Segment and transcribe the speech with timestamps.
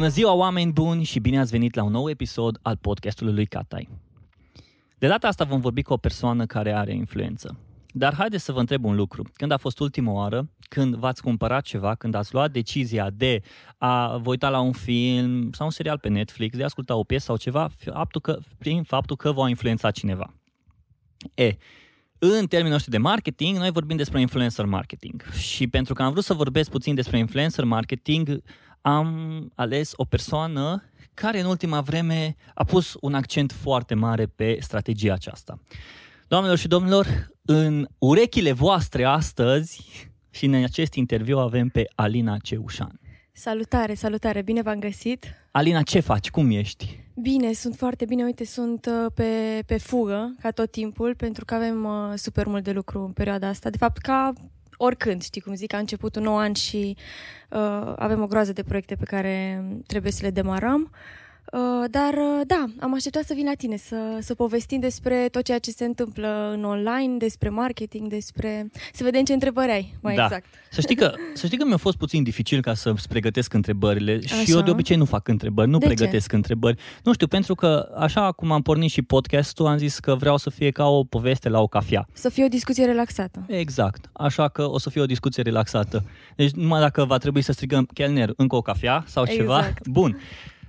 [0.00, 3.46] Bună ziua, oameni buni, și bine ați venit la un nou episod al podcastului lui
[3.46, 3.88] Catai.
[4.98, 7.58] De data asta vom vorbi cu o persoană care are influență.
[7.92, 9.30] Dar haideți să vă întreb un lucru.
[9.34, 13.42] Când a fost ultima oară, când v-ați cumpărat ceva, când ați luat decizia de
[13.78, 17.04] a vă uita la un film sau un serial pe Netflix, de a asculta o
[17.04, 20.34] piesă sau ceva, faptul că, prin faptul că v-a influențat cineva.
[21.34, 21.56] E,
[22.18, 25.22] în termenii noștri de marketing, noi vorbim despre influencer marketing.
[25.32, 28.42] Și pentru că am vrut să vorbesc puțin despre influencer marketing,
[28.80, 30.82] am ales o persoană
[31.14, 35.60] care în ultima vreme a pus un accent foarte mare pe strategia aceasta.
[36.28, 43.00] Doamnelor și domnilor, în urechile voastre astăzi și în acest interviu avem pe Alina Ceușan.
[43.32, 45.24] Salutare, salutare, bine v-am găsit.
[45.50, 46.30] Alina, ce faci?
[46.30, 47.00] Cum ești?
[47.14, 48.24] Bine, sunt foarte bine.
[48.24, 52.64] Uite, sunt uh, pe, pe fugă, ca tot timpul, pentru că avem uh, super mult
[52.64, 53.70] de lucru în perioada asta.
[53.70, 54.32] De fapt, ca
[54.82, 56.96] oricând, știi cum zic, a început un nou an și
[57.50, 60.90] uh, avem o groază de proiecte pe care trebuie să le demarăm.
[60.92, 61.19] Uh,
[61.90, 65.58] dar uh, da, am așteptat să vin la tine, să, să povestim despre tot ceea
[65.58, 68.70] ce se întâmplă în online, despre marketing, despre...
[68.92, 70.24] să vedem ce întrebări ai, mai da.
[70.24, 70.44] exact.
[70.70, 74.34] Să știi, că, să știi că mi-a fost puțin dificil ca să-ți pregătesc întrebările așa.
[74.34, 76.36] și eu de obicei nu fac întrebări, nu de pregătesc ce?
[76.36, 76.80] întrebări.
[77.02, 80.50] Nu știu, pentru că așa cum am pornit și podcastul, am zis că vreau să
[80.50, 82.06] fie ca o poveste la o cafea.
[82.12, 83.44] Să fie o discuție relaxată.
[83.46, 86.04] Exact, așa că o să fie o discuție relaxată.
[86.36, 89.40] Deci numai dacă va trebui să strigăm chelner încă o cafea sau Exact.
[89.40, 90.18] ceva, bun.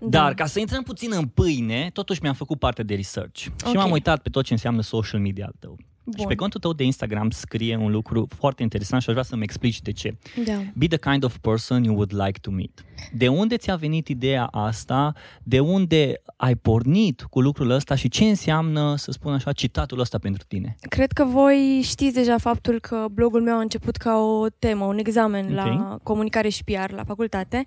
[0.02, 0.08] Da.
[0.22, 3.74] Dar ca să intrăm puțin în pâine, totuși mi-am făcut parte de research și Ok.
[3.74, 5.78] m-am uitat pe tot ce înseamnă social media al tău.
[6.04, 6.16] Bun.
[6.20, 9.44] Și pe contul tău de Instagram scrie un lucru foarte interesant și aș vrea să-mi
[9.44, 10.18] explici de ce.
[10.46, 10.54] Da.
[10.76, 12.84] Be the kind of person you would like to meet.
[13.14, 15.14] De unde ți-a venit ideea asta?
[15.44, 20.18] De unde ai pornit cu lucrul ăsta și ce înseamnă, să spun așa, citatul ăsta
[20.18, 20.76] pentru tine?
[20.90, 24.98] Cred că voi știți deja faptul că blogul meu a început ca o temă, un
[24.98, 25.52] examen Ok.
[25.56, 27.64] la comunicare și PR la facultate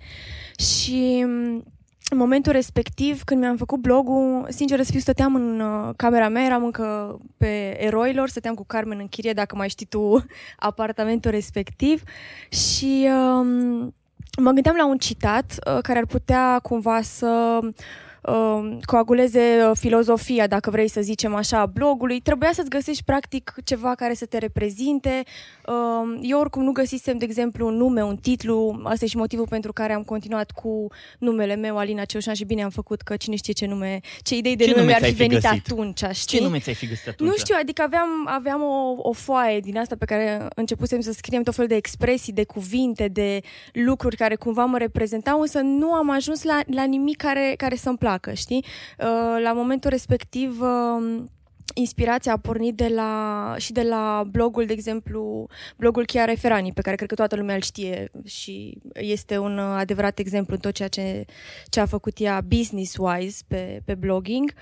[0.59, 1.65] și m,
[2.11, 6.45] în momentul respectiv, când mi-am făcut blogul, sincer să fiu, stăteam în uh, camera mea,
[6.45, 10.25] eram încă pe eroilor, stăteam cu Carmen în chirie, dacă mai știi tu
[10.59, 12.03] apartamentul respectiv.
[12.49, 13.95] Și um,
[14.39, 17.73] mă gândeam la un citat uh, care ar putea cumva să uh,
[18.85, 22.21] coaguleze uh, filozofia, dacă vrei să zicem așa, a blogului.
[22.21, 25.23] Trebuia să-ți găsești practic ceva care să te reprezinte.
[25.67, 28.81] Uh, eu oricum nu găsisem, de exemplu, un nume, un titlu.
[28.85, 30.87] Asta e și motivul pentru care am continuat cu
[31.19, 34.57] numele meu, Alina Ceușan, și bine am făcut că cine știe ce nume, ce idei
[34.57, 35.71] de Ce nume nume mi-ar fi ți-ai fi venit găsit?
[35.71, 36.39] atunci, știi?
[36.39, 37.31] Ce nume ți-ai fi găsit atunci?
[37.31, 41.43] Nu știu, adică aveam, aveam o, o foaie din asta pe care începusem să scriem
[41.43, 43.41] tot felul de expresii, de cuvinte, de
[43.73, 47.97] lucruri care cumva mă reprezentau, însă nu am ajuns la, la nimic care, care să-mi
[47.97, 48.65] placă, știi?
[48.99, 50.61] Uh, La momentul respectiv...
[50.61, 51.23] uh,
[51.75, 56.81] Inspirația a pornit de la, și de la blogul, de exemplu, blogul Chiara Ferani, pe
[56.81, 60.73] care cred că toată lumea îl știe și este un uh, adevărat exemplu în tot
[60.73, 61.25] ceea ce,
[61.69, 64.53] ce a făcut ea business-wise pe, pe blogging.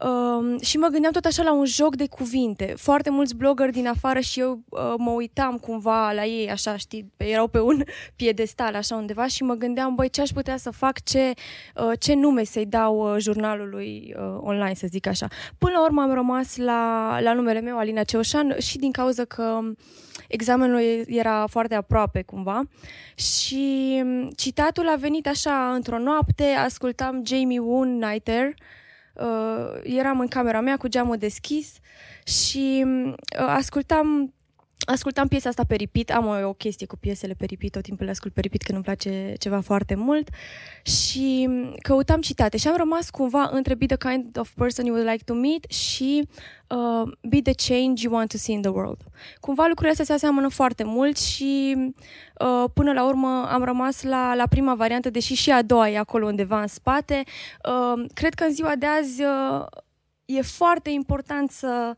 [0.00, 2.74] Um, și mă gândeam tot așa la un joc de cuvinte.
[2.76, 7.12] Foarte mulți bloggeri din afară și eu uh, mă uitam cumva la ei, așa, știi,
[7.16, 7.82] erau pe un
[8.16, 11.32] piedestal așa undeva și mă gândeam, băi, ce aș putea să fac, ce,
[11.76, 15.28] uh, ce nume să-i dau uh, jurnalului uh, online, să zic așa.
[15.58, 19.60] Până la urmă am rămas la, la numele meu, Alina Ceoșan, și din cauza că
[20.28, 22.62] examenul era foarte aproape cumva
[23.14, 28.54] și um, citatul a venit așa într-o noapte, ascultam Jamie Woon Night Air,
[29.18, 31.72] uh, eram în camera mea cu geamul deschis
[32.24, 34.34] și uh, ascultam
[34.84, 38.04] Ascultam piesa asta pe repeat, am o, o chestie cu piesele pe repeat, tot timpul
[38.04, 40.28] le ascult pe repeat când îmi place ceva foarte mult
[40.82, 41.48] și
[41.82, 45.24] căutam citate și am rămas cumva între be the kind of person you would like
[45.24, 46.28] to meet și
[46.68, 49.00] uh, be the change you want to see in the world.
[49.40, 51.76] Cumva lucrurile astea se aseamănă foarte mult și
[52.40, 55.98] uh, până la urmă am rămas la, la prima variantă, deși și a doua e
[55.98, 57.22] acolo undeva în spate.
[57.24, 59.66] Uh, cred că în ziua de azi uh,
[60.24, 61.96] e foarte important să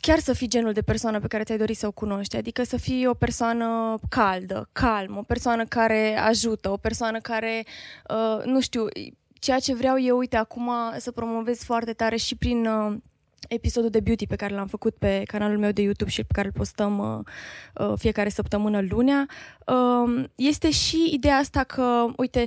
[0.00, 2.76] chiar să fii genul de persoană pe care ți-ai dori să o cunoști, adică să
[2.76, 7.64] fii o persoană caldă, calmă, o persoană care ajută, o persoană care,
[8.10, 8.86] uh, nu știu,
[9.38, 12.96] ceea ce vreau eu, uite, acum să promovez foarte tare și prin uh,
[13.48, 16.46] episodul de beauty pe care l-am făcut pe canalul meu de YouTube și pe care
[16.46, 19.26] îl postăm uh, uh, fiecare săptămână lunea,
[19.66, 22.46] uh, este și ideea asta că, uite,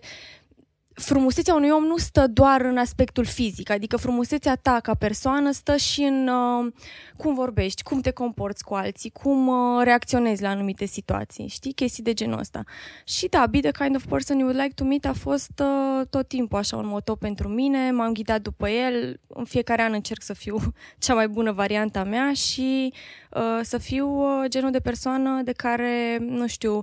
[1.02, 5.76] frumusețea unui om nu stă doar în aspectul fizic, adică frumusețea ta ca persoană stă
[5.76, 6.74] și în uh,
[7.18, 11.74] cum vorbești, cum te comporți cu alții, cum uh, reacționezi la anumite situații, știi?
[11.74, 12.64] Chestii de genul ăsta.
[13.06, 16.08] Și da, be the kind of person you would like to meet a fost uh,
[16.10, 20.22] tot timpul așa un moto pentru mine, m-am ghidat după el, în fiecare an încerc
[20.22, 20.58] să fiu
[21.04, 22.94] cea mai bună variantă a mea și
[23.32, 26.82] uh, să fiu uh, genul de persoană de care, nu știu,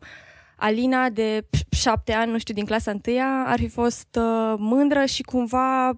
[0.61, 5.23] Alina de șapte ani, nu știu, din clasa întâia, ar fi fost uh, mândră și
[5.23, 5.89] cumva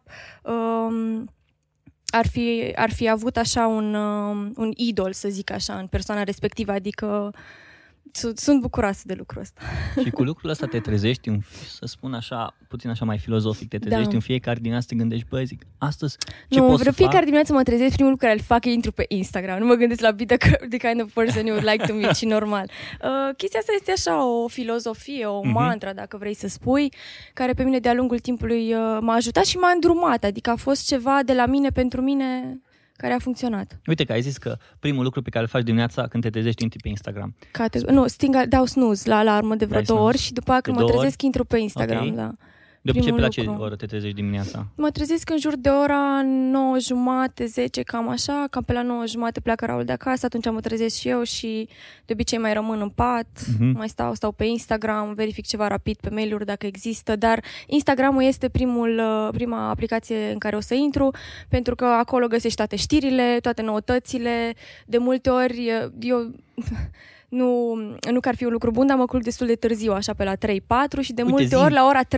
[0.43, 1.23] uh,
[2.07, 6.23] ar, fi, ar fi avut așa un, uh, un idol, să zic așa, în persoana
[6.23, 7.35] respectivă, adică
[8.35, 9.61] sunt bucuroasă de lucrul ăsta.
[10.03, 13.79] Și cu lucrul ăsta te trezești, un, să spun așa, puțin așa mai filozofic, te
[13.79, 14.15] trezești da.
[14.15, 16.17] în fiecare dimineață, te gândești, băi, zic, astăzi
[16.49, 17.25] ce nu, pot să fiecare fac?
[17.25, 19.59] dimineață mă trezesc, primul lucru care îl fac e intru pe Instagram.
[19.59, 20.37] Nu mă gândesc la be the,
[20.69, 22.71] the kind of person you would like to meet și normal.
[23.01, 25.53] Uh, chestia asta este așa o filozofie, o uh-huh.
[25.53, 26.93] mantra, dacă vrei să spui,
[27.35, 30.25] care pe mine de-a lungul timpului uh, m-a ajutat și m-a îndrumat.
[30.25, 32.61] Adică a fost ceva de la mine pentru mine
[33.00, 33.81] care a funcționat.
[33.87, 36.62] Uite că ai zis că primul lucru pe care îl faci dimineața când te trezești
[36.62, 37.35] intri pe Instagram.
[37.50, 40.76] Cate- nu, sting, dau snooze la alarmă de vreo două ori și după aceea când
[40.76, 42.17] mă trezesc intru pe Instagram, okay.
[42.17, 42.35] da.
[42.82, 44.67] De obicei, pe la ce oră te trezești dimineața?
[44.75, 48.47] Mă trezesc în jur de ora 9 jumate, 10, cam așa.
[48.50, 51.69] Cam pe la 9 jumate pleacă Raul de acasă, atunci mă trezesc și eu și
[52.06, 53.73] de obicei mai rămân în pat, uh-huh.
[53.75, 58.49] mai stau, stau pe Instagram, verific ceva rapid pe mail-uri dacă există, dar Instagramul este
[58.49, 61.11] primul, uh, prima aplicație în care o să intru,
[61.49, 64.55] pentru că acolo găsești toate știrile, toate noutățile.
[64.87, 65.69] De multe ori
[66.00, 66.31] eu
[67.31, 67.75] nu,
[68.12, 70.25] nu că ar fi un lucru bun, dar mă culc destul de târziu, așa pe
[70.25, 70.38] la 3-4
[71.00, 71.55] și de Uite, multe zi.
[71.55, 72.09] ori la ora 3-4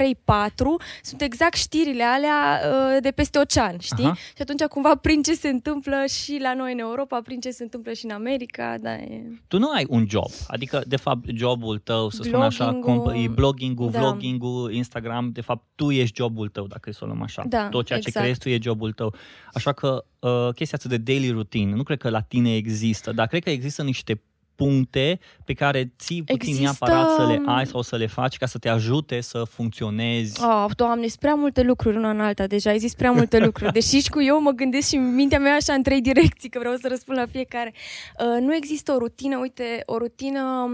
[1.02, 2.60] sunt exact știrile alea
[2.94, 4.04] uh, de peste ocean, știi?
[4.04, 4.14] Aha.
[4.14, 7.62] Și atunci cumva prin ce se întâmplă și la noi în Europa, prin ce se
[7.62, 9.22] întâmplă și în America, da, e...
[9.48, 13.28] Tu nu ai un job, adică de fapt jobul tău, să spun așa, comp- e
[13.28, 13.98] blogging-ul, da.
[13.98, 17.44] vlogging-ul, Instagram, de fapt tu ești jobul tău, dacă îi să o luăm așa.
[17.48, 18.16] Da, Tot ceea exact.
[18.16, 19.14] ce creezi tu e jobul tău.
[19.52, 23.26] Așa că uh, chestia asta de daily routine, nu cred că la tine există, dar
[23.26, 24.20] cred că există niște
[24.54, 26.62] puncte pe care ții puțin Există...
[26.62, 30.44] neapărat să le ai sau să le faci ca să te ajute să funcționezi?
[30.44, 33.72] Oh, doamne, sunt prea multe lucruri una în alta deja, ai zis prea multe lucruri.
[33.72, 36.74] Deși și cu eu mă gândesc și mintea mea așa în trei direcții, că vreau
[36.74, 37.72] să răspund la fiecare.
[38.18, 40.70] Uh, nu există o rutină, uite, o rutină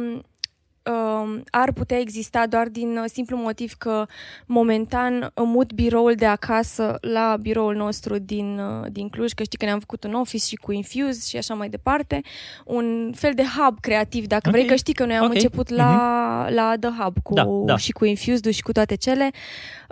[0.88, 4.06] uh, ar putea exista doar din uh, simplu motiv că
[4.46, 9.64] momentan mut biroul de acasă la biroul nostru din, uh, din Cluj, că știi că
[9.64, 12.20] ne-am făcut un office și cu Infuse și așa mai departe,
[12.64, 14.61] un fel de hub creativ, dacă okay.
[14.61, 15.37] vrei, că știi că noi am okay.
[15.37, 16.55] început la, uh-huh.
[16.55, 17.76] la The Hub cu, da, da.
[17.76, 19.31] și cu Infuse și cu toate cele.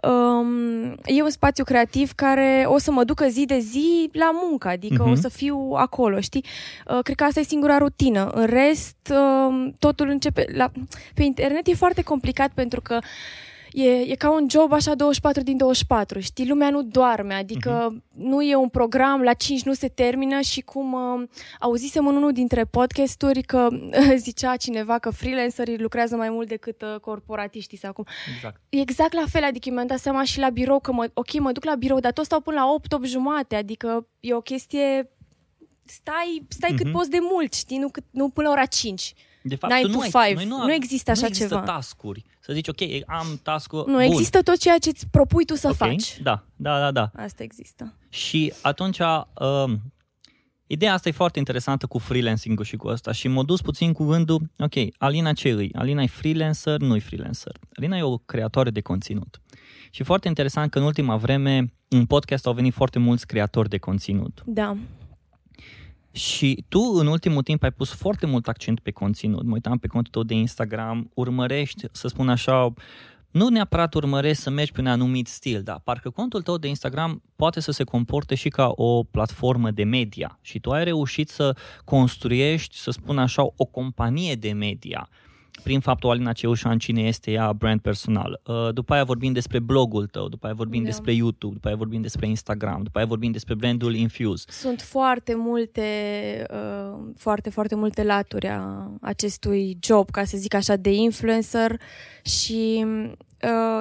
[0.02, 4.68] Um, e un spațiu creativ care o să mă ducă zi de zi la muncă,
[4.68, 5.12] adică uh-huh.
[5.12, 6.44] o să fiu acolo, știi?
[6.86, 8.30] Uh, cred că asta e singura rutină.
[8.34, 10.44] În rest, uh, totul începe...
[10.54, 10.70] La...
[11.14, 12.98] Pe internet e foarte complicat pentru că
[13.76, 16.48] e, e ca un job așa 24 din 24, știi?
[16.48, 18.14] Lumea nu doarme, adică uh-huh.
[18.14, 21.28] nu e un program, la 5 nu se termină și cum uh,
[21.60, 26.82] auzisem în unul dintre podcasturi că uh, zicea cineva că freelancerii lucrează mai mult decât
[26.82, 28.04] uh, corporatiștii sau acum.
[28.34, 28.60] Exact.
[28.68, 31.64] exact la fel, adică mi-am dat seama și la birou că, mă, ok, mă duc
[31.64, 35.10] la birou, dar tot stau până la 8, 8 jumate, adică e o chestie
[35.84, 36.76] stai, stai uh-huh.
[36.76, 39.14] cât poți de mult, știi, nu, cât, nu până la ora 5.
[39.48, 40.14] De fapt, 9 to nu, 5.
[40.14, 41.66] ai, noi nu, nu există așa nu există ceva.
[41.66, 42.24] tascuri.
[42.40, 44.00] Să zici, ok, am task Nu, bun.
[44.00, 45.88] există tot ceea ce îți propui tu să okay.
[45.88, 46.20] faci.
[46.22, 47.10] Da, da, da, da.
[47.22, 47.94] Asta există.
[48.08, 49.72] Și atunci, uh,
[50.66, 54.04] ideea asta e foarte interesantă cu freelancing-ul și cu asta și m-a dus puțin cu
[54.04, 55.70] gândul, ok, Alina ce îi?
[55.74, 57.56] Alina e freelancer, nu e freelancer.
[57.76, 59.40] Alina e o creatoare de conținut.
[59.90, 63.78] Și foarte interesant că în ultima vreme în podcast au venit foarte mulți creatori de
[63.78, 64.42] conținut.
[64.46, 64.76] Da.
[66.16, 69.44] Și tu în ultimul timp ai pus foarte mult accent pe conținut.
[69.44, 72.72] Mă uitam pe contul tău de Instagram, urmărești, să spun așa,
[73.30, 77.22] nu neapărat urmărești să mergi pe un anumit stil, dar parcă contul tău de Instagram
[77.36, 80.38] poate să se comporte și ca o platformă de media.
[80.40, 85.08] Și tu ai reușit să construiești, să spun așa, o companie de media
[85.62, 88.40] prin faptul Alina Ceușan cine este ea brand personal.
[88.46, 90.88] Uh, după aia vorbim despre blogul tău, după aia vorbim da.
[90.88, 94.44] despre YouTube, după aia vorbim despre Instagram, după aia vorbim despre brandul Infuse.
[94.48, 95.82] Sunt foarte multe,
[96.50, 101.80] uh, foarte, foarte multe laturi a acestui job, ca să zic așa, de influencer
[102.22, 103.12] și uh,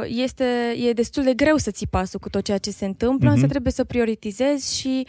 [0.06, 3.34] este, e destul de greu să ții pasul cu tot ceea ce se întâmplă, mm-hmm.
[3.34, 5.08] însă trebuie să prioritizezi și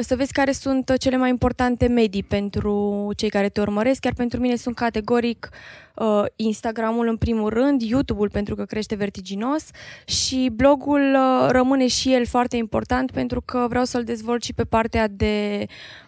[0.00, 4.00] să vezi care sunt cele mai importante medii pentru cei care te urmăresc.
[4.00, 5.48] Chiar pentru mine sunt categoric
[5.94, 9.64] uh, Instagramul în primul rând, YouTube-ul pentru că crește vertiginos
[10.04, 14.64] și blogul uh, rămâne și el foarte important pentru că vreau să-l dezvolt și pe
[14.64, 15.66] partea de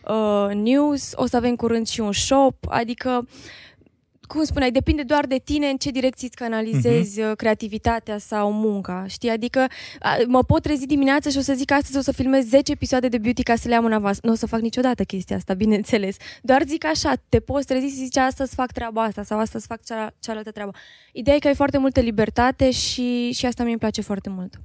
[0.09, 1.13] uh, news.
[1.15, 3.27] O să avem curând și un shop, adică
[4.33, 7.37] cum spuneai, depinde doar de tine în ce direcții îți canalizezi uh-huh.
[7.37, 9.31] creativitatea sau munca, știi?
[9.31, 9.67] Adică
[10.27, 13.19] mă pot trezi dimineața și o să zic astăzi o să filmez 10 episoade de
[13.19, 14.21] beauty ca să le am în avans.
[14.21, 16.17] Nu o să fac niciodată chestia asta, bineînțeles.
[16.43, 19.85] Doar zic așa, te poți trezi și zici astăzi fac treaba asta sau astăzi fac
[19.85, 20.73] cea, cealaltă treabă.
[21.13, 24.61] Ideea e că ai foarte multă libertate și, și asta mi-e place foarte mult.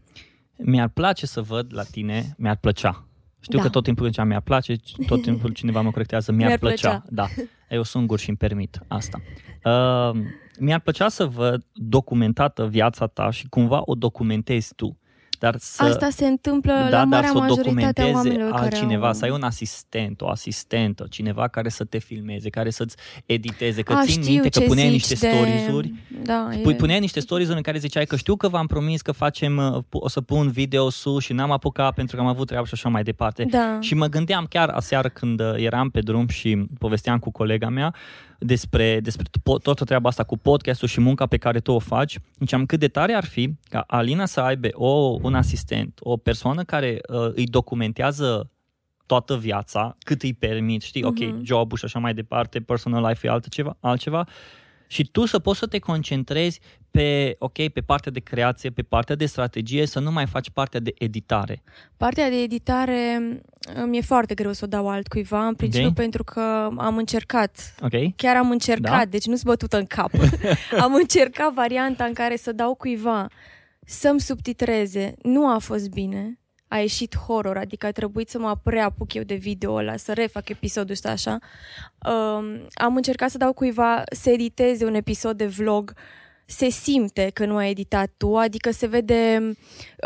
[0.57, 3.04] Mi-ar place să văd la tine, mi-ar plăcea
[3.45, 3.63] Știu Da.
[3.63, 4.75] că tot timpul ziceam mi-ar place,
[5.07, 6.89] tot timpul cineva mă corectează, mi-ar, Mi-ar plăcea.
[6.89, 7.05] plăcea.
[7.09, 7.27] Da,
[7.69, 9.21] eu sunt gur și îmi permit asta.
[9.63, 10.21] Uh,
[10.59, 14.97] mi-ar plăcea să văd documentată viața ta și cumva o documentezi tu.
[15.39, 18.51] Dar să, Asta se întâmplă da, la dar marea să o majoritate a documenteze oamenilor
[18.51, 19.13] care altcineva, au...
[19.13, 23.93] să ai un asistent, o asistentă, cineva care să te filmeze, care să-ți editeze, că
[23.93, 25.33] A, țin știu minte că ce puneai zici niște de...
[25.33, 26.75] stories-uri Da, Pui, e...
[26.75, 29.97] puneai niște stories în care ziceai că știu că v-am promis că facem, uh, pu-
[29.97, 32.89] o să pun video sus și n-am apucat pentru că am avut treabă și așa
[32.89, 33.43] mai departe.
[33.43, 33.77] Da.
[33.79, 37.93] Și mă gândeam chiar aseară când uh, eram pe drum și povesteam cu colega mea
[38.39, 42.19] despre, despre to- toată treaba asta cu podcastul și munca pe care tu o faci.
[42.39, 46.63] Ziceam cât de tare ar fi ca Alina să aibă o, un asistent, o persoană
[46.63, 48.49] care uh, îi documentează
[49.05, 51.43] toată viața, cât îi permit, știi, ok, Mhm.
[51.43, 54.27] jobul și așa mai departe, personal life e altceva, altceva,
[54.87, 56.59] și tu să poți să te concentrezi
[56.95, 60.79] pe, ok, pe partea de creație, pe partea de strategie, să nu mai faci partea
[60.79, 61.63] de editare.
[61.97, 63.19] Partea de editare
[63.85, 65.93] mi e foarte greu să o dau altcuiva, în principiu Ok.
[65.95, 68.15] pentru că am încercat Ok?
[68.15, 68.97] Chiar am încercat, Da?
[68.97, 69.05] da?
[69.05, 70.11] deci nu-s bătută în cap.
[70.85, 73.27] am încercat varianta în care să dau cuiva
[73.85, 75.13] să-mi subtitreze.
[75.21, 76.39] Nu a fost bine.
[76.67, 80.49] A ieșit horror, adică a trebuit să mă preapuc eu de video ăla, să refac
[80.49, 81.37] episodul ăsta așa.
[82.09, 85.93] Um, am încercat să dau cuiva să editeze un episod de vlog
[86.45, 89.39] se simte că nu ai editat tu, adică se vede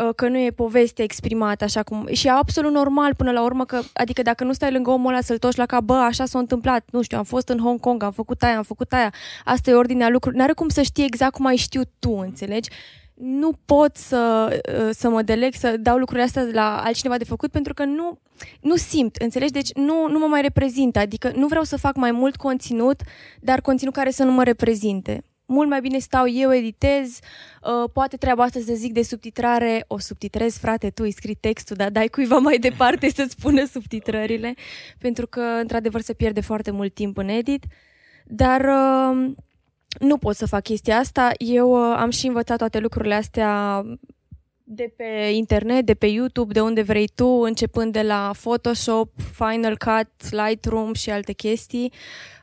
[0.02, 2.08] uh, că nu e poveste exprimată așa cum...
[2.12, 5.20] Și e absolut normal până la urmă că, adică dacă nu stai lângă omul ăla
[5.20, 8.02] să-l toși la cap, bă, așa s-a întâmplat, nu știu, am fost în Hong Kong,
[8.02, 9.12] am făcut aia, am făcut aia,
[9.44, 12.70] asta e ordinea lucrurilor, n-are cum să știi exact cum ai știut tu, înțelegi?
[13.14, 17.50] Nu pot să, uh, să mă deleg, să dau lucrurile astea la altcineva de făcut
[17.50, 18.18] pentru că nu,
[18.60, 19.52] nu simt, înțelegi?
[19.52, 23.00] Deci nu, nu mă mai reprezintă, adică nu vreau să fac mai mult conținut,
[23.40, 27.18] dar conținut care să nu mă reprezinte mult mai bine stau eu, editez,
[27.62, 31.76] uh, poate treaba asta să zic de subtitrare, o subtitrez, frate, tu îi scrii textul,
[31.76, 34.54] dar dai cuiva mai departe să-ți pună subtitrările,
[34.98, 37.64] pentru că, într-adevăr, se pierde foarte mult timp în edit,
[38.26, 39.32] dar uh,
[39.98, 41.30] nu pot să fac chestia asta.
[41.38, 43.82] Eu uh, am și învățat toate lucrurile astea
[44.72, 49.76] de pe internet, de pe YouTube, de unde vrei tu, începând de la Photoshop, Final
[49.76, 51.92] Cut, Lightroom și alte chestii.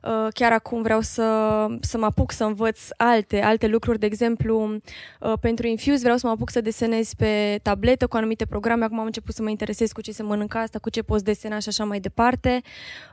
[0.04, 4.80] Uh, chiar acum vreau să, să mă apuc să învăț alte, alte lucruri, de exemplu,
[5.20, 8.84] uh, pentru Infuse vreau să mă apuc să desenez pe tabletă cu anumite programe.
[8.84, 11.60] Acum am început să mă interesez cu ce se mănâncă asta, cu ce poți desena
[11.60, 12.62] și așa mai departe.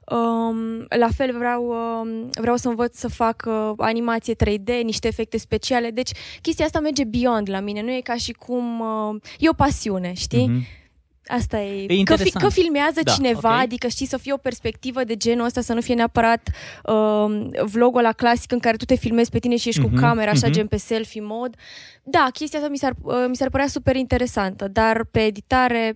[0.09, 5.39] Um, la fel vreau, um, vreau să învăț să fac uh, animație 3D, niște efecte
[5.39, 5.91] speciale.
[5.91, 6.11] Deci
[6.43, 7.83] chestia asta merge beyond la mine.
[7.83, 8.81] Nu e ca și cum...
[8.81, 10.47] Uh, e o pasiune, știi?
[10.49, 10.83] Mhm.
[11.27, 11.83] Asta e.
[11.83, 12.45] E că, interesant.
[12.45, 13.63] că filmează Da, cineva, ok.
[13.63, 16.49] adică știi să fie o perspectivă de genul ăsta, să nu fie neapărat
[16.85, 20.01] uh, vlogul la clasic în care tu te filmezi pe tine și ești Mhm, cu
[20.01, 20.53] camera, așa mhm.
[20.55, 21.57] gen pe selfie mod.
[22.03, 25.95] Da, chestia asta mi s-ar, uh, mi s-ar părea super interesantă, dar pe editare,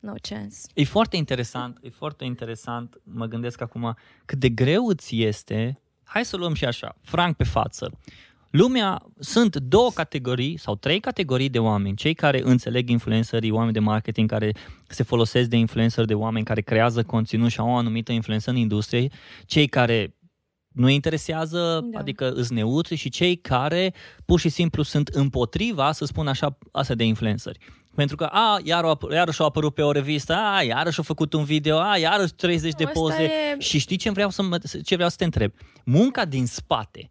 [0.00, 0.56] no chance.
[0.74, 6.24] E foarte interesant, e foarte interesant, mă gândesc acum cât de greu îți este, hai
[6.24, 7.98] să luăm și așa, franc pe față.
[8.56, 13.78] Lumea, sunt două categorii sau trei categorii de oameni, cei care înțeleg influencerii, oameni de
[13.78, 14.52] marketing care
[14.88, 18.56] se folosesc de influencer, de oameni care creează conținut și au o anumită influență în
[18.56, 19.08] industrie,
[19.46, 20.14] cei care
[20.68, 21.88] nu îi interesează, da.
[21.92, 21.98] Da.
[21.98, 23.94] adică îs neutri și cei care
[24.24, 27.58] pur și simplu sunt împotriva, să spun așa, asta de influenceri.
[27.94, 31.04] Pentru că, a, iar, au apă- iarăși au apărut pe o revistă, a, iarăși au
[31.04, 33.22] făcut un video, a, iarăși 30 de Nu, asta poze.
[33.22, 35.52] e- Și știi ce vreau să, mă, ce vreau să te întreb?
[35.84, 37.08] Munca din spate.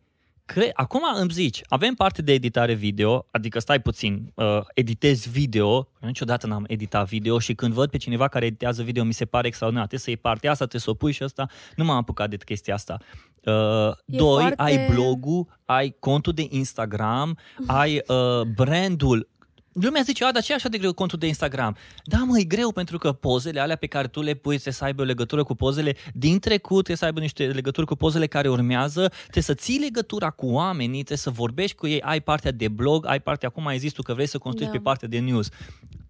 [0.53, 5.67] Cre- Acum îmi zici, avem parte de editare video, adică stai puțin, uh, editezi video,
[6.01, 9.25] eu niciodată n-am editat video și când văd pe cineva care editează video mi se
[9.25, 11.97] pare extraordinar, trebuie să iei partea asta, trebuie să o pui și asta, nu m-am
[11.97, 12.97] apucat de chestia asta.
[13.43, 19.29] Uh, E doi, foarte- ai blogul, ai contul de Instagram, ai uh, brandul
[19.73, 21.77] Lumea zice, a, dar ce e așa de greu contul de Instagram?
[22.03, 24.83] Da, mă, e greu pentru că pozele alea pe care tu le pui trebuie să
[24.83, 28.49] aibă o legătură cu pozele din trecut, trebuie să aibă niște legături cu pozele care
[28.49, 32.67] urmează, trebuie să ții legătura cu oamenii, trebuie să vorbești cu ei, ai partea de
[32.67, 34.81] blog, ai partea, acum ai zis tu că vrei să construiești Da.
[34.83, 35.49] pe partea de news.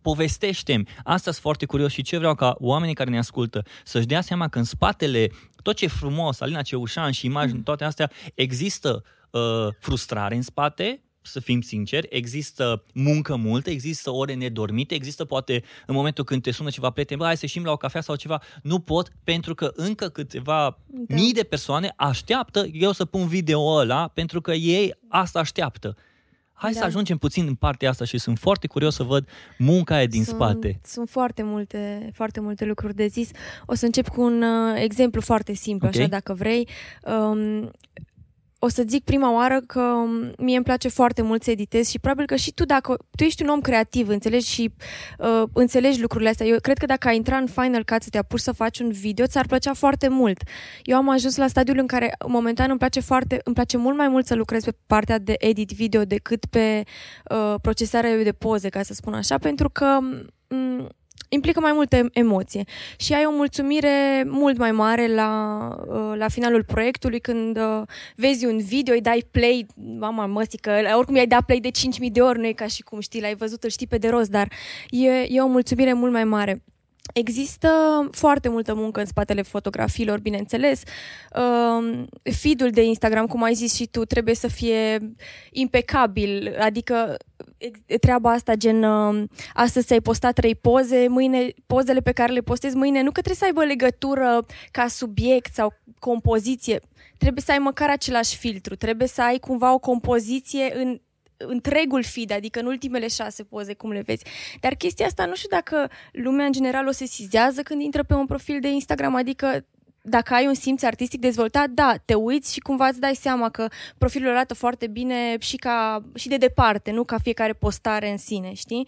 [0.01, 0.88] Povestește-mi.
[1.03, 4.48] Asta sunt foarte curios și ce vreau ca oamenii care ne ascultă să-și dea seama
[4.48, 9.41] că în spatele tot ce e frumos, Alina Ceușan și imagini, toate astea, există uh,
[9.79, 15.96] frustrare în spate, să fim sinceri, există muncă multă, există ore nedormite, există poate în
[15.96, 18.42] momentul când te sună ceva prieten, bă, hai să ieșim la o cafea sau ceva,
[18.62, 21.15] nu pot pentru că încă câteva Da.
[21.15, 25.98] mii de persoane așteaptă eu să pun video ăla pentru că ei asta așteaptă.
[26.53, 26.80] Hai Da.
[26.80, 29.27] să ajungem puțin în partea asta și sunt foarte curios să văd
[29.58, 30.80] munca aia din sunt, spate.
[30.84, 33.30] Sunt foarte multe, foarte multe lucruri de zis.
[33.65, 35.96] O să încep cu un uh, exemplu foarte simplu, Ok.
[35.96, 36.68] așa, dacă vrei.
[37.03, 37.72] Um,
[38.65, 39.93] o să zic prima oară că
[40.38, 43.43] mie îmi place foarte mult să editez și probabil că și tu, dacă tu ești
[43.43, 44.74] un om creativ, înțelegi și
[45.20, 46.46] uh, înțelegi lucrurile astea.
[46.46, 48.91] Eu cred că dacă ai intra în Final Cut să te apuci să faci un
[48.91, 50.41] video, ți-ar plăcea foarte mult.
[50.84, 54.08] Eu am ajuns la stadiul în care momentan îmi place foarte, îmi place mult mai
[54.08, 56.84] mult să lucrez pe partea de edit video decât pe
[57.29, 60.88] uh, procesarea de poze, ca să spun așa, pentru că m-
[61.34, 62.63] implică mai multă emoție
[62.98, 67.82] și ai o mulțumire mult mai mare la, uh, la finalul proiectului când uh,
[68.16, 69.66] vezi un video, îi dai play,
[70.00, 73.00] mama măsică, oricum i-ai dat play de 5.000 de ori, nu e ca și cum
[73.00, 74.52] știi, l-ai văzut, îl știi pe de rost, dar
[74.90, 76.63] e, e o mulțumire mult mai mare.
[77.13, 77.69] Există
[78.12, 80.81] foarte multă muncă în spatele fotografiilor, bineînțeles.
[81.36, 85.13] Uh, feed-ul de Instagram, cum ai zis și tu, trebuie să fie
[85.51, 87.17] impecabil, adică
[88.00, 92.75] treaba asta gen uh, astăzi ți-ai postat trei poze, mâine pozele pe care le postezi
[92.75, 96.79] mâine, nu că trebuie să aibă legătură ca subiect sau compoziție,
[97.17, 101.00] trebuie să ai măcar același filtru, trebuie să ai cumva o compoziție în
[101.38, 104.25] întregul feed, adică în ultimele șase poze, cum le vezi.
[104.60, 108.25] Dar chestia asta nu știu dacă lumea în general o sesizează când intră pe un
[108.25, 109.66] profil de Instagram, adică
[110.06, 113.68] dacă ai un simț artistic dezvoltat, da, te uiți și cumva îți dai seama că
[113.98, 118.54] profilul arată foarte bine și, ca, și de departe, nu ca fiecare postare în sine,
[118.54, 118.88] știi?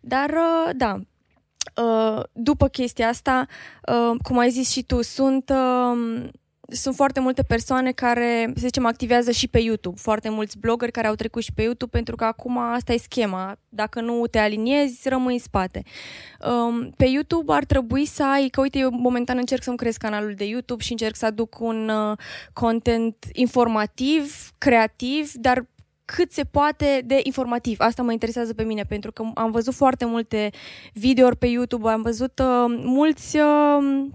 [0.00, 1.00] Dar, uh, da,
[1.82, 3.46] uh, după chestia asta,
[3.88, 5.52] uh, cum ai zis și tu, sunt
[6.74, 9.96] sunt foarte multe persoane care, să zicem, activează și pe YouTube.
[10.00, 13.56] Foarte mulți blogări care au trecut și pe YouTube pentru că acum asta e schema.
[13.68, 15.82] Dacă nu te aliniezi, rămâi în spate.
[16.48, 20.34] Um, pe YouTube ar trebui să ai, că uite, eu momentan încerc să-mi cresc canalul
[20.34, 22.16] de YouTube și încerc să aduc un uh,
[22.52, 25.66] content informativ, creativ, dar
[26.04, 27.76] cât se poate de informativ.
[27.80, 30.50] Asta mă interesează pe mine, pentru că am văzut foarte multe
[30.92, 33.36] videouri pe YouTube, am văzut uh, mulți...
[33.36, 34.06] Uh,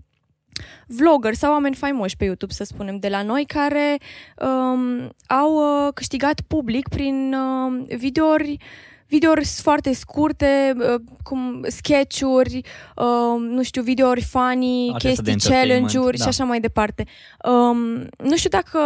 [0.87, 3.97] vlogger sau oameni faimoși pe YouTube, să spunem, de la noi, care
[4.37, 8.57] um, au uh, câștigat public prin uh, videouri
[9.09, 12.61] videouri foarte scurte, uh, cum sketch-uri,
[12.95, 16.23] uh, nu știu, videouri funny, Acesta chestii, challenge-uri da.
[16.23, 17.05] și așa mai departe.
[17.43, 17.79] Um,
[18.17, 18.79] nu știu dacă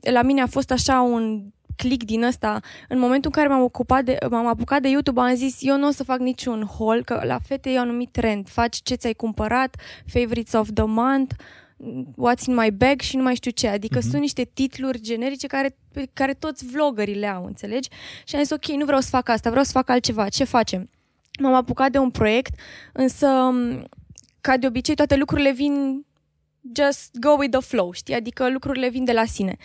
[0.00, 1.42] la mine a fost așa un
[1.76, 5.34] click din ăsta, în momentul în care m-am, ocupat de, m-am apucat de YouTube, am
[5.34, 8.48] zis, eu nu o să fac niciun haul, că la fete e anumit trend.
[8.48, 11.34] Faci ce ți-ai cumpărat, favorites of the month,
[12.16, 13.68] what's in my bag și nu mai știu ce.
[13.68, 14.10] Adică uh-huh.
[14.10, 17.88] sunt niște titluri generice care, pe care toți vloggerii le au, înțelegi?
[18.24, 20.28] Și am zis, ok, nu vreau să fac asta, vreau să fac altceva.
[20.28, 20.90] Ce facem?
[21.40, 22.54] M-am apucat de un proiect,
[22.92, 23.28] însă,
[24.40, 26.04] ca de obicei, toate lucrurile vin
[26.74, 28.14] just go with the flow, știi?
[28.14, 29.56] Adică lucrurile vin de la sine.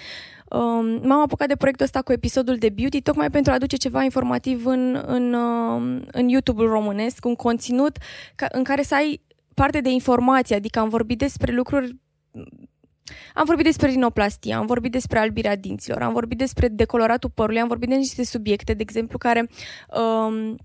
[0.52, 4.04] Um, m-am apucat de proiectul ăsta cu episodul de beauty tocmai pentru a aduce ceva
[4.04, 7.98] informativ în, în, um, în YouTube-ul românesc, un conținut
[8.36, 9.22] ca, în care să ai
[9.54, 11.96] parte de informație, adică am vorbit despre lucruri
[13.34, 17.68] am vorbit despre rinoplastie, am vorbit despre albirea dinților, am vorbit despre decoloratul părului, am
[17.68, 19.50] vorbit de niște subiecte, de exemplu, care
[19.98, 20.56] um,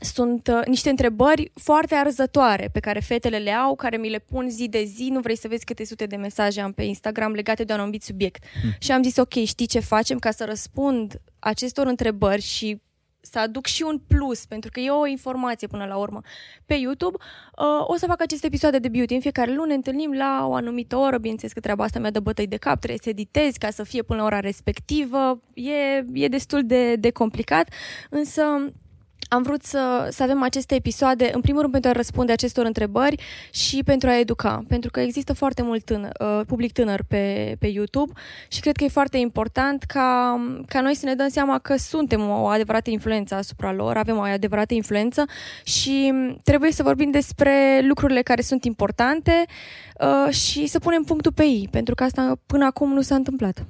[0.00, 4.50] sunt uh, niște întrebări foarte arzătoare pe care fetele le au, care mi le pun
[4.50, 7.64] zi de zi, nu vrei să vezi câte sute de mesaje am pe Instagram legate
[7.64, 8.44] de un anumit subiect.
[8.60, 8.70] Hmm.
[8.78, 12.80] Și am zis, ok, știi ce facem ca să răspund acestor întrebări și
[13.20, 16.20] să aduc și un plus, pentru că e o informație până la urmă.
[16.66, 19.14] Pe YouTube uh, o să fac aceste episoade de beauty.
[19.14, 21.18] În fiecare lună ne întâlnim la o anumită oră.
[21.18, 24.02] Bineînțeles că treaba asta mi-a dă bătăi de cap, trebuie să editez ca să fie
[24.02, 25.40] până la ora respectivă.
[25.54, 27.72] E, e destul de, de complicat,
[28.10, 28.42] însă
[29.28, 33.22] am vrut să, să avem aceste episoade, în primul rând pentru a răspunde acestor întrebări
[33.50, 37.66] și pentru a educa, pentru că există foarte mult tânăr, uh, public tânăr pe, pe
[37.66, 38.12] YouTube
[38.48, 42.28] și cred că e foarte important ca, ca noi să ne dăm seama că suntem
[42.28, 45.24] o adevărată influență asupra lor, avem o adevărată influență
[45.64, 46.12] și
[46.44, 49.44] trebuie să vorbim despre lucrurile care sunt importante
[50.00, 53.66] uh, și să punem punctul pe ei, pentru că asta până acum nu s-a întâmplat.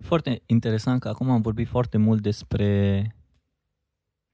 [0.00, 3.02] Foarte interesant că acum am vorbit foarte mult despre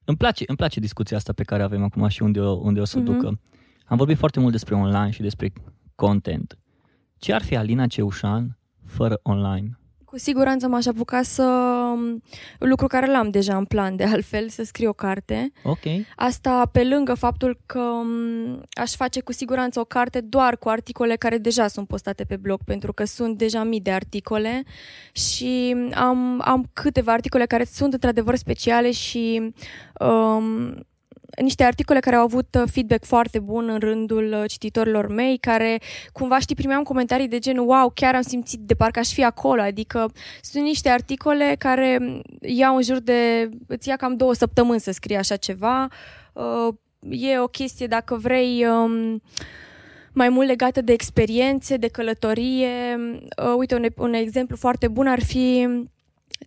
[0.04, 2.84] îmi place, îmi place discuția asta pe care avem acum și unde o, unde o
[2.84, 3.04] să mm-hmm.
[3.04, 3.40] ducă.
[3.86, 5.52] Am vorbit foarte mult despre online și despre
[5.94, 6.58] content.
[7.18, 9.78] Ce ar fi Alina Ceușan fără online?
[10.14, 11.42] Cu siguranță m-aș apuca să...
[11.92, 12.22] Um,
[12.58, 15.52] lucru care l-am deja în plan, de altfel, să scriu o carte.
[15.62, 15.78] Ok.
[16.16, 21.16] Asta pe lângă faptul că um, aș face cu siguranță o carte doar cu articole
[21.16, 24.62] care deja sunt postate pe blog, pentru că sunt deja mii de articole
[25.12, 29.52] și am, am câteva articole care sunt într-adevăr speciale și
[30.00, 30.86] um,
[31.42, 35.78] niște articole care au avut uh, feedback foarte bun în rândul uh, cititorilor mei, care
[36.12, 39.60] cumva știi, primeam comentarii de genul wow, chiar am simțit de parcă aș fi acolo,
[39.60, 44.80] adică sunt niște articole care mm, iau în jur de, îți ia cam două săptămâni
[44.80, 45.88] să scrie așa ceva,
[46.32, 46.74] uh,
[47.10, 48.66] e o chestie dacă vrei...
[48.66, 49.22] Um,
[50.16, 52.96] mai mult legată de experiențe, de călătorie.
[53.44, 55.68] Uh, uite, un, un exemplu foarte bun ar fi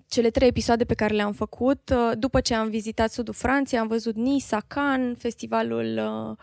[0.08, 1.90] cele trei episoade pe care le-am făcut.
[1.90, 6.38] Uh, după ce am vizitat sudul Franței, am văzut Nisa, Cannes, festivalul uh,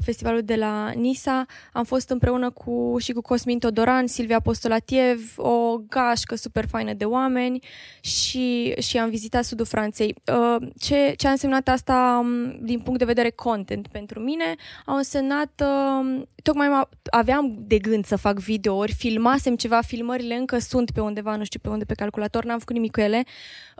[0.00, 1.46] festivalul de la Nisa.
[1.72, 7.04] Am fost împreună cu și cu Cosmin Todoran, Silvia Postolatiev, o gașcă super faină de
[7.04, 7.64] oameni
[8.00, 10.14] și, și am vizitat sudul Franței.
[10.32, 14.54] Uh, ce, ce a însemnat asta um, din punct de vedere content pentru mine?
[14.86, 15.62] Au însemnat,
[16.00, 21.36] um, tocmai aveam de gând să fac videouri, filmasem ceva, filmările încă sunt pe undeva,
[21.36, 23.24] nu știu pe unde, pe calculator, n-am făcut nimic cu ele.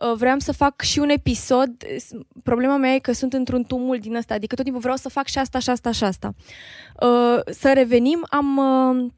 [0.03, 1.71] Uh, vreau să fac și un episod.
[2.43, 5.27] Problema mea e că sunt într-un tumult din ăsta, adică tot timpul vreau să fac
[5.27, 6.35] și asta, și asta, și asta.
[7.01, 8.57] Uh, să revenim, am...
[8.57, 9.13] Uh,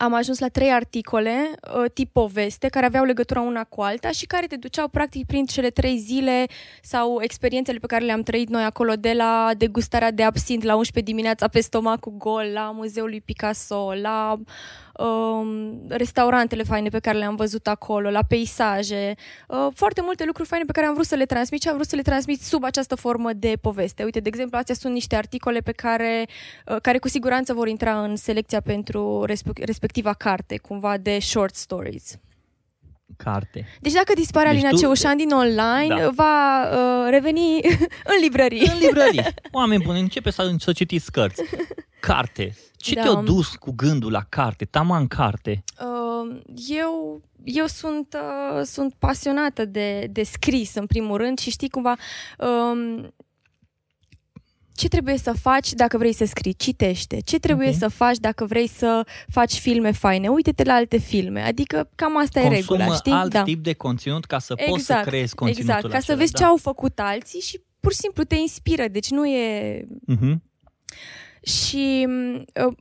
[0.00, 1.50] am ajuns la trei articole
[1.94, 5.70] tip poveste care aveau legătură una cu alta și care te duceau practic prin cele
[5.70, 6.46] trei zile
[6.82, 11.12] sau experiențele pe care le-am trăit noi acolo de la degustarea de absint la 11
[11.12, 14.38] dimineața pe stomacul gol, la muzeul lui Picasso, la
[14.98, 19.14] um, restaurantele faine pe care le-am văzut acolo, la peisaje,
[19.48, 21.88] uh, foarte multe lucruri faine pe care am vrut să le transmit și am vrut
[21.88, 24.04] să le transmit sub această formă de poveste.
[24.04, 26.26] Uite, de exemplu, astea sunt niște articole pe care,
[26.66, 32.18] uh, care cu siguranță vor intra în selecția pentru respectiva carte, cumva de short stories
[33.16, 33.66] carte.
[33.80, 34.76] Deci dacă dispare deci Alina tu...
[34.76, 36.10] Ceușan din online, da.
[36.14, 37.60] va uh, reveni
[38.12, 38.70] în librării.
[38.72, 39.24] În librării.
[39.50, 41.42] Oameni buni, începe să, să citiți cărți.
[42.00, 42.56] Carte.
[42.76, 43.02] Ce da.
[43.02, 44.64] te-a dus cu gândul la carte?
[44.64, 45.64] Taman carte.
[45.80, 48.16] Uh, eu eu sunt,
[48.54, 51.96] uh, sunt pasionată de, de scris, în primul rând, și știi cumva...
[52.38, 53.08] Uh,
[54.74, 56.54] ce trebuie să faci dacă vrei să scrii?
[56.54, 57.20] Citește.
[57.20, 57.78] Ce trebuie okay.
[57.78, 60.28] să faci dacă vrei să faci filme faine?
[60.28, 61.40] Uite-te la alte filme.
[61.42, 63.12] Adică cam asta Consumă e regula, știi?
[63.12, 63.42] alt da.
[63.42, 66.18] tip de conținut ca să exact, poți să exact, creezi conținutul Exact, ca acela, să
[66.20, 66.38] vezi da.
[66.38, 68.88] ce au făcut alții și pur și simplu te inspiră.
[68.88, 69.80] Deci nu e...
[69.84, 70.36] Uh-huh.
[71.48, 72.06] Și
[72.66, 72.72] uh,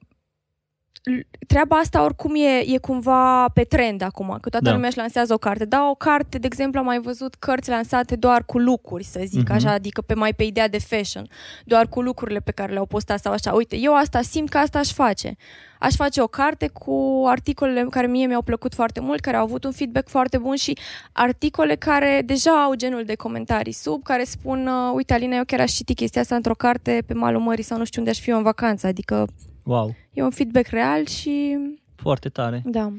[1.48, 4.72] treaba asta oricum e, e cumva pe trend acum, că toată da.
[4.72, 5.66] lumea își lansează o carte.
[5.66, 9.50] Da, o carte, de exemplu, am mai văzut cărți lansate doar cu lucruri, să zic
[9.50, 9.56] uh-huh.
[9.56, 11.28] așa, adică pe mai pe ideea de fashion,
[11.66, 13.54] doar cu lucrurile pe care le-au postat sau așa.
[13.54, 15.36] Uite, eu asta simt că asta aș face.
[15.80, 19.64] Aș face o carte cu articolele care mie mi-au plăcut foarte mult, care au avut
[19.64, 20.78] un feedback foarte bun și
[21.12, 25.60] articole care deja au genul de comentarii sub, care spun, uh, uite, Alina, eu chiar
[25.60, 28.30] aș citi chestia asta într-o carte pe malul mării sau nu știu unde aș fi
[28.30, 29.28] eu în vacanță, adică
[29.68, 29.96] Wow.
[30.14, 31.58] E un feedback real și...
[31.96, 32.64] Foarte tare.
[32.66, 32.94] Da.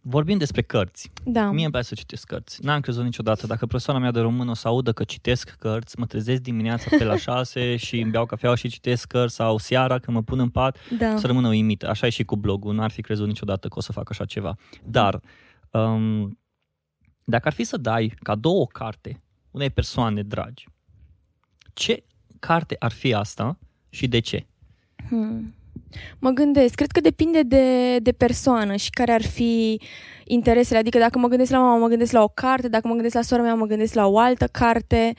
[0.00, 1.10] Vorbim despre cărți.
[1.24, 1.50] Da.
[1.50, 2.64] Mie îmi place să citesc cărți.
[2.64, 3.46] N-am crezut niciodată.
[3.46, 7.04] Dacă persoana mea de român o să audă că citesc cărți, mă trezesc dimineața pe
[7.04, 10.48] la șase și îmi beau cafeaua și citesc cărți sau seara când mă pun în
[10.48, 11.16] pat, da.
[11.16, 11.88] să rămână uimită.
[11.88, 12.74] Așa e și cu blogul.
[12.74, 14.56] N-ar fi crezut niciodată că o să fac așa ceva.
[14.84, 15.20] Dar,
[15.70, 16.38] um,
[17.24, 20.68] dacă ar fi să dai ca două carte unei persoane dragi,
[21.74, 22.04] ce
[22.38, 24.46] carte ar fi asta și de ce?
[25.08, 25.54] Hmm.
[26.18, 29.80] Mă gândesc, cred că depinde de, de persoană și care ar fi
[30.28, 30.78] interesele.
[30.78, 33.22] Adică dacă mă gândesc la mama, mă gândesc la o carte, dacă mă gândesc la
[33.22, 35.14] sora mea, mă gândesc la o altă carte.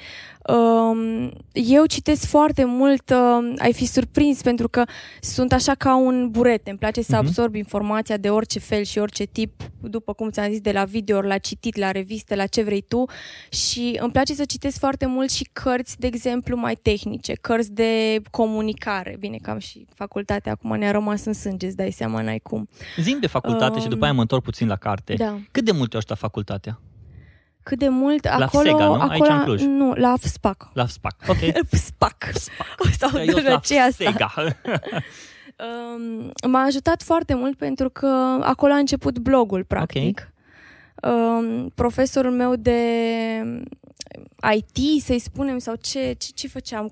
[0.48, 4.84] Um, eu citesc foarte mult, uh, ai fi surprins pentru că
[5.22, 6.70] sunt așa ca un burete.
[6.70, 7.20] Îmi place să uh-huh.
[7.20, 11.22] absorb informația de orice fel și orice tip, după cum ți-am zis, de la video,
[11.22, 13.06] la citit, la reviste, la ce vrei tu.
[13.50, 18.22] Și îmi place să citesc foarte mult și cărți, de exemplu, mai tehnice, cărți de
[18.32, 19.16] comunicare.
[19.20, 22.70] Bine că am și facultatea, acum ne-a rămas în sânge, îți dai seama, n-ai cum.
[22.98, 24.99] Zim de facultate um, și după aia mă întorc puțin la carte.
[25.04, 25.40] Da.
[25.52, 26.80] Cât de mult te ajută facultatea?
[27.70, 28.64] cât de mult la acolo...
[28.64, 28.94] Sega, nu?
[28.94, 29.62] Acolo, Aici în Cluj.
[29.62, 30.70] Nu, la FSPAC.
[30.74, 31.38] La FSPAC, ok.
[31.72, 32.32] FSPAC.
[32.34, 32.78] FSPAC.
[33.00, 33.60] Sau Eu la
[33.90, 34.34] Sega.
[35.66, 38.08] um, m-a ajutat foarte mult pentru că
[38.42, 40.32] acolo a început blogul, practic.
[41.02, 41.14] Okay.
[41.14, 42.80] Um, profesorul meu de
[44.54, 46.92] IT, să-i spunem, sau ce, ce, ce făceam?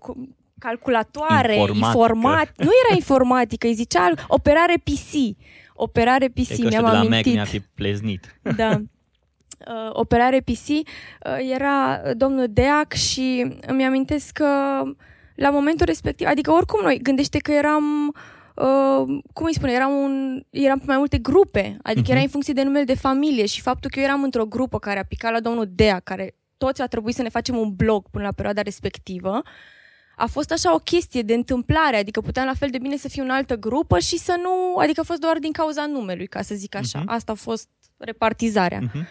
[0.60, 2.52] Calculatoare, informat.
[2.58, 5.38] Nu era informatică, îi zicea operare PC.
[5.80, 7.26] Operare PC, mi-am de la amintit.
[7.26, 8.40] Mac mi-a fi pleznit.
[8.56, 8.70] Da.
[9.68, 10.84] uh, operare PC, uh,
[11.54, 14.82] era domnul Deac și îmi amintesc că
[15.36, 18.13] la momentul respectiv, adică oricum noi, gândește că eram
[18.62, 22.12] Uh, cum îi spune, eram, un, eram pe mai multe grupe, adică uh-huh.
[22.12, 25.00] era în funcție de numele de familie și faptul că eu eram într-o grupă care
[25.00, 28.24] a picat la domnul Dea, care toți a trebuit să ne facem un blog până
[28.24, 29.42] la perioada respectivă,
[30.19, 33.23] a fost așa o chestie de întâmplare, adică puteam la fel de bine să fiu
[33.23, 36.56] în altă grupă și să nu, adică a fost doar din cauza numelui, ca să
[36.56, 37.01] zic așa.
[37.01, 37.06] Uh-huh.
[37.06, 38.80] Asta a fost repartizarea.
[38.80, 39.08] Uh-huh.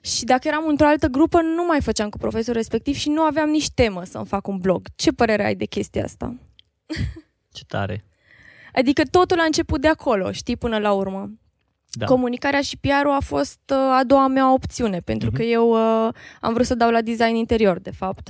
[0.00, 3.48] Și dacă eram într-o altă grupă, nu mai făceam cu profesorul respectiv și nu aveam
[3.48, 4.86] nici temă să-mi fac un blog.
[4.94, 6.34] Ce părere ai de chestia asta?
[7.56, 8.04] Ce tare!
[8.72, 11.30] Adică totul a început de acolo, știi, până la urmă.
[11.90, 12.06] Da.
[12.06, 15.34] Comunicarea și PR-ul a fost uh, a doua mea opțiune, pentru uh-huh.
[15.34, 15.68] că eu
[16.06, 18.28] uh, am vrut să dau la design interior, de fapt.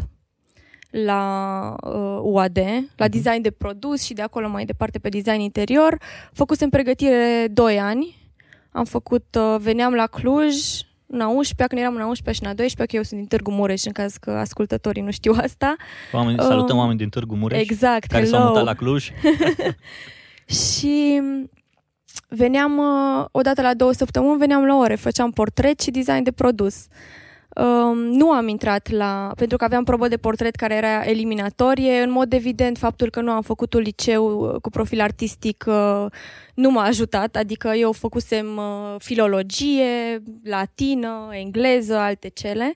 [0.91, 2.59] La uh, UAD,
[2.97, 3.11] la Mhm.
[3.11, 5.99] design de produs și de acolo mai departe pe design interior.
[6.33, 8.17] Făcusem pregătire 2 ani.
[8.73, 10.55] Am făcut, uh, veneam la Cluj,
[11.07, 13.21] în a 11 când eram în a 11 și în a 12 că eu sunt
[13.21, 15.77] din Târgu Mureș, în caz că ascultătorii nu știu asta.
[16.13, 18.37] Oameni, salutăm Um, oameni din Târgu Mureș exact, care hello.
[18.37, 19.11] s-au mutat la Cluj.
[20.47, 21.21] Și
[22.29, 26.87] veneam uh, odată la două săptămâni, veneam la ore, făceam portret și design de produs.
[27.57, 29.33] Um, nu am intrat la...
[29.37, 32.01] pentru că aveam probă de portret care era eliminatorie.
[32.01, 36.05] În mod evident, faptul că nu am făcut un liceu uh, cu profil artistic uh,
[36.55, 42.73] nu m-a ajutat, adică eu făcusem uh, filologie, latină, engleză, alte cele,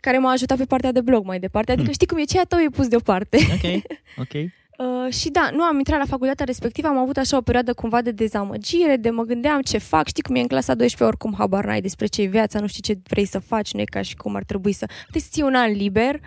[0.00, 1.70] care m-a ajutat pe partea de blog mai departe.
[1.70, 1.94] Adică Hmm.
[1.94, 3.38] știi cum e, ceea tău e pus deoparte.
[3.52, 3.82] Ok,
[4.18, 4.50] ok.
[4.82, 8.02] Uh, și da, nu am intrat la facultatea respectivă, am avut așa o perioadă cumva
[8.02, 11.64] de dezamăgire, de mă gândeam ce fac, știi cum e în clasa 12, oricum habar
[11.64, 14.16] n-ai despre ce e viața, nu știi ce vrei să faci, nu e ca și
[14.16, 14.86] cum ar trebui să...
[14.86, 16.20] Trebuie să ții un an liber,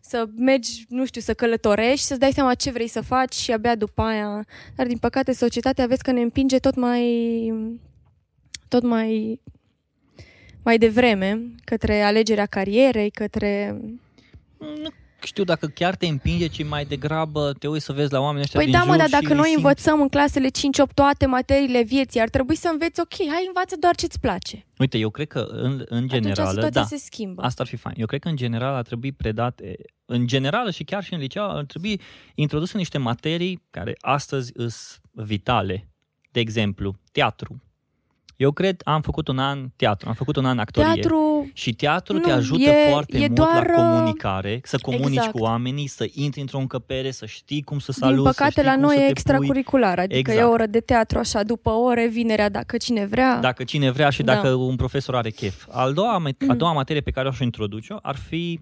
[0.00, 3.74] să mergi, nu știu, să călătorești, să-ți dai seama ce vrei să faci și abia
[3.74, 4.46] după aia...
[4.74, 7.04] Dar din păcate societatea vezi că ne împinge tot mai...
[8.68, 9.40] tot mai
[10.64, 13.80] mai devreme către alegerea carierei, către...
[14.58, 14.88] Nu
[15.24, 18.60] știu dacă chiar te împinge, ci mai degrabă te uiți să vezi la oamenii ăștia
[18.60, 19.56] Păi din da, mă, jur dar și dacă îi noi simți.
[19.62, 23.94] învățăm în clasele 5-8 toate materiile vieții, ar trebui să înveți, ok, hai învață doar
[23.94, 24.66] ce-ți place.
[24.78, 27.42] Uite, eu cred că în, în general, Atunci situația da, se schimbă.
[27.42, 27.94] asta ar fi fain.
[27.98, 31.50] Eu cred că în general ar trebui predate, în general și chiar și în liceu,
[31.50, 32.00] ar trebui
[32.34, 35.88] introduse niște materii care astăzi sunt vitale.
[36.30, 37.62] De exemplu, teatru.
[38.42, 40.92] Eu cred, am făcut un an teatru, am făcut un an actorie.
[40.92, 44.78] Teatru, Și teatru Nu, te ajută e- foarte e mult doar, la uh, comunicare, să
[44.82, 45.30] comunici exact.
[45.30, 48.64] cu oamenii, să intri într-o încăpere, să știi cum să din saluți, să păcate, știi
[48.64, 50.38] la cum noi să e te extracurricular, adică Exact.
[50.38, 53.32] e o oră de teatru așa după ore, vinerea dacă cine vrea.
[53.32, 54.34] pui, dacă cine vrea și Da.
[54.34, 55.66] dacă un profesor are chef.
[55.70, 58.60] Al doua, a doua materie pe care o aș introduce ar fi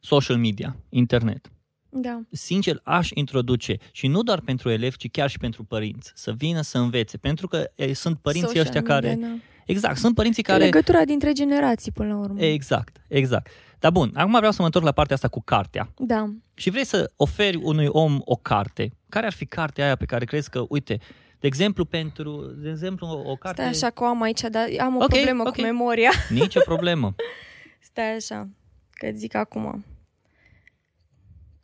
[0.00, 1.48] social media, internet.
[1.96, 2.20] Da.
[2.30, 6.60] Sincer, aș introduce și nu doar pentru elevi, ci chiar și pentru părinți, să vină
[6.60, 9.18] să învețe, pentru că e, sunt părinții Social ăștia media, care...
[9.20, 9.36] Da.
[9.66, 10.58] Exact, sunt părinții Care...
[10.58, 10.70] care...
[10.70, 12.40] Legătura dintre generații până la urmă.
[12.40, 13.50] Exact, exact.
[13.78, 15.88] Dar bun, acum vreau să mă întorc la partea asta cu cartea.
[15.98, 16.30] Da.
[16.54, 20.24] și vrei să oferi unui om o carte, care ar fi cartea aia pe care
[20.24, 20.98] crezi că, uite,
[21.40, 23.60] de exemplu, pentru, de exemplu, o, o carte...
[23.60, 25.54] Stai așa că o am aici, dar am o Ok, problemă ok.
[25.54, 26.10] cu memoria.
[26.28, 27.14] Nicio problemă.
[27.90, 28.48] Stai așa,
[28.90, 29.84] că zic acum.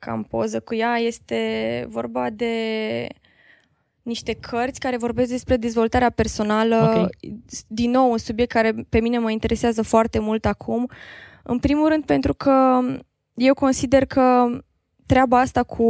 [0.00, 2.54] Că am poză cu ea, este vorba de
[4.02, 7.02] niște cărți care vorbesc despre dezvoltarea personală.
[7.04, 7.10] Ok.
[7.66, 10.90] Din nou, un subiect care pe mine mă interesează foarte mult acum.
[11.42, 12.80] În primul rând pentru că
[13.34, 14.46] eu consider că
[15.06, 15.82] treaba asta cu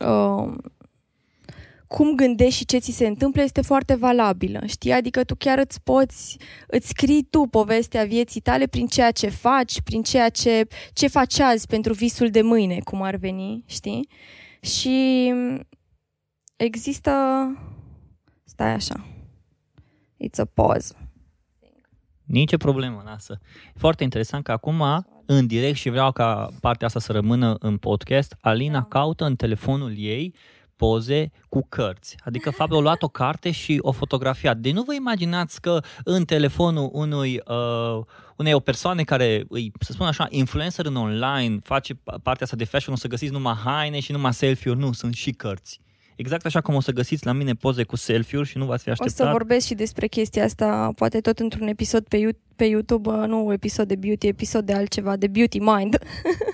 [0.00, 0.54] uh,
[1.86, 4.92] cum gândești și ce ți se întâmplă este foarte valabilă, știi?
[4.92, 9.80] Adică tu chiar îți poți, îți scrii tu povestea vieții tale prin ceea ce faci,
[9.80, 14.08] prin ceea ce, ce faci azi pentru visul de mâine, cum ar veni, știi?
[14.60, 15.32] Și
[16.56, 17.12] există...
[18.44, 19.06] Stai așa.
[20.24, 20.94] It's a pause.
[22.24, 23.40] Nicio problemă, lasă.
[23.74, 24.82] Foarte interesant că acum,
[25.26, 28.84] în direct și vreau ca partea asta să rămână în podcast, Alina Da.
[28.84, 30.34] caută în telefonul ei
[30.76, 32.16] poze cu cărți.
[32.24, 34.56] Adică, fapt, a luat o carte și o fotografiat.
[34.56, 38.04] Deci nu vă imaginați că în telefonul unui, uh,
[38.36, 42.64] unei o persoane care îi, să spun așa, influencer în online, face partea asta de
[42.64, 44.80] fashion, o să găsiți numai haine și numai selfie-uri.
[44.80, 45.80] Nu, sunt și cărți.
[46.16, 48.88] Exact așa cum o să găsiți la mine poze cu selfie-uri și nu v-ați fi
[48.88, 49.26] O așteptat.
[49.26, 53.24] să vorbesc și despre chestia asta, poate tot într-un episod pe, You- pe YouTube, uh,
[53.26, 55.98] nu episod de beauty, episod de altceva, de Beauty Mind.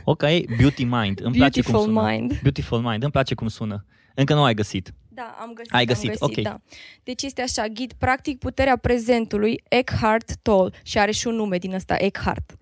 [0.04, 0.22] Ok,
[0.58, 1.20] Beauty Mind.
[1.22, 2.08] Îmi place cum Beautiful sună.
[2.10, 2.38] Mind.
[2.40, 3.02] Beautiful Mind.
[3.02, 3.84] Îmi place cum sună.
[4.14, 4.92] Încă nu ai găsit.
[5.08, 5.72] Da, am găsit.
[5.72, 6.44] Ai găsit, am găsit ok.
[6.44, 6.60] da.
[7.02, 11.74] Deci este așa, ghid practic puterea prezentului, Eckhart Tolle și are și un nume din
[11.74, 12.56] ăsta, Eckhart.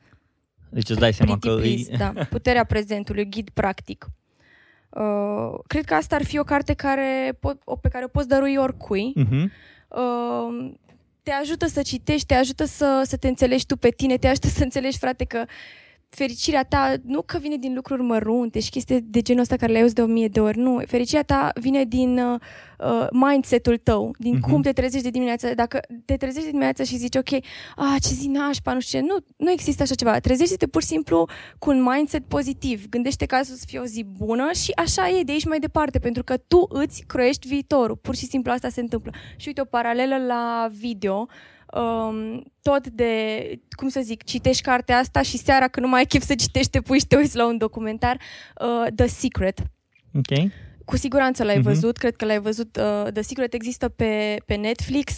[0.68, 1.98] Deci îți dai seama Pretty că please, îi...
[1.98, 2.12] da.
[2.36, 4.06] Puterea prezentului, ghid practic.
[4.88, 8.28] Uh, cred că asta ar fi o carte care pot, o, pe care o poți
[8.28, 9.12] dărui oricui.
[9.14, 9.52] Mhm.
[9.88, 10.72] Uh,
[11.22, 14.48] te ajută să citești, te ajută să, să te înțelegi tu pe tine, te ajută
[14.48, 15.44] să înțelegi, frate, că
[16.11, 19.81] fericirea ta nu că vine din lucruri mărunte și chestii de genul ăsta care le
[19.81, 20.83] auzi de o mie de ori, nu.
[20.87, 22.40] Fericirea ta vine din uh,
[22.79, 24.51] uh, mindset-ul tău, din Mhm.
[24.51, 25.55] cum te trezești de dimineață.
[25.55, 27.29] Dacă te trezești de dimineață și zici, ok,
[27.77, 30.18] a, ce zi nașpa, nu știu ce, nu, nu există așa ceva.
[30.18, 31.27] Trezește-te pur și simplu
[31.59, 32.88] cu un mindset pozitiv.
[32.88, 35.59] Gândește că azi o să fie o zi bună și așa e de aici mai
[35.59, 37.96] departe, pentru că tu îți croiești viitorul.
[37.96, 39.12] Pur și simplu asta se întâmplă.
[39.37, 41.27] Și uite, o paralelă la video,
[41.74, 46.06] um, tot de, cum să zic, citești cartea asta și seara când nu mai ai
[46.06, 48.18] chef să citești, te pui și te uiți la un documentar,
[48.61, 49.59] uh, The Secret.
[50.14, 50.50] Ok.
[50.85, 51.64] cu siguranță l-ai Mhm.
[51.64, 52.76] văzut, cred că l-ai văzut.
[52.76, 55.12] Uh, The Secret există pe, pe Netflix,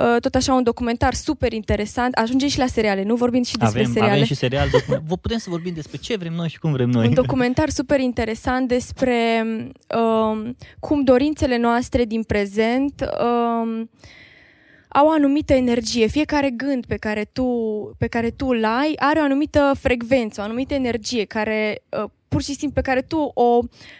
[0.00, 2.14] uh, tot așa un documentar super interesant.
[2.14, 4.12] Ajunge și la seriale, nu vorbim și despre Avem, seriale.
[4.12, 4.68] avem și serial.
[4.72, 7.06] document- Vă putem să vorbim despre ce vrem noi și cum vrem noi.
[7.06, 9.44] Un documentar super interesant despre
[9.96, 13.90] um, cum dorințele noastre din prezent um,
[14.92, 16.06] au o anumită energie.
[16.06, 17.46] Fiecare gând pe care tu,
[17.98, 22.42] pe care tu îl ai are o anumită frecvență, o anumită energie care uh, pur
[22.42, 23.58] și simplu pe care tu o,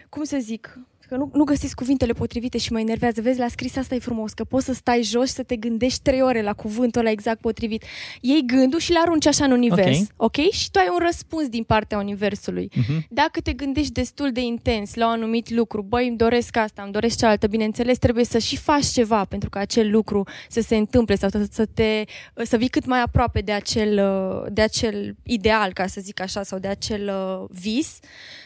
[0.08, 0.78] cum să zic,
[1.12, 3.20] că nu, nu găsesc cuvintele potrivite și mă enervează.
[3.20, 6.02] Vezi, la scris asta e frumos, că poți să stai jos și să te gândești
[6.02, 7.84] trei ore la cuvântul ăla exact potrivit.
[8.20, 10.06] Iei gândul și le arunci așa în univers, Ok.
[10.16, 10.50] ok?
[10.50, 12.70] Și tu ai un răspuns din partea universului.
[12.74, 13.06] Mhm.
[13.08, 16.92] Dacă te gândești destul de intens la un anumit lucru, băi, îmi doresc asta, îmi
[16.92, 21.16] doresc cealaltă, bineînțeles, trebuie să și faci ceva pentru ca acel lucru să se întâmple
[21.16, 22.04] sau să, să te
[22.44, 26.42] să vii cât mai aproape de acel, uh, de acel ideal, ca să zic așa,
[26.42, 27.98] sau de acel uh, vis.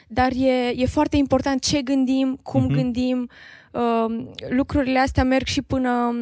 [0.08, 2.74] Dar e, e foarte important ce gândim, cum Mhm.
[2.74, 3.28] gândim.
[3.72, 6.14] Uh, lucrurile astea merg și până,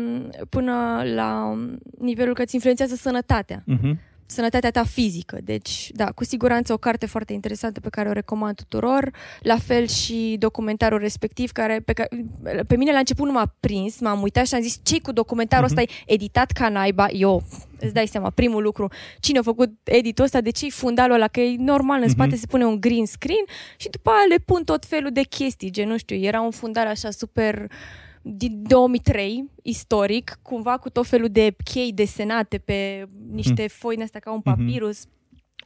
[0.48, 1.58] până la
[1.98, 3.98] nivelul că îți influențează sănătatea Mhm.
[4.34, 5.38] Sănătatea ta fizică.
[5.42, 9.10] Deci, da, cu siguranță o carte foarte interesantă pe care o recomand tuturor.
[9.40, 12.08] La fel și documentarul respectiv, care pe, care,
[12.66, 15.64] pe mine la început nu m-a prins, m-am uitat și am zis, ce cu documentarul
[15.64, 17.06] ăsta e editat ca naiba?
[17.10, 17.42] Eu,
[17.80, 18.88] îți dai seama, primul lucru,
[19.20, 22.30] cine a făcut editul ăsta, de ce e fundalul ăla, că e normal, în spate
[22.30, 22.38] Mhm.
[22.38, 23.44] se pune un green screen
[23.76, 26.86] și după aia le pun tot felul de chestii, gen, nu știu, era un fundal
[26.86, 27.70] așa super
[28.26, 34.20] din 2003, istoric, cumva cu tot felul de chei desenate pe niște foi din astea
[34.20, 34.54] ca un Mhm.
[34.56, 35.04] papirus.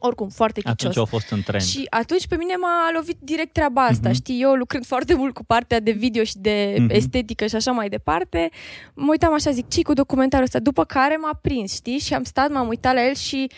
[0.01, 0.95] Oricum, foarte Atunci chicios.
[0.97, 1.63] au fost în trend.
[1.63, 4.17] Și atunci pe mine m-a lovit direct treaba asta, Mhm.
[4.17, 6.89] știi, eu lucrând foarte mult cu partea de video și de Mhm.
[6.91, 8.49] estetică și așa mai departe,
[8.93, 10.59] mă uitam așa, zic, ce cu documentarul ăsta?
[10.59, 13.49] După care m-a prins, știi, și am stat, m-am uitat la el și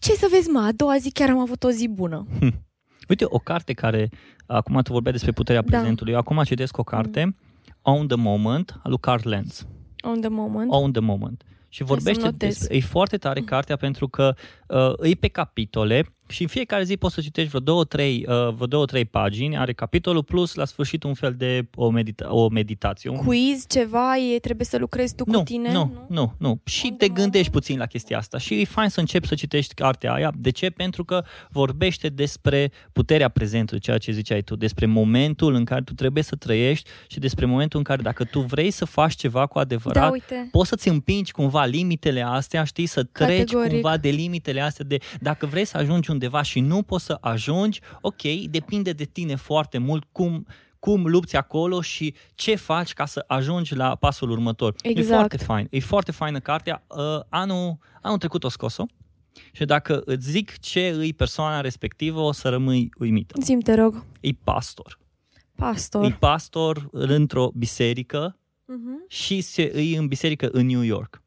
[0.00, 2.26] ce să vezi, mă, a doua zi chiar am avut o zi bună.
[3.08, 4.08] Uite, o carte care,
[4.46, 5.76] acum tu vorbeai despre puterea Da.
[5.76, 7.36] prezentului, eu acum citesc o carte,
[7.90, 9.66] On the Moment, a lui Carl Lenz.
[10.02, 10.72] On the moment.
[10.72, 11.44] On the Moment.
[11.68, 12.58] Și vorbește să-mi notez.
[12.58, 14.34] despre, e foarte tare cartea pentru că
[14.68, 18.34] uh, e pe capitole și în fiecare zi poți să citești vreo două, trei, uh,
[18.54, 22.48] vreo două, trei pagini, are capitolul plus la sfârșit un fel de o, medita- o
[22.48, 23.10] meditație.
[23.10, 23.16] Un...
[23.16, 25.72] Quiz, ceva, e, trebuie să lucrezi tu nu, cu tine?
[25.72, 26.60] nu, nu, nu.
[26.64, 27.52] Și On te the gândești moment?
[27.52, 30.32] puțin la chestia asta și e fain să începi să citești cartea aia.
[30.36, 30.70] De ce?
[30.70, 35.92] Pentru că vorbește despre puterea prezentului, ceea ce ziceai tu, despre momentul în care tu
[35.92, 39.58] trebuie să trăiești și despre momentul în care dacă tu vrei să faci ceva cu
[39.58, 40.48] adevărat, Da, uite.
[40.50, 43.72] poți să-ți împingi cumva limitele astea, știi, să treci Categoric.
[43.72, 47.80] cumva de limitele astea de dacă vrei să ajungi undeva și nu poți să ajungi,
[48.00, 50.46] ok, depinde de tine foarte mult cum
[50.80, 54.74] cum lupți acolo și ce faci ca să ajungi la pasul următor.
[54.82, 55.08] E Exact.
[55.08, 55.66] foarte fain.
[55.70, 56.84] E foarte faină cartea.
[56.88, 58.84] Uh, anul, anul trecut o scos-o
[59.52, 63.34] și dacă îți zic ce îi persoana respectivă, o să rămâi uimită.
[63.42, 64.04] Zim, te rog.
[64.20, 64.98] E pastor.
[65.54, 66.04] Pastor.
[66.04, 69.04] E pastor într-o biserică Mhm.
[69.08, 71.22] și se, e în biserică în New York.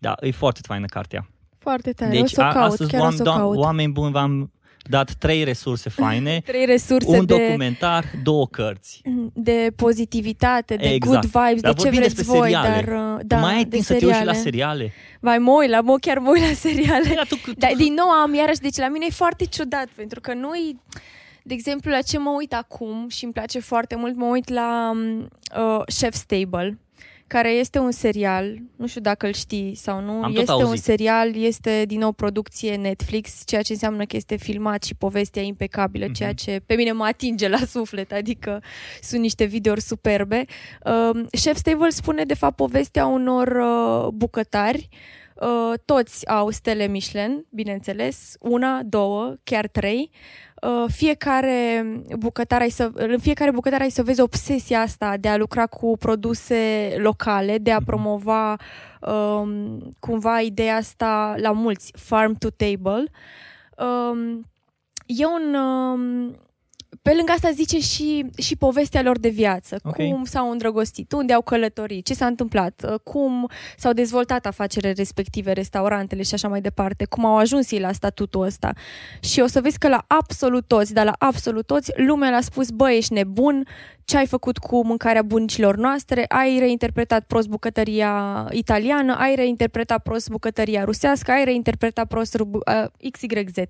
[0.00, 1.28] Da, e foarte faină cartea.
[1.68, 2.10] Foarte tare.
[2.10, 3.56] Deci o să o a- caut, astăzi, chiar o oam- să o doam- caut.
[3.56, 4.52] oameni buni, v-am
[4.90, 9.02] dat trei resurse faine, Trei resurse un de, documentar, două cărți.
[9.34, 11.04] de pozitivitate, de Exact.
[11.32, 12.84] good vibes, Dar de ce vorbim vreți despre voi, seriale.
[12.84, 14.42] dar uh, Tu da, mai ai de timp să te uiți și la seriale.
[14.80, 14.92] seriale.
[15.20, 17.12] Vai, mă uit la, mă, chiar mă uit la seriale.
[17.14, 20.20] Dar tu, tu, Dar din nou am iarăși, deci la mine e foarte ciudat, pentru
[20.20, 20.80] că noi,
[21.42, 24.90] de exemplu, la ce mă uit acum și îmi place foarte mult, mă uit la
[24.94, 26.78] um, uh, Chef's Table,
[27.28, 30.62] care este un serial, nu știu dacă îl știi sau nu, Am tot este un
[30.62, 30.82] auzit.
[30.84, 36.04] serial, este din nou producție Netflix, ceea ce înseamnă că este filmat și povestea impecabilă,
[36.04, 36.14] Mhm.
[36.14, 38.62] ceea ce pe mine mă atinge la suflet, adică
[39.02, 40.44] sunt niște videouri superbe.
[40.84, 44.88] Uh, Chef's Table spune de fapt povestea unor uh, bucătari
[45.42, 50.10] Uh, toți au stele Michelin, bineînțeles, una, două, chiar trei.
[50.62, 51.86] Uh, fiecare
[52.18, 55.96] bucătar ai să, în fiecare bucătar ai să vezi obsesia asta de a lucra cu
[55.98, 57.84] produse locale, de a Mhm.
[57.84, 58.56] promova
[59.00, 63.04] um, cumva ideea asta la mulți, farm to table.
[63.76, 64.44] Um,
[65.06, 65.54] e un...
[65.54, 66.36] Um,
[67.02, 69.78] pe lângă asta zice și, și povestea lor de viață.
[69.84, 69.94] Ok.
[69.94, 75.52] Cum s-au îndrăgostit, unde au călătorit, ce s-a întâmplat, uh, cum s-au dezvoltat afacerile respective,
[75.52, 78.72] restaurantele și așa mai departe, cum au ajuns ei la statutul ăsta.
[79.20, 82.70] Și o să vezi că la absolut toți, dar la absolut toți, lumea le-a spus,
[82.70, 83.66] bă, ești nebun,
[84.04, 90.28] ce ai făcut cu mâncarea bunicilor noastre, ai reinterpretat prost bucătăria italiană, ai reinterpretat prost
[90.28, 93.66] bucătăria rusească, ai reinterpretat prost rubu- uh, XYZ.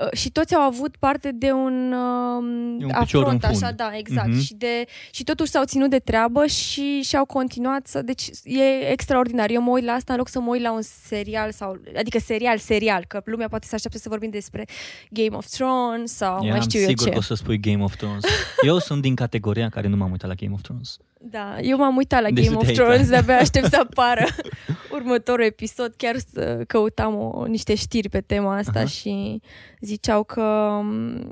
[0.00, 3.62] Uh, și toți au avut parte de un, uh, E un picior afront, în fund.
[3.62, 4.28] așa, da, exact.
[4.28, 4.40] Mhm.
[4.40, 8.02] Și, de, și totuși s-au ținut de treabă și și-au continuat să...
[8.02, 9.50] Deci e extraordinar.
[9.50, 11.80] Eu mă uit la asta în loc să mă uit la un serial sau...
[11.98, 14.64] Adică serial, serial, că lumea poate să aștepte să vorbim despre
[15.10, 17.10] Game of Thrones sau mai Eram știu eu sigur ce.
[17.10, 18.24] că o să spui Game of Thrones.
[18.62, 20.98] Eu sunt din categoria Andreea, care nu m-am uitat la Game of Thrones.
[21.20, 23.10] Da, eu m-am uitat la Deci Game tu of te-ai Thrones, uitat.
[23.10, 24.24] de-abia aștept să apară
[24.96, 25.94] următorul episod.
[25.96, 28.88] Chiar să căutam o, niște știri pe tema asta Aha.
[28.88, 29.40] și
[29.80, 30.42] ziceau că
[30.82, 31.30] m,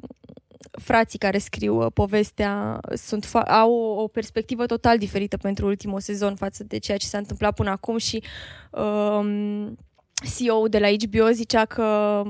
[0.70, 6.00] frații care scriu uh, povestea sunt fa- au o, o perspectivă total diferită pentru ultimul
[6.00, 8.22] sezon față de ceea ce s-a întâmplat până acum și
[8.70, 9.76] um,
[10.36, 12.22] CEO-ul de la HBO zicea că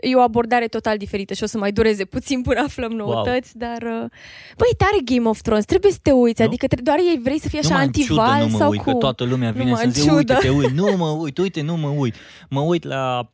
[0.00, 3.68] e o abordare total diferită și o să mai dureze puțin până aflăm noutăți, wow.
[3.68, 4.10] dar uh,
[4.56, 6.46] băi, tare Game of Thrones, trebuie să te uiți, Nu?
[6.46, 8.70] adică tre- doar ei vrei să fii așa Numai în ciudă antival nu mă sau
[8.70, 8.92] uit, cum?
[8.92, 10.46] că toată lumea vine Numai să în zice, uite, ciudă.
[10.46, 12.14] te uit, nu mă uit, uite, nu mă uit.
[12.48, 13.30] Mă uit la,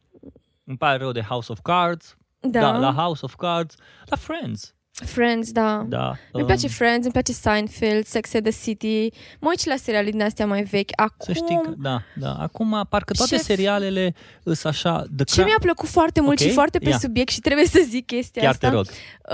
[0.64, 4.74] îmi pare rău de House of Cards, Da, da, la House of Cards, la Friends.
[5.04, 5.84] Friends, da.
[5.88, 6.12] Da.
[6.32, 9.08] Îmi place um, Friends, îmi place Seinfeld, Sex and the City.
[9.40, 10.90] Mă uit și la seriale din astea mai vechi.
[10.96, 12.32] Acum, Să știi că, da, da.
[12.34, 14.14] Acum, parcă toate Ce- serialele
[14.44, 15.04] sunt așa...
[15.16, 16.98] The ce mi-a plăcut foarte mult Ok, și foarte pe ia.
[16.98, 18.68] subiect și trebuie să zic chestia Chiar asta.
[18.68, 18.86] te rog.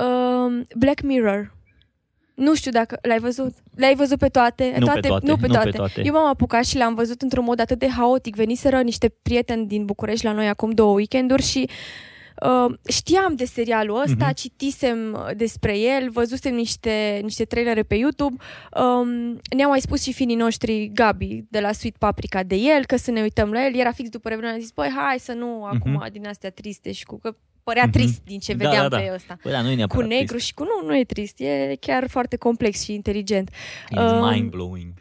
[0.06, 1.54] Um, Black Mirror.
[2.34, 3.54] Nu știu dacă l-ai văzut.
[3.76, 4.64] Le-ai văzut pe toate?
[4.78, 5.70] Nu pe toate toate, Nu pe nu toate.
[5.70, 6.02] pe toate.
[6.04, 8.34] Eu m-am apucat și l-am văzut într-un mod atât de haotic.
[8.36, 11.74] Veniseră niște prieteni din București la noi acum două weekenduri și uh,
[12.88, 14.34] știam de serialul ăsta, Mhm.
[14.34, 18.36] citisem uh, despre el, văzusem niște, niște trailere pe YouTube.
[18.80, 22.96] Um, ne-a mai spus și finii noștri, Gabi, de la Sweet Paprika, de el, că
[22.96, 23.76] să ne uităm la el.
[23.76, 27.04] Era fix după Revelion, am zis, băi, hai să nu acum din astea triste și
[27.04, 27.18] cu...
[27.18, 27.92] Că părea Mhm.
[27.92, 29.02] trist din ce Da, vedeam da, da.
[29.02, 31.40] pe ăsta Păi da, nu e cu neapărat negru și cu nu, nu e trist,
[31.40, 33.50] e chiar foarte complex și inteligent.
[33.88, 34.02] trist.
[34.04, 34.92] It's Um, mind-blowing.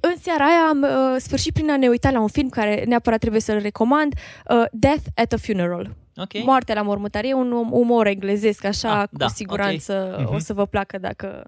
[0.00, 3.18] În seara aia am uh, sfârșit prin a ne uita la un film care neapărat
[3.20, 4.14] trebuie să-l recomand,
[4.50, 5.96] uh, Death at a Funeral.
[6.16, 6.44] Ok.
[6.44, 10.24] Moartea la mormântare, e un um- umor englezesc, așa, Ah, cu da, siguranță ok.
[10.24, 10.34] Mhm.
[10.34, 11.46] o să vă placă dacă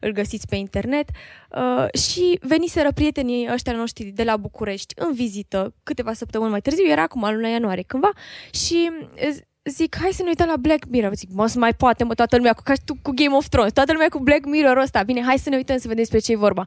[0.00, 1.08] îl găsiți pe internet.
[1.50, 6.86] Uh, și veniseră prietenii ăștia noștri de la București în vizită câteva săptămâni mai târziu,
[6.90, 8.10] era acum în luna ianuarie cândva,
[8.50, 9.36] și uh,
[9.68, 11.14] zic, hai să ne uităm la Black Mirror.
[11.14, 13.48] Zic, mă, să mai poate, mă, toată lumea cu, ca și tu cu Game of
[13.48, 15.02] Thrones, toată lumea cu Black Mirror ăsta.
[15.02, 16.64] Bine, hai să ne uităm să vedem despre ce e vorba.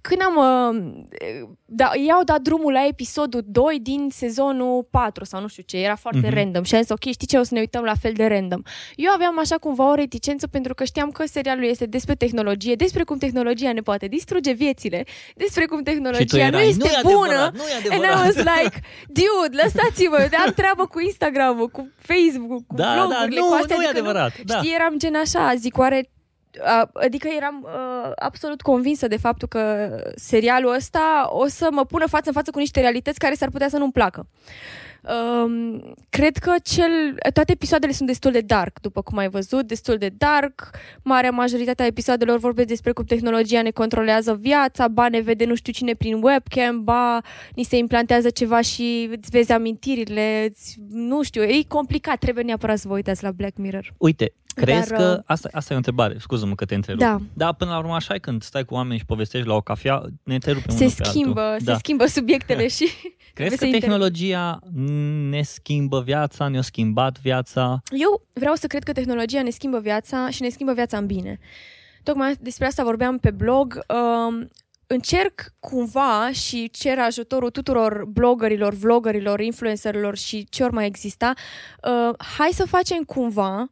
[0.00, 1.02] Când am, uh,
[1.64, 5.96] da, i-au dat drumul la episodul 2 din sezonul 4 sau nu știu ce, era
[5.96, 6.34] foarte Mhm.
[6.34, 8.62] random și am zis, ok, știi ce, o să ne uităm la fel de random.
[8.96, 13.02] Eu aveam așa cumva o reticență pentru că știam că serialul este despre tehnologie, despre
[13.02, 15.04] cum tehnologia ne poate distruge viețile,
[15.36, 17.26] despre cum Și tu tehnologia nu erai, este nu e bună.
[17.26, 18.24] adevărat, nu e And I adevărat.
[18.24, 23.46] was like, dude, lăsați-mă, am treabă cu Instagram-ul, cu Facebook, cu Da, da, vlogurile, nu,
[23.46, 23.76] cu astea.
[23.76, 24.32] nu e adică adevărat.
[24.44, 24.56] Da.
[24.56, 26.10] Știi, eram gen așa, zic, oare
[26.64, 32.06] a- adică eram uh, absolut convinsă de faptul că serialul ăsta o să mă pună
[32.06, 34.26] față în față cu niște realități care s-ar putea să nu-mi placă.
[35.02, 39.96] Um, cred că cel, toate episoadele sunt destul de dark, după cum ai văzut, destul
[39.96, 40.70] de dark.
[41.02, 45.72] Marea majoritatea episoadelor vorbesc despre cum tehnologia ne controlează viața, ba ne vede nu știu
[45.72, 47.20] cine prin webcam, ba
[47.54, 52.78] ni se implantează ceva și îți vezi amintirile, îți, nu știu, e complicat, trebuie neapărat
[52.78, 53.94] să vă uitați la Black Mirror.
[53.96, 55.14] Uite, crezi Dar, că...
[55.18, 57.02] uh, Asta, asta e o întrebare, scuză-mă că te întrerup.
[57.02, 57.18] Da.
[57.32, 60.02] Da, până la urmă așa e când stai cu oameni și povestești la o cafea,
[60.22, 61.66] ne întrerupem se unul pe schimbă, altul.
[61.66, 62.90] se schimbă subiectele și
[63.34, 64.58] Crezi că trebuie să inter- tehnologia
[65.30, 67.82] ne schimbă viața, ne-a schimbat viața?
[67.90, 71.38] Eu vreau să cred că tehnologia ne schimbă viața și ne schimbă viața în bine.
[72.02, 73.80] Tocmai despre asta vorbeam pe blog.
[73.88, 74.48] Um,
[74.86, 81.32] încerc cumva și cer ajutorul tuturor bloggerilor, vloggerilor, influencerilor și ce ori mai exista.
[81.82, 83.70] Uh, hai să facem cumva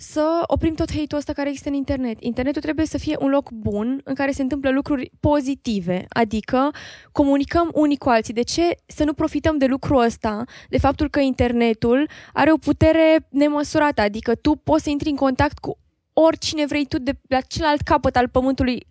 [0.00, 2.16] să oprim tot hate-ul ăsta care există în internet.
[2.20, 6.70] Internetul trebuie să fie un loc bun în care se întâmplă lucruri pozitive, adică
[7.12, 8.34] comunicăm unii cu alții.
[8.34, 13.26] De ce să nu profităm de lucrul ăsta, de faptul că internetul are o putere
[13.30, 15.78] nemăsurată, adică tu poți să intri în contact cu
[16.12, 18.86] oricine vrei tu de la celălalt capăt al pământului,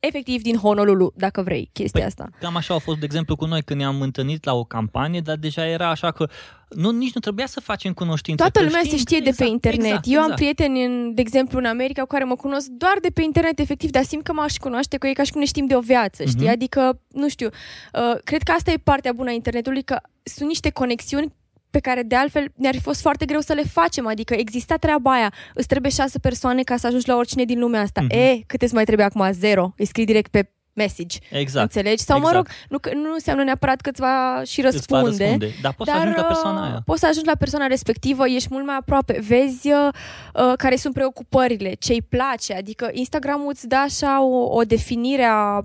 [0.00, 2.28] efectiv din Honolulu, dacă vrei chestia Păi, asta.
[2.40, 5.36] Cam așa a fost, de exemplu, cu noi când ne-am întâlnit la o campanie, dar
[5.36, 6.28] deja era așa că
[6.68, 8.42] nu, nici nu trebuia să facem cunoștință.
[8.42, 9.84] Toată că lumea știm se știe că de pe exact, internet.
[9.84, 10.40] Exact, Eu am exact.
[10.40, 13.90] prieteni, în, de exemplu, în America, cu care mă cunosc doar de pe internet, efectiv,
[13.90, 16.24] dar simt că m-aș cunoaște cu ei ca și cum ne știm de o viață,
[16.24, 16.42] știi?
[16.42, 16.50] Mhm.
[16.50, 20.70] Adică, nu știu, uh, cred că asta e partea bună a internetului, că sunt niște
[20.70, 21.32] conexiuni
[21.70, 25.12] pe care de altfel ne-ar fi fost foarte greu să le facem, adică exista treaba
[25.12, 28.00] aia, îți trebuie șase persoane ca să ajungi la oricine din lumea asta.
[28.00, 28.10] Mhm.
[28.16, 29.30] E, câte îți mai trebuie acum?
[29.32, 29.72] Zero.
[29.76, 31.18] Îi scrii direct pe message.
[31.30, 31.74] Exact.
[31.74, 32.02] Înțelegi?
[32.02, 32.70] Sau, mă rog, exact.
[32.70, 35.24] nu, că- nu înseamnă neapărat că îți va și Îți va răspunde.
[35.24, 35.50] răspunde.
[35.62, 36.82] Dar poți să Dar ajungi la persoana uh, aia.
[36.84, 39.88] poți să ajungi la persoana respectivă, ești mult mai aproape, vezi uh,
[40.34, 45.24] uh, care sunt preocupările, ce îi place, adică Instagramul îți dă așa o, o definire
[45.24, 45.64] a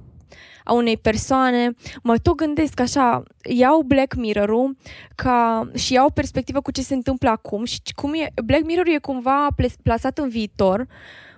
[0.66, 4.78] a unei persoane, mă tot gândesc așa, iau Black Mirror-ul
[5.16, 8.97] ca, și iau perspectivă cu ce se întâmplă acum și cum e, Black Mirror e
[8.97, 10.88] cumva ples- plasat în viitor,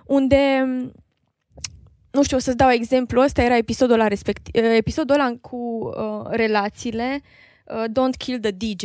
[0.06, 0.64] unde
[2.10, 5.56] nu știu, o să-ți dau exemplu, ăsta era episodul ăla, respect, uh, episodul ăla cu
[5.56, 7.20] uh, relațiile,
[7.64, 8.84] uh, Don't Kill the DJ,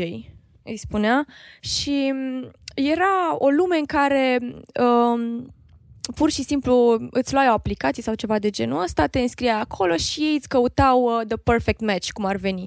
[0.63, 1.25] îi spunea,
[1.59, 4.39] și mm, era o lume în care
[4.81, 5.53] um,
[6.15, 9.95] pur și simplu îți luai o aplicație sau ceva de genul ăsta, te înscrie acolo
[9.95, 12.65] și ei îți căutau uh, the perfect match, cum ar veni.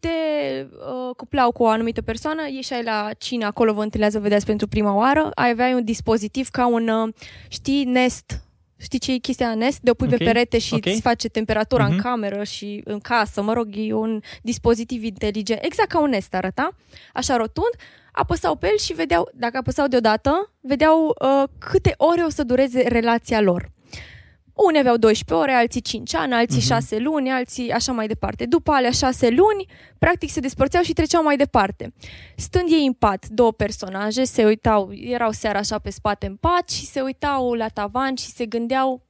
[0.00, 4.66] Te uh, cuplau cu o anumită persoană, ieșai la cine acolo vă întâlnează, vedeați pentru
[4.66, 7.12] prima oară, aveai un dispozitiv ca un, uh,
[7.48, 8.40] știi, Nest,
[8.78, 9.80] Știi ce e chestia Nest?
[9.80, 10.18] De o pui okay.
[10.18, 10.92] pe perete și okay.
[10.92, 11.88] îți face temperatura uh-huh.
[11.88, 12.02] în mhm.
[12.02, 15.64] cameră și în casă, mă rog, e un dispozitiv inteligent.
[15.64, 16.68] Exact ca un Nest arăta,
[17.12, 17.70] așa rotund
[18.16, 22.88] apăsau pe el și vedeau, dacă apăsau deodată, vedeau uh, câte ore o să dureze
[22.88, 23.70] relația lor.
[24.54, 26.70] Unii aveau 12 ore, alții 5 ani, alții uh-huh.
[26.70, 26.80] Mhm.
[26.80, 28.46] 6 luni, alții așa mai departe.
[28.46, 29.66] După alea 6 luni,
[29.98, 31.94] practic se despărțeau și treceau mai departe.
[32.36, 36.70] Stând ei în pat, două personaje, se uitau, erau seara așa pe spate în pat
[36.70, 39.06] și se uitau la tavan și se gândeau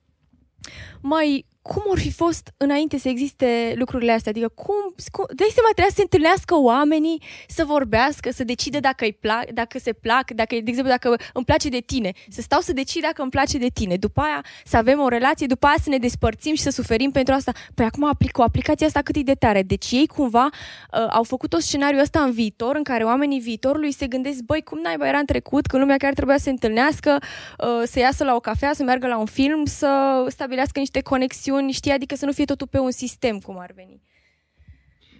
[1.08, 4.30] mai cum ar fi fost înainte să existe lucrurile astea?
[4.30, 9.04] Adică cum, cum dai seama, trebuia să se întâlnească oamenii, să vorbească, să decide dacă
[9.04, 12.60] îi plac, dacă se plac, dacă, de exemplu, dacă îmi place de tine, să stau
[12.60, 15.76] să decid dacă îmi place de tine, după aia să avem o relație, după aia
[15.82, 17.52] să ne despărțim și să suferim pentru asta.
[17.74, 19.62] Păi acum aplic cu aplicația asta cât e de tare.
[19.62, 23.92] Deci ei cumva uh, au făcut o scenariu ăsta în viitor, în care oamenii viitorului
[23.92, 27.18] se gândesc, băi, cum naiba era în trecut, când lumea chiar trebuia să se întâlnească,
[27.20, 31.34] uh, să iasă la o cafea, să meargă la un film, să stabilească niște conexiuni
[31.56, 34.02] chestiuni, știi, adică să nu fie totul pe un sistem, cum ar veni.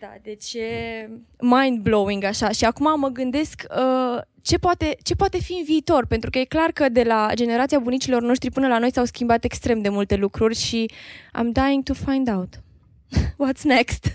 [0.01, 1.09] Da, deci e
[1.41, 2.51] mind-blowing așa.
[2.51, 6.45] Și acum mă gândesc uh, ce, poate, ce poate fi în viitor, pentru că e
[6.45, 10.17] clar că de la generația bunicilor noștri până la noi s-au schimbat extrem de multe
[10.17, 10.91] lucruri și
[11.39, 12.63] I'm dying to find out.
[13.45, 14.15] What's next?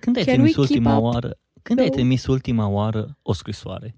[0.00, 1.38] Când ai trimis ultima oară?
[1.62, 3.94] Când ai trimis ultima oară o scrisoare?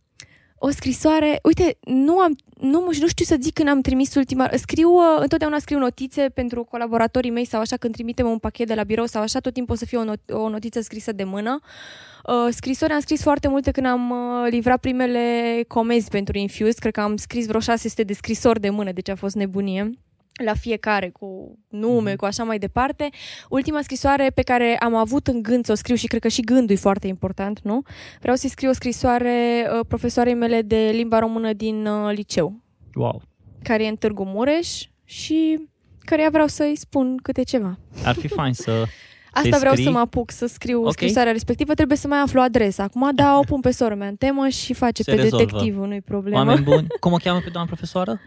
[0.58, 4.90] O scrisoare, uite, nu am, nu, nu știu să zic când am trimis ultima, scriu,
[4.90, 8.82] uh, întotdeauna scriu notițe pentru colaboratorii mei sau așa când trimitem un pachet de la
[8.82, 11.60] birou sau așa, tot timpul o să fie o, not- o notiță scrisă de mână.
[12.24, 16.92] Uh, scrisori am scris foarte multe când am uh, livrat primele comenzi pentru Infuse, cred
[16.92, 19.90] că am scris vreo 600 de scrisori de mână, deci a fost nebunie
[20.44, 22.16] la fiecare cu nume, mm-hmm.
[22.16, 23.08] cu așa mai departe.
[23.48, 26.40] Ultima scrisoare pe care am avut în gând să o scriu și cred că și
[26.40, 27.82] gândul e foarte important, nu?
[28.20, 32.62] Vreau să-i scriu o scrisoare uh, profesoarei mele de limba română din uh, liceu.
[32.94, 33.22] Wow!
[33.62, 35.68] Care e în Târgu Mureș și
[35.98, 37.78] care vreau să-i spun câte ceva.
[38.04, 38.84] Ar fi fain să
[39.42, 40.92] Asta vreau să mă apuc, să scriu okay.
[40.92, 41.74] scrisoarea respectivă.
[41.74, 42.82] Trebuie să mai aflu adresa.
[42.82, 45.44] Acum, da, o pun pe soră mea în temă și face Se pe rezolvă.
[45.44, 46.36] detectivul, nu-i problemă.
[46.36, 46.86] Oameni buni.
[47.00, 48.20] Cum o cheamă pe doamna profesoară?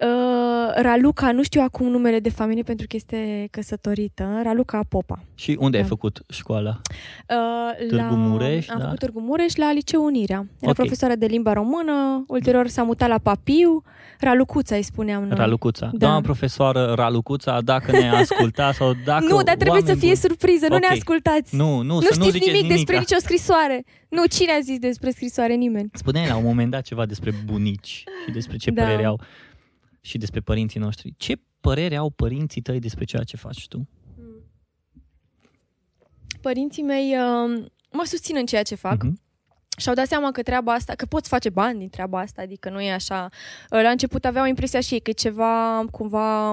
[0.00, 5.24] Uh, Raluca, nu știu acum numele de familie pentru că este căsătorită, Raluca Popa.
[5.34, 5.82] Și unde da.
[5.82, 6.80] ai făcut școala?
[7.28, 8.68] Uh, Târgu la, Mureș?
[8.68, 8.84] Am da?
[8.84, 10.36] făcut Târgu Mureș la Liceu Unirea.
[10.36, 10.74] Era okay.
[10.74, 13.82] profesoară de limba română, ulterior s-a mutat la Papiu,
[14.20, 15.36] Ralucuța îi spuneam noi.
[15.36, 15.86] Ralucuța.
[15.86, 15.96] Da.
[15.98, 20.16] Doamna profesoară Ralucuța, dacă ne asculta sau dacă Nu, dar trebuie să fie buni...
[20.16, 20.88] surpriză, nu okay.
[20.90, 21.56] ne ascultați.
[21.56, 23.84] Nu, nu, nu să știți nu nimic, nimic despre nicio scrisoare.
[24.08, 25.54] Nu, cine a zis despre scrisoare?
[25.54, 25.90] Nimeni.
[25.92, 28.82] Spuneai la un moment dat ceva despre bunici și despre ce da.
[28.82, 29.20] părere au
[30.00, 31.14] și despre părinții noștri.
[31.16, 33.88] Ce părere au părinții tăi despre ceea ce faci tu?
[36.40, 39.04] Părinții mei uh, mă susțin în ceea ce fac.
[39.04, 39.28] Uh-huh.
[39.80, 42.80] Și-au dat seama că treaba asta, că poți face bani din treaba asta, adică nu
[42.80, 43.28] e așa.
[43.70, 46.52] Uh, la început aveau impresia și ei că e ceva, cumva,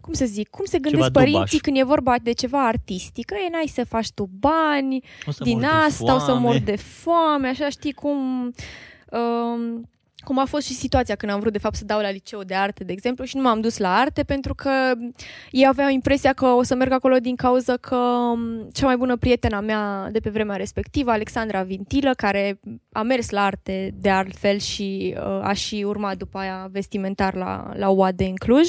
[0.00, 1.60] cum să zic, cum se gândesc ceva părinții dubaș.
[1.60, 5.04] când e vorba de ceva artistic, că e n-ai să faci tu bani
[5.38, 8.46] din asta, o să mor de foame, așa știi cum...
[9.10, 9.80] Uh,
[10.24, 12.54] cum a fost și situația când am vrut de fapt să dau la liceu de
[12.54, 14.70] arte, de exemplu, și nu m-am dus la arte pentru că
[15.50, 19.16] ei aveau impresia că o să merg acolo din cauza că um, cea mai bună
[19.16, 22.60] prietena mea de pe vremea respectivă, Alexandra Vintilă, care
[22.92, 27.72] a mers la arte de altfel și uh, a și urmat după aia vestimentar la,
[27.74, 28.68] la UAD în Cluj,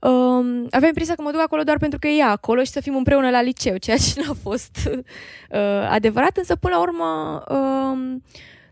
[0.00, 2.80] Um, aveam impresia că mă duc acolo doar pentru că e ea acolo și să
[2.80, 7.42] fim împreună la liceu, ceea ce nu a fost uh, adevărat, însă până la urmă
[7.48, 8.16] uh,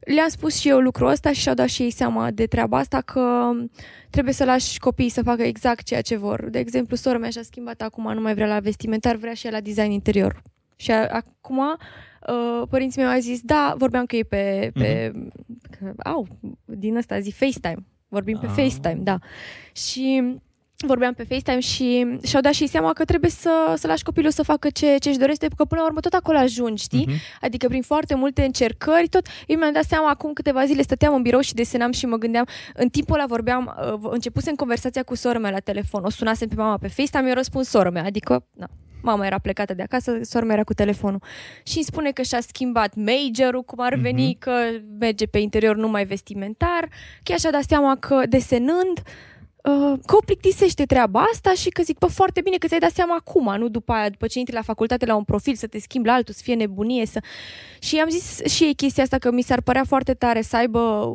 [0.05, 3.01] le-am spus și eu lucrul ăsta și și-au dat și ei seama de treaba asta
[3.01, 3.51] că
[4.11, 6.49] trebuie să lași copiii să facă exact ceea ce vor.
[6.51, 9.53] De exemplu, sora mea și-a schimbat acum, nu mai vrea la vestimentar, vrea și ea
[9.53, 10.43] la design interior.
[10.77, 15.79] Și a, acum uh, părinții mei au zis, da, vorbeam că e pe, pe mm-hmm.
[15.79, 16.27] că, au,
[16.65, 17.85] din ăsta zi FaceTime.
[18.09, 18.53] Vorbim pe ah.
[18.57, 19.19] FaceTime, da.
[19.73, 20.35] Și
[20.87, 24.43] vorbeam pe FaceTime și și-au dat și seama că trebuie să, să lași copilul să
[24.43, 27.07] facă ce, ce își dorește, pentru că până la urmă tot acolo ajungi, știi?
[27.09, 27.41] Uh-huh.
[27.41, 29.27] Adică prin foarte multe încercări, tot.
[29.47, 32.47] Eu mi-am dat seama acum câteva zile stăteam în birou și desenam și mă gândeam,
[32.75, 36.55] în timpul ăla vorbeam, uh, începusem conversația cu sora mea la telefon, o sunasem pe
[36.55, 38.67] mama pe FaceTime, mi-a răspuns sora mea, adică, na,
[39.03, 41.23] mama era plecată de acasă, sora mea era cu telefonul.
[41.63, 44.39] Și îmi spune că și-a schimbat majorul, cum ar veni, uh-huh.
[44.39, 44.53] că
[44.99, 46.89] merge pe interior numai vestimentar,
[47.23, 49.32] chiar și-a dat seama că desenând, Uh,
[50.07, 53.15] că o plictisește treaba asta și că zic, bă, foarte bine că ți-ai dat seama
[53.15, 56.09] acum, nu după aia, după ce intri la facultate la un profil, să te schimbi
[56.09, 57.21] la altul, să fie nebunie, să...
[57.79, 61.13] Și am zis și ei chestia asta că mi s-ar părea foarte tare să aibă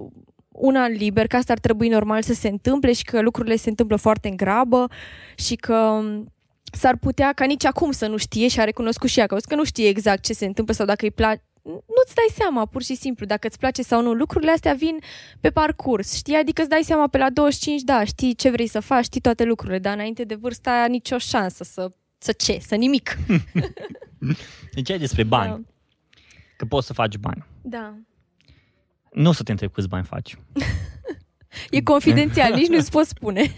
[0.52, 3.70] un an liber, că asta ar trebui normal să se întâmple și că lucrurile se
[3.70, 4.88] întâmplă foarte în grabă
[5.36, 6.34] și că um,
[6.72, 9.56] s-ar putea ca nici acum să nu știe și a recunoscut și ea că, că
[9.56, 12.96] nu știe exact ce se întâmplă sau dacă îi place nu-ți dai seama, pur și
[12.96, 14.14] simplu, dacă îți place sau nu.
[14.14, 15.00] Lucrurile astea vin
[15.40, 16.36] pe parcurs, știi?
[16.36, 19.44] Adică îți dai seama pe la 25, da, știi ce vrei să faci, știi toate
[19.44, 23.18] lucrurile, dar înainte de vârsta aia nicio șansă să, să ce, să nimic.
[24.76, 25.50] deci ai despre bani.
[25.50, 25.60] Da.
[26.58, 27.46] Că poți să faci bani.
[27.62, 27.94] Da.
[29.12, 30.38] Nu o să te întreb câți bani faci.
[31.72, 33.56] e confidențial, nici nu-ți pot spune.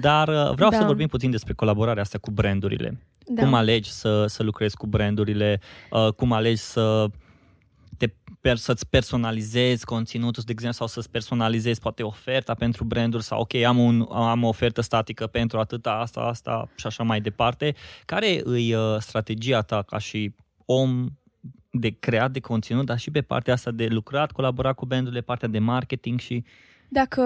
[0.00, 0.78] Dar uh, vreau da.
[0.78, 2.98] să vorbim puțin despre colaborarea asta cu brandurile.
[3.32, 3.42] Da.
[3.42, 5.60] Cum alegi să, să lucrezi cu brandurile,
[5.90, 7.06] uh, cum alegi să
[7.98, 8.06] te,
[8.40, 13.54] per, să-ți personalizezi conținutul, de exemplu, sau să-ți personalizezi poate oferta pentru branduri sau ok,
[13.54, 17.74] am, un, am o ofertă statică pentru atâta, asta, asta și așa mai departe.
[18.04, 21.06] Care îi uh, strategia ta ca și om
[21.70, 25.48] de creat de conținut, dar și pe partea asta de lucrat, colaborat cu brandurile, partea
[25.48, 26.44] de marketing și
[26.92, 27.22] dacă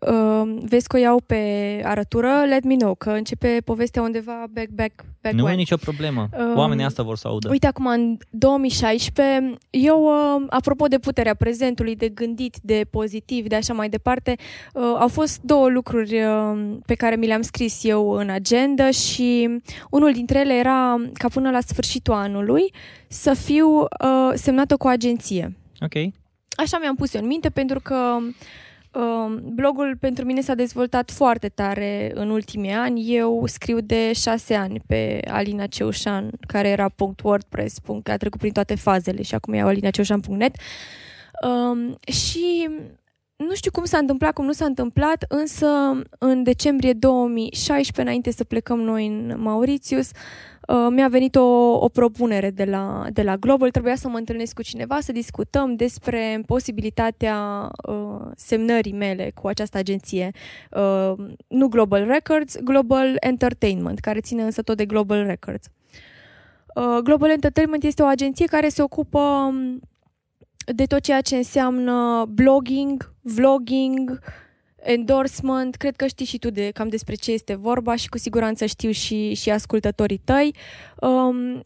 [0.00, 1.42] uh, vezi că o iau pe
[1.84, 5.54] arătură, let me know, că începe povestea undeva back, back, back Nu when.
[5.54, 6.28] e nicio problemă.
[6.32, 7.48] Uh, Oamenii asta vor să audă.
[7.48, 13.54] Uite, acum, în 2016, eu, uh, apropo de puterea prezentului, de gândit, de pozitiv, de
[13.54, 14.34] așa mai departe,
[14.74, 19.48] uh, au fost două lucruri uh, pe care mi le-am scris eu în agenda și
[19.90, 22.72] unul dintre ele era ca până la sfârșitul anului
[23.08, 23.86] să fiu uh,
[24.34, 25.56] semnată cu o agenție.
[25.80, 26.12] Ok.
[26.56, 28.34] Așa mi-am pus eu în minte pentru că Um,
[29.42, 33.14] blogul pentru mine s-a dezvoltat foarte tare în ultimii ani.
[33.14, 38.74] Eu scriu de șase ani pe Alina Ceușan, care era .wordpress, a trecut prin toate
[38.74, 40.56] fazele și acum e alinaceușan.net.
[41.42, 42.68] Um, și
[43.48, 45.66] nu știu cum s-a întâmplat, cum nu s-a întâmplat, însă
[46.18, 50.10] în decembrie 2016, înainte să plecăm noi în Mauritius,
[50.68, 53.70] uh, mi-a venit o, o propunere de la, de la Global.
[53.70, 59.78] Trebuia să mă întâlnesc cu cineva, să discutăm despre posibilitatea uh, semnării mele cu această
[59.78, 60.30] agenție.
[60.70, 61.12] Uh,
[61.48, 65.66] nu Global Records, Global Entertainment, care ține însă tot de Global Records.
[66.74, 69.80] Uh, Global Entertainment este o agenție care se ocupă um,
[70.74, 74.20] de tot ceea ce înseamnă blogging, vlogging,
[74.76, 78.66] endorsement, cred că știi și tu de cam despre ce este vorba și cu siguranță
[78.66, 80.54] știu și, și ascultătorii tăi.
[81.00, 81.62] Um,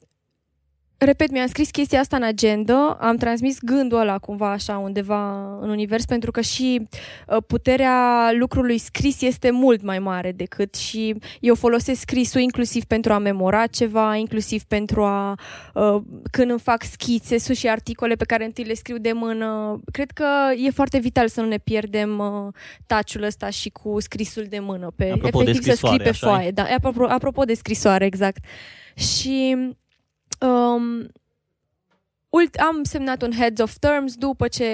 [0.99, 5.69] repet, mi-am scris chestia asta în agenda, am transmis gândul ăla cumva așa undeva în
[5.69, 6.89] univers, pentru că și
[7.27, 13.13] uh, puterea lucrului scris este mult mai mare decât și eu folosesc scrisul inclusiv pentru
[13.13, 15.39] a memora ceva, inclusiv pentru a,
[15.75, 19.81] uh, când îmi fac schițe, sunt și articole pe care întâi le scriu de mână.
[19.93, 20.27] Cred că
[20.57, 22.55] e foarte vital să nu ne pierdem uh,
[22.87, 26.47] taciul ăsta și cu scrisul de mână, pe, apropo efectiv de să scrii pe foaie.
[26.47, 26.51] E?
[26.51, 28.45] Da, apropo, apropo de scrisoare, exact.
[28.95, 29.57] Și
[30.41, 31.09] Um,
[32.29, 34.65] ult- am semnat un heads of terms după ce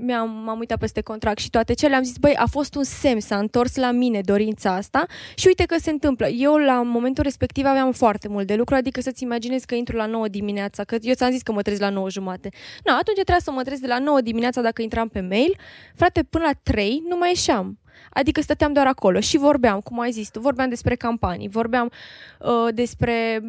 [0.00, 1.94] mi-am, m-am uitat peste contract și toate cele.
[1.94, 5.64] Am zis, băi, a fost un semn, s-a întors la mine dorința asta și uite
[5.64, 6.26] că se întâmplă.
[6.26, 10.06] Eu la momentul respectiv aveam foarte mult de lucru, adică să-ți imaginezi că intru la
[10.06, 12.48] 9 dimineața, că eu ți-am zis că mă trez la 9 jumate.
[12.84, 15.56] Nu, atunci trebuia să mă trez de la 9 dimineața dacă intram pe mail.
[15.94, 17.78] Frate, până la 3 nu mai ieșeam.
[18.10, 21.90] Adică stăteam doar acolo și vorbeam, cum ai zis tu, vorbeam despre campanii, vorbeam
[22.40, 23.42] uh, despre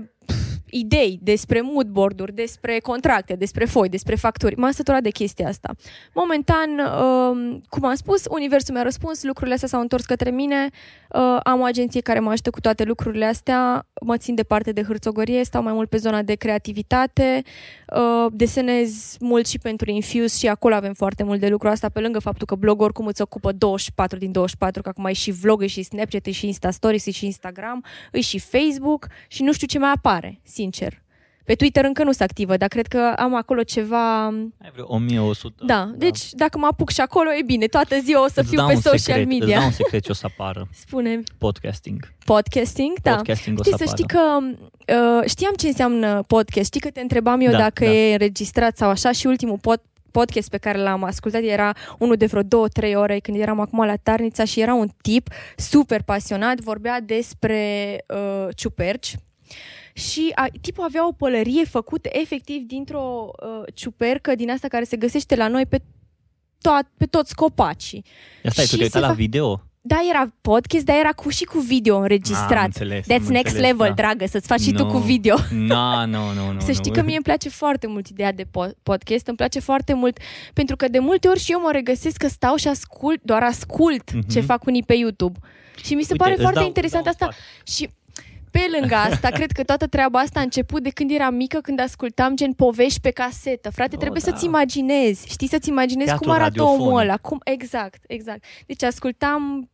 [0.71, 4.55] idei despre moodboard-uri, despre contracte, despre foi, despre facturi.
[4.55, 5.75] M-am săturat de chestia asta.
[6.13, 10.69] Momentan, uh, cum am spus, universul mi-a răspuns, lucrurile astea s-au întors către mine,
[11.09, 14.83] uh, am o agenție care mă ajută cu toate lucrurile astea, mă țin departe de
[14.83, 17.43] hârțogărie, stau mai mult pe zona de creativitate,
[17.95, 21.99] uh, desenez mult și pentru Infuse și acolo avem foarte mult de lucru asta, pe
[21.99, 25.65] lângă faptul că blog oricum îți ocupă 24 din 24, că acum ai și vlog,
[25.65, 29.91] și Snapchat, și Insta Stories, și Instagram, îi și Facebook și nu știu ce mai
[29.95, 31.01] apare sincer.
[31.45, 34.25] Pe Twitter încă nu sunt activă, dar cred că am acolo ceva...
[34.63, 35.63] Ai vreo 1100.
[35.65, 35.91] Da, da.
[35.97, 38.73] deci dacă mă apuc și acolo, e bine, toată ziua o să îți fiu pe
[38.73, 39.45] social secret, media.
[39.45, 40.67] Îți dau un secret ce o să apară.
[40.83, 41.23] Spune.
[41.37, 42.13] Podcasting.
[42.25, 43.15] Podcasting, da.
[43.15, 46.65] Podcasting Știi, o să, să știi că uh, știam ce înseamnă podcast.
[46.65, 47.91] Știi că te întrebam eu da, dacă da.
[47.91, 49.81] e înregistrat sau așa și ultimul pod,
[50.11, 53.85] podcast pe care l-am ascultat era unul de vreo două, trei ore când eram acum
[53.85, 59.15] la Tarnița și era un tip super pasionat, vorbea despre uh, ciuperci,
[59.93, 64.97] și a, tipul avea o pălărie făcută efectiv dintr-o uh, ciupercă din asta care se
[64.97, 65.77] găsește la noi pe,
[66.57, 68.05] to- pe toți copacii.
[68.45, 69.63] Asta e, tu te fa- la video?
[69.81, 72.51] Da, era podcast, dar era cu și cu video înregistrat.
[72.51, 73.93] Am înțeles, That's am next înțeles, level, da.
[73.93, 74.77] dragă, să-ți faci și no.
[74.77, 75.35] tu cu video.
[75.51, 76.97] No, no, no, no, să știi no.
[76.97, 78.47] că mie îmi place foarte mult ideea de
[78.83, 80.19] podcast, îmi place foarte mult,
[80.53, 84.11] pentru că de multe ori și eu mă regăsesc că stau și ascult, doar ascult
[84.11, 84.27] mm-hmm.
[84.31, 85.39] ce fac unii pe YouTube.
[85.83, 87.29] Și mi se Uite, pare foarte dau, interesant dau asta.
[87.63, 87.89] Și
[88.51, 91.79] Pe lângă asta, cred că toată treaba asta a început de când eram mică, când
[91.79, 93.69] ascultam gen povești pe casetă.
[93.71, 94.31] Frate, Oh, trebuie da.
[94.31, 97.01] să-ți imaginezi, știi, să-ți imaginezi Teatru cum arată omul radiofonic.
[97.03, 97.17] ăla.
[97.17, 97.39] Cum...
[97.43, 98.43] Exact, exact.
[98.65, 99.69] Deci ascultam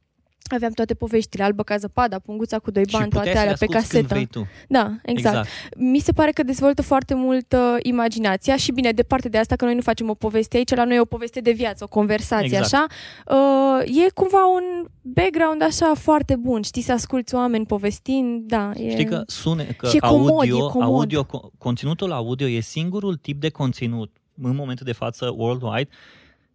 [0.54, 3.52] Aveam toate poveștile, Albă ca zăpada, Punguța cu doi bani, și toate puteai să alea
[3.60, 4.14] le pe asculți când casetă.
[4.14, 4.48] vrei tu.
[4.68, 5.48] Da, exact.
[5.78, 9.66] Mi se pare că dezvoltă foarte mult uh, imaginația și bine, departe de asta că
[9.66, 12.58] noi nu facem o poveste aici, la noi e o poveste de viață, o conversație,
[12.58, 12.74] Exact.
[12.74, 12.86] așa.
[13.38, 18.72] Uh, e cumva un background așa foarte bun, știi, să asculți oameni povestind, da.
[18.76, 18.90] E...
[18.92, 20.90] Știi că sune, că Și e comod, audio, e comod.
[20.94, 25.90] audio, co- conținutul audio e singurul tip de conținut în momentul de față worldwide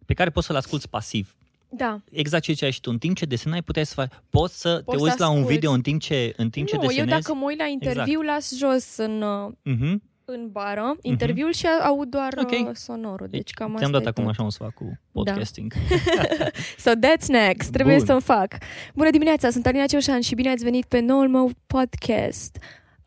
[0.05, 1.35] pe care poți să-l asculti pasiv.
[1.73, 1.99] Da.
[2.11, 2.89] Exact ce ai și tu.
[2.89, 4.11] În timp ce desenai, puteai să faci.
[4.29, 5.53] Poți să Poți te să uiți la un asculți.
[5.53, 7.11] video în timp ce, în timp ce nu, eu desenezi.
[7.21, 10.01] dacă mă uit la interviu, las jos în, uh, Mhm.
[10.25, 12.51] în bară interviul și aud doar Ok.
[12.51, 13.27] uh, sonorul.
[13.29, 14.31] Deci cam Ți-am asta dat e acum tot.
[14.31, 15.73] așa un sfac cu podcasting.
[16.83, 17.71] So that's next.
[17.71, 18.05] Trebuie Bun.
[18.05, 18.57] să-mi fac.
[18.95, 22.57] Bună dimineața, sunt Alina Ceușan și bine ați venit pe noul meu podcast.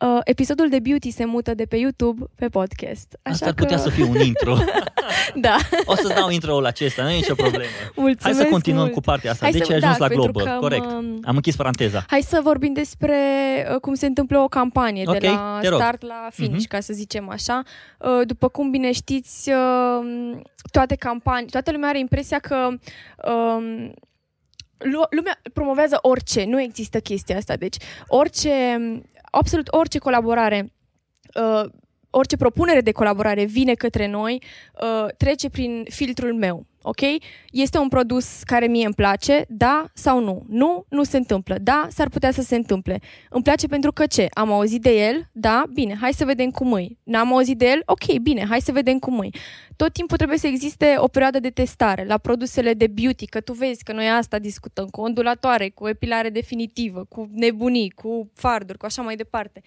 [0.05, 3.19] Uh, episodul de beauty se mută de pe YouTube pe podcast.
[3.23, 3.63] Așa Asta ar că...
[3.63, 4.57] putea să fie un intro.
[5.35, 7.65] Da, o să-ți dau intro-ul acesta, nu e nicio problemă.
[7.97, 8.95] mulțumesc Hai să continuăm mult.
[8.95, 9.45] cu partea asta.
[9.45, 10.85] Hai Deci să- ai ajuns da, la pentru Global, că am, corect.
[10.85, 12.05] um, Am închis paranteza.
[12.09, 13.17] Hai să vorbim despre
[13.75, 15.79] uh, cum se întâmplă o campanie Ok, de la te rog.
[15.81, 16.69] start la finish, Mhm.
[16.69, 17.63] ca să zicem așa.
[17.99, 20.37] Uh, După cum bine știți, uh,
[20.71, 22.69] toate campanii, toată lumea are impresia că
[23.31, 23.95] um,
[24.79, 27.57] lu- lumea promovează orice, nu există chestia asta.
[27.57, 27.77] Deci,
[28.07, 28.51] orice,
[29.35, 30.73] absolut orice colaborare
[31.35, 31.71] uh,
[32.11, 34.43] orice propunere de colaborare vine către noi,
[34.83, 37.01] uh, trece prin filtrul meu, ok?
[37.51, 40.45] Este un produs care mie îmi place, da sau nu?
[40.49, 41.57] Nu, nu se întâmplă.
[41.63, 43.01] Da, s-ar putea să se întâmple.
[43.31, 44.29] Îmi place pentru că ce?
[44.31, 46.99] Am auzit de el, da, bine, hai să vedem cum îi.
[47.03, 49.31] N-am auzit de el, ok, bine, hai să vedem cum îi.
[49.77, 53.53] Tot timpul trebuie să existe o perioadă de testare la produsele de beauty, că tu
[53.53, 58.87] vezi că noi asta discutăm, cu ondulatoare, cu epilare definitivă, cu nebunii, cu farduri, cu
[58.87, 59.63] așa mai departe.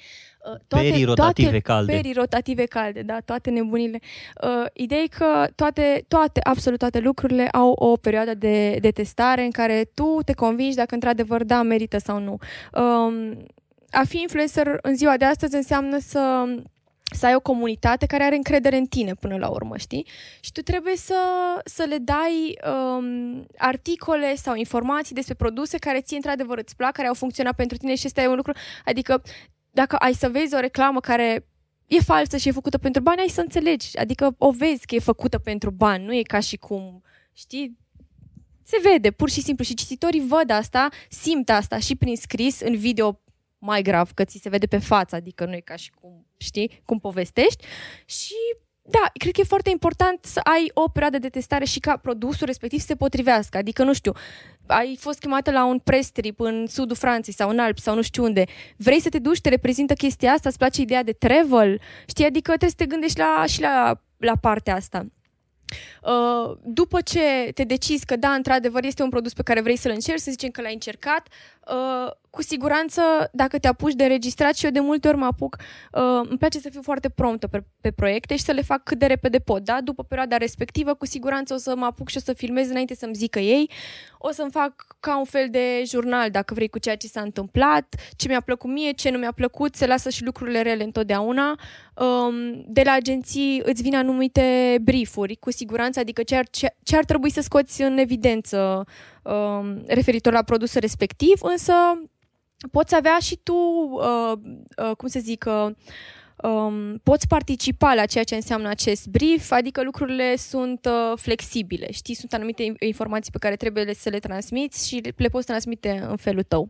[0.45, 1.91] Uh, Perii rotative toate, calde.
[1.91, 3.99] Perii rotative calde, da, toate nebunile.
[4.43, 9.43] Uh, ideea e că toate, toate, absolut toate lucrurile au o perioadă de, de testare
[9.43, 12.37] în care tu te convingi dacă într-adevăr da, merită sau nu.
[12.81, 13.45] Um,
[13.91, 16.45] a fi influencer în ziua de astăzi înseamnă să
[17.11, 20.07] să ai o comunitate care are încredere în tine până la urmă, știi?
[20.39, 21.15] Și tu trebuie să,
[21.65, 27.07] să le dai um, articole sau informații despre produse care ție într-adevăr îți plac, care
[27.07, 28.51] au funcționat pentru tine și ăsta e un lucru,
[28.85, 29.21] adică
[29.77, 31.47] dacă ai să vezi o reclamă care
[31.87, 33.97] e falsă și e făcută pentru bani, ai să înțelegi.
[33.97, 37.01] Adică o vezi că e făcută pentru bani, nu e ca și cum,
[37.33, 37.77] știi,
[38.63, 39.63] se vede, pur și simplu.
[39.63, 43.21] Și cititorii văd asta, simt asta și prin scris, în video
[43.57, 46.81] mai grav, că ți se vede pe față, adică nu e ca și cum, știi,
[46.85, 47.65] cum povestești.
[48.05, 48.35] Și
[48.89, 52.47] da, cred că e foarte important să ai o perioadă de testare și ca produsul
[52.47, 53.57] respectiv să se potrivească.
[53.57, 54.11] Adică, nu știu,
[54.65, 58.01] ai fost chemată la un press trip în sudul Franței sau în Alpi sau nu
[58.01, 58.45] știu unde.
[58.77, 61.81] Vrei să te duci, te reprezintă chestia asta, îți place ideea de travel?
[62.07, 65.05] Știi, adică trebuie să te gândești la, și la, la partea asta.
[66.03, 69.91] Uh, după ce te decizi că da, într-adevăr este un produs pe care vrei să-l
[69.91, 71.27] încerci, să zicem că l-ai încercat,
[71.69, 73.01] uh, cu siguranță
[73.31, 75.57] dacă te apuci de înregistrat și eu de multe ori mă apuc,
[75.91, 78.99] uh, îmi place să fiu foarte promptă pe, pe proiecte și să le fac cât
[78.99, 79.81] de repede pot, da?
[79.81, 83.13] După perioada respectivă, cu siguranță o să mă apuc și o să filmez înainte să-mi
[83.13, 83.69] zică ei,
[84.17, 87.95] o să-mi fac ca un fel de jurnal, dacă vrei, cu ceea ce s-a întâmplat,
[88.15, 91.59] ce mi-a plăcut mie, ce nu mi-a plăcut, se lasă și lucrurile rele întotdeauna.
[91.95, 96.97] Um, de la agenții îți vin anumite briefuri, cu siguranță, adică ce ar, ce, ce
[96.97, 98.85] ar trebui să scoți în evidență
[99.31, 101.73] um, referitor la produsul respectiv, însă
[102.71, 104.33] poți avea și tu, uh,
[104.89, 105.69] uh, cum să zic, uh,
[106.49, 112.15] um, poți participa la ceea ce înseamnă acest brief, adică lucrurile sunt uh, flexibile, știi,
[112.15, 116.05] sunt anumite in- informații pe care trebuie să le transmiți și le, le poți transmite
[116.09, 116.69] în felul tău.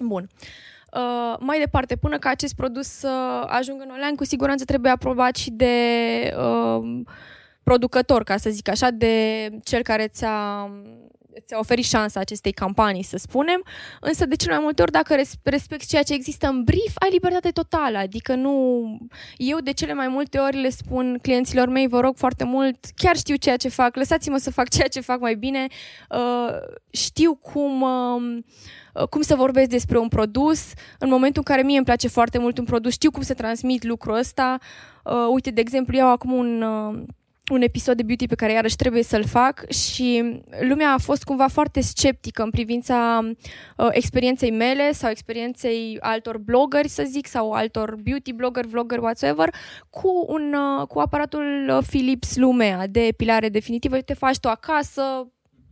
[0.00, 0.28] Bun.
[0.92, 5.36] Uh, mai departe, până ca acest produs să ajungă în online, cu siguranță trebuie aprobat
[5.36, 5.74] și de
[6.38, 7.00] uh,
[7.62, 10.70] producător, ca să zic așa, de cel care ți-a,
[11.46, 13.64] ți-a oferit șansa acestei campanii, să spunem.
[14.00, 17.08] Însă, de cele mai multe ori, dacă res- respecti ceea ce există în brief, ai
[17.10, 17.98] libertate totală.
[17.98, 18.52] Adică nu...
[19.36, 23.16] Eu, de cele mai multe ori, le spun clienților mei, vă rog foarte mult, chiar
[23.16, 25.66] știu ceea ce fac, lăsați-mă să fac ceea ce fac mai bine,
[26.10, 26.54] uh,
[26.90, 27.80] știu cum...
[27.80, 28.42] Uh,
[29.10, 30.72] cum să vorbesc despre un produs.
[30.98, 33.84] În momentul în care mie îmi place foarte mult un produs, știu cum să transmit
[33.84, 34.58] lucrul ăsta.
[35.04, 37.02] Uh, uite, de exemplu, eu acum un, uh,
[37.50, 41.48] un episod de beauty pe care iarăși trebuie să-l fac și lumea a fost cumva
[41.48, 43.20] foarte sceptică în privința
[43.76, 49.54] uh, experienței mele sau experienței altor bloggeri, să zic, sau altor beauty blogger, vlogger, whatsoever,
[49.90, 54.00] cu, un, uh, cu aparatul uh, Philips Lumea de epilare definitivă.
[54.00, 55.02] Te faci tu acasă,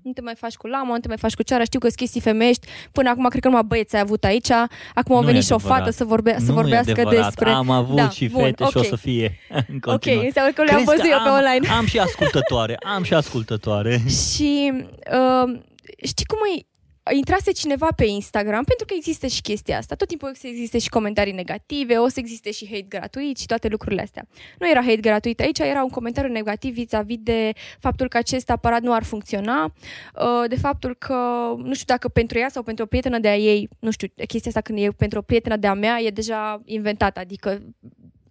[0.02, 1.98] nu te mai faci cu lama, nu te mai faci cu ceara, știu că sunt
[1.98, 4.50] chestii femești, până acum cred că numai băieți ai avut aici,
[4.94, 5.78] acum a Nu venit e și o adevărat.
[5.78, 7.24] fată să, vorbe- să nu vorbească e adevărat.
[7.24, 7.50] despre...
[7.50, 8.86] Am avut Da, și bun, fete și o ok.
[8.86, 9.38] să fie
[9.68, 10.26] în Ok, continuare.
[10.26, 11.68] înseamnă că le-am Crezi văzut eu pe am, online.
[11.68, 14.02] Am și ascultătoare, am și ascultătoare.
[14.34, 14.72] Și
[15.12, 15.58] uh,
[16.04, 16.66] știi cum e?
[17.10, 19.94] Intrase cineva pe Instagram, pentru că există și chestia asta.
[19.94, 23.46] Tot timpul o să existe și comentarii negative, o să existe și hate gratuit și
[23.46, 24.26] toate lucrurile astea.
[24.58, 28.82] Nu era hate gratuit aici, era un comentariu negativ vis-a-vis de faptul că acest aparat
[28.82, 31.14] nu ar funcționa, uh, de faptul că,
[31.56, 34.50] nu știu dacă pentru ea sau pentru o prietenă de a ei, nu știu, chestia
[34.50, 37.62] asta când e pentru o prietenă de a mea e deja inventată, adică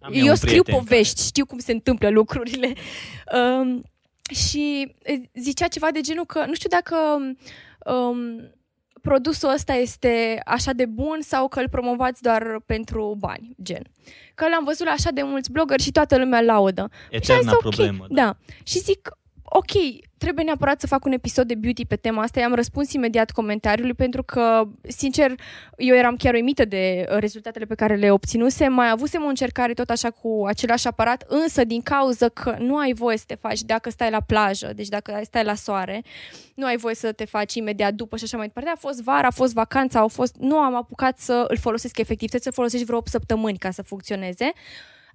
[0.00, 2.72] Am eu un scriu prieten povești, știu cum se întâmplă lucrurile.
[3.32, 3.82] Um,
[4.30, 6.96] și e, zicea ceva de genul că nu știu dacă
[7.92, 8.50] um,
[9.02, 13.82] produsul ăsta este așa de bun sau că îl promovați doar pentru bani, gen.
[14.34, 16.88] Că l-am văzut la așa de mulți blogger și toată lumea laudă.
[17.10, 18.06] Care, Și am eterna zis, ok, problemă.
[18.08, 18.36] Da.
[18.62, 19.08] Și zic,
[19.48, 19.70] ok,
[20.18, 22.40] trebuie neapărat să fac un episod de beauty pe tema asta.
[22.40, 25.34] I-am răspuns imediat comentariului pentru că, sincer,
[25.76, 28.72] eu eram chiar uimită de uh, rezultatele pe care le obținusem.
[28.72, 32.92] Mai avusem o încercare tot așa cu același aparat, însă din cauza că nu ai
[32.92, 36.02] voie să te faci dacă stai la plajă, deci dacă stai la soare,
[36.54, 38.70] nu ai voie să te faci imediat după și așa mai departe.
[38.70, 40.36] A fost vara, a fost vacanța, au fost...
[40.36, 43.82] nu am apucat să îl folosesc efectiv, trebuie să-l folosești vreo 8 săptămâni ca să
[43.82, 44.52] funcționeze.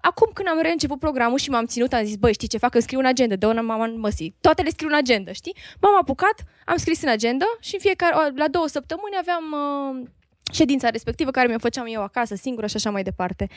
[0.05, 2.73] Acum când am reînceput programul și m-am ținut, am zis, băi, știi ce fac?
[2.73, 4.35] Îmi scriu în agenda, dă una mama în măsii.
[4.41, 5.55] Toate le scriu în agenda, știi?
[5.81, 10.07] M-am apucat, am scris în agenda și în fiecare, la două săptămâni aveam uh,
[10.51, 13.47] ședința respectivă care mi-o făceam eu acasă, singură și așa mai departe.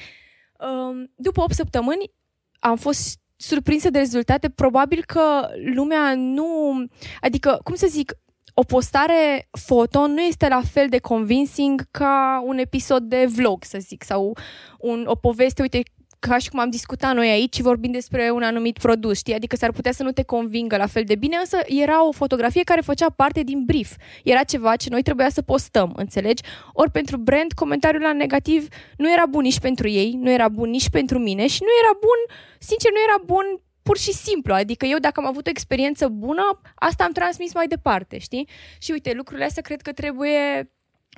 [0.59, 2.11] Uh, după 8 săptămâni
[2.59, 4.51] am fost surprinsă de rezultate.
[4.51, 6.75] Probabil că lumea nu...
[7.21, 8.13] Adică, cum să zic,
[8.55, 13.79] o postare foto nu este la fel de convincing ca un episod de vlog, să
[13.81, 14.37] zic, sau
[14.79, 15.83] un, o poveste, uite,
[16.29, 19.35] ca și cum am discutat noi aici, vorbim despre un anumit produs, știi?
[19.35, 22.63] Adică s-ar putea să nu te convingă la fel de bine, însă era o fotografie
[22.63, 23.97] care făcea parte din brief.
[24.25, 26.43] Era ceva ce noi trebuia să postăm, înțelegi?
[26.73, 30.71] Ori pentru brand, comentariul la negativ nu era bun nici pentru ei, nu era bun
[30.71, 34.55] nici pentru mine și nu era bun, sincer, nu era bun pur și simplu.
[34.55, 38.49] Adică eu, dacă am avut o experiență bună, asta am transmis mai departe, știi?
[38.79, 40.71] Și uite, lucrurile astea cred că trebuie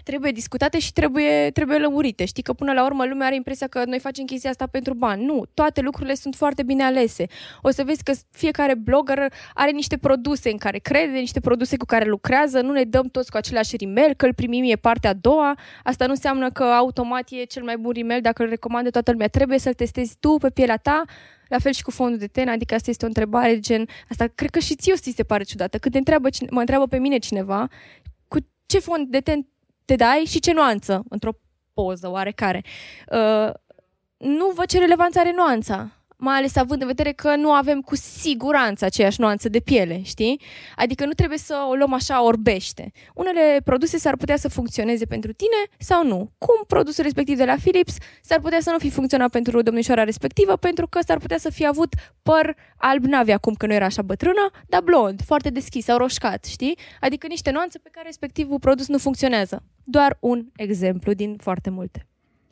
[0.05, 2.25] trebuie discutate și trebuie, trebuie lămurite.
[2.25, 5.25] Știi că până la urmă lumea are impresia că noi facem chestia asta pentru bani.
[5.25, 7.27] Nu, toate lucrurile sunt foarte bine alese.
[7.63, 11.85] O să vezi că fiecare blogger are niște produse în care crede, niște produse cu
[11.85, 15.15] care lucrează, nu ne dăm toți cu același rimel, că îl primim e partea a
[15.15, 15.59] doua.
[15.83, 19.29] Asta nu înseamnă că automat e cel mai bun rimel dacă îl recomandă toată lumea.
[19.29, 21.05] Trebuie să-l testezi tu pe pielea ta,
[21.49, 24.51] la fel și cu fondul de ten, adică asta este o întrebare gen, asta cred
[24.51, 25.79] că și ție o să ți se pare ciudată.
[25.79, 27.69] Când te întreabă, cine- mă întreabă pe mine cineva,
[28.29, 29.47] cu ce fond de ten
[29.89, 31.31] te dai și ce nuanță într-o
[31.73, 32.65] poză oarecare.
[33.13, 33.51] Uh,
[34.17, 35.91] nu văd ce relevanță are nuanța
[36.21, 40.41] mai ales având în vedere că nu avem cu siguranță aceeași nuanță de piele, știi?
[40.77, 42.93] Adică nu trebuie să o luăm așa orbește.
[43.15, 46.33] Unele produse s-ar putea să funcționeze pentru tine sau nu.
[46.39, 50.57] Cum produsul respectiv de la Philips s-ar putea să nu fi funcționat pentru domnișoara respectivă
[50.57, 54.03] pentru că s-ar putea să fie avut păr alb n-avea acum că nu era așa
[54.03, 56.79] bătrână, dar blond, foarte deschis sau roșcat, știi?
[57.01, 59.63] Adică niște nuanțe pe care respectivul produs nu funcționează.
[59.85, 62.07] Doar un exemplu din foarte multe.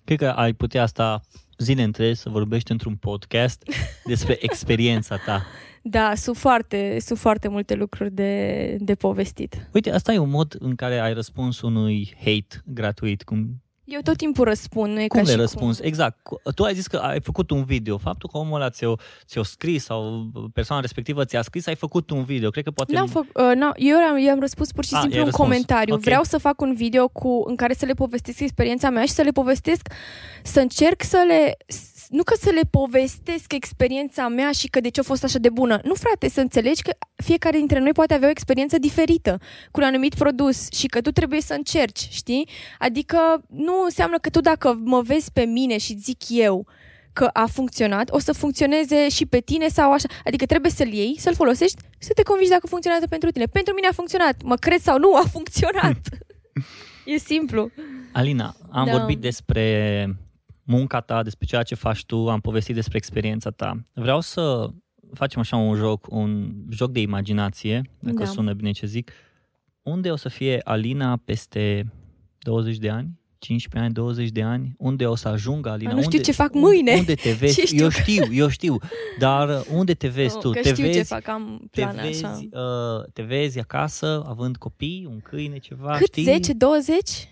[0.04, 1.20] Cred că ai putea asta
[1.58, 3.62] zile întregi să vorbești într-un podcast
[4.04, 5.46] despre experiența ta.
[5.82, 9.68] Da, sunt foarte, sunt foarte multe lucruri de, de povestit.
[9.72, 13.22] Uite, asta e un mod în care ai răspuns unui hate gratuit.
[13.22, 15.76] Cum, Eu tot timpul răspund, nu e cum ca le și răspuns?
[15.78, 15.86] Cum...
[15.86, 16.18] Exact.
[16.54, 17.98] Tu ai zis că ai făcut un video.
[17.98, 18.94] Faptul că omul ăla ți-o,
[19.26, 22.50] ți-o scris sau persoana respectivă ți-a scris, ai făcut un video.
[22.50, 22.92] Cred că poate...
[22.92, 25.48] N-am fă, uh, n eu am, i-am răspuns pur și Ah, simplu i-ai un răspuns.
[25.50, 25.94] comentariu.
[25.94, 26.00] Ok.
[26.00, 29.22] Vreau să fac un video cu, în care să le povestesc experiența mea și să
[29.22, 29.88] le povestesc,
[30.42, 31.56] să încerc să le...
[32.06, 35.38] s- Nu că să le povestesc experiența mea și că de ce a fost așa
[35.38, 35.80] de bună.
[35.84, 39.38] Nu, frate, să înțelegi că fiecare dintre noi poate avea o experiență diferită
[39.70, 42.48] cu un anumit produs și că tu trebuie să încerci, știi?
[42.78, 46.66] Adică nu înseamnă că tu dacă mă vezi pe mine și zic eu
[47.12, 50.08] că a funcționat, o să funcționeze și pe tine sau așa.
[50.24, 53.44] Adică trebuie să-l iei, să-l folosești, să te convingi dacă funcționează pentru tine.
[53.44, 54.42] Pentru mine a funcționat.
[54.42, 55.98] Mă cred sau nu, a funcționat.
[57.14, 57.70] e simplu.
[58.12, 58.92] Alina, am Da.
[58.92, 59.64] vorbit despre
[60.66, 63.84] munca ta, despre ceea ce faci tu, am povestit despre experiența ta.
[63.94, 64.68] Vreau să
[65.14, 68.24] facem așa un joc, un joc de imaginație, dacă Da.
[68.24, 69.10] sună bine ce zic.
[69.82, 71.92] Unde o să fie Alina peste
[72.38, 73.08] 20 de ani?
[73.38, 74.74] 15 ani, 20 de ani?
[74.78, 75.90] Unde o să ajungă Alina?
[75.92, 76.94] Nu știu unde, ce fac unde- mâine.
[76.94, 77.54] Unde te vezi?
[77.60, 78.76] Ce știu eu că- știu, eu știu.
[79.18, 80.50] Dar uh, unde te vezi Nu, tu?
[80.50, 82.40] că te știu vezi, ce fac, am te plane vezi, așa.
[82.52, 86.06] uh, te vezi acasă având copii, un câine, ceva, Cât?
[86.06, 86.22] știi?
[86.24, 87.28] 10, 20?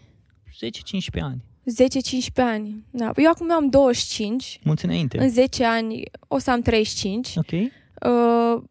[1.18, 1.45] 10-15 ani.
[1.64, 2.84] 10-15 ani.
[2.90, 3.12] Da.
[3.16, 4.60] Eu acum am 25.
[4.64, 5.18] Mulți înainte.
[5.18, 7.36] În 10 ani o să am 35.
[7.36, 7.50] Ok.
[7.52, 8.62] Uh,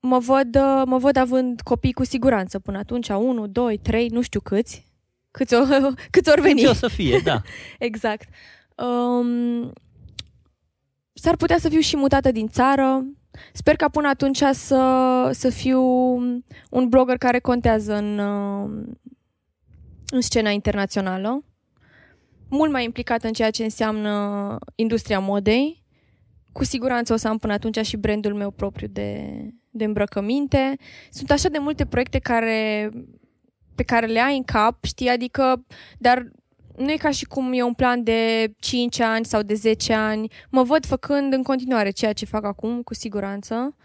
[0.00, 4.20] mă văd, uh, mă văd având copii cu siguranță până atunci, 1, 2, 3, nu
[4.20, 4.86] știu câți,
[5.30, 5.64] câți, o,
[6.10, 6.60] câți ori veni.
[6.60, 7.42] Ce o să fie, da.
[7.78, 8.28] exact.
[8.76, 9.72] Um,
[11.12, 13.04] s-ar putea să fiu și mutată din țară.
[13.52, 15.80] Sper ca până atunci să, să fiu
[16.70, 18.70] un blogger care contează în, uh,
[20.06, 21.44] în scena internațională,
[22.52, 25.84] mult mai implicat în ceea ce înseamnă industria modei.
[26.52, 29.38] Cu siguranță o să am până atunci și brandul meu propriu de,
[29.70, 30.76] de îmbrăcăminte.
[31.10, 32.90] Sunt așa de multe proiecte care,
[33.74, 35.66] pe care le ai în cap, știi, adică,
[35.98, 36.30] dar
[36.76, 40.32] nu e ca și cum e un plan de 5 ani sau de 10 ani.
[40.50, 43.76] Mă văd făcând în continuare ceea ce fac acum, cu siguranță.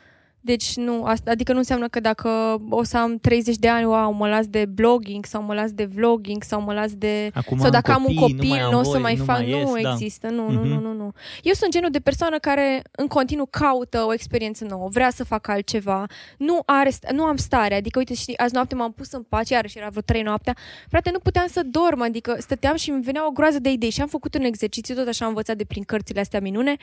[0.47, 4.11] Deci nu, asta, adică nu înseamnă că dacă o să am 30 de ani, wow,
[4.11, 7.31] mă las de blogging sau mă las de vlogging sau mă las de...
[7.33, 9.37] Acum sau dacă am, copii, un copil, nu, nu o voi, să mai nu fac.
[9.37, 9.91] mai nu ies, da.
[9.91, 10.67] există, nu, nu, Mhm.
[10.67, 11.11] nu, nu, nu.
[11.43, 15.51] Eu sunt genul de persoană care în continuu caută o experiență nouă, vrea să facă
[15.51, 16.05] altceva,
[16.37, 19.77] nu, are, nu am stare, adică uite, știi, azi noapte m-am pus în pace, iarăși
[19.77, 20.55] era vreo 3 noaptea,
[20.89, 24.01] frate, nu puteam să dorm, adică stăteam și îmi venea o groază de idei și
[24.01, 26.75] am făcut un exercițiu, tot așa am învățat de prin cărțile astea minune,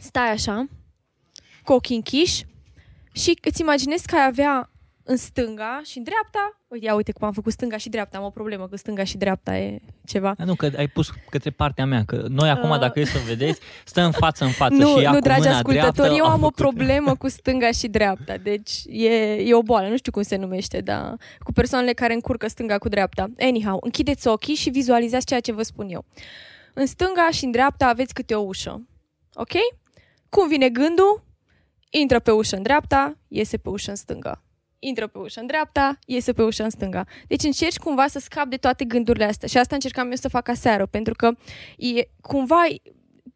[0.00, 0.66] stai așa,
[1.64, 2.44] cu ochii închiși
[3.12, 4.70] și îți imaginezi că ai avea
[5.02, 8.24] în stânga și în dreapta, uite, ia uite cum am făcut stânga și dreapta, am
[8.24, 10.34] o problemă că stânga și dreapta e ceva.
[10.38, 12.78] Da, nu, că ai pus către partea mea, că noi acum, Uh.
[12.78, 15.40] dacă e să vedeți, stă în față în față Nu, și ea nu, cu dragi
[15.40, 19.08] mâna ascultători, dreaptă eu a am o făcut- problemă cu stânga și dreapta, deci e,
[19.34, 22.88] e o boală, nu știu cum se numește, dar cu persoanele care încurcă stânga cu
[22.88, 23.30] dreapta.
[23.38, 26.04] Anyhow, închideți ochii și vizualizați ceea ce vă spun eu.
[26.74, 28.82] În stânga și în dreapta aveți câte o ușă,
[29.34, 29.52] ok?
[30.28, 31.22] Cum vine gândul?
[31.90, 34.42] Intră pe ușă în dreapta, iese pe ușă în stânga.
[34.78, 37.04] Intră pe ușă în dreapta, iese pe ușă în stânga.
[37.26, 39.48] Deci încerci cumva să scap de toate gândurile astea.
[39.48, 41.32] Și asta încercam eu să fac aseară, pentru că
[41.76, 42.62] e, cumva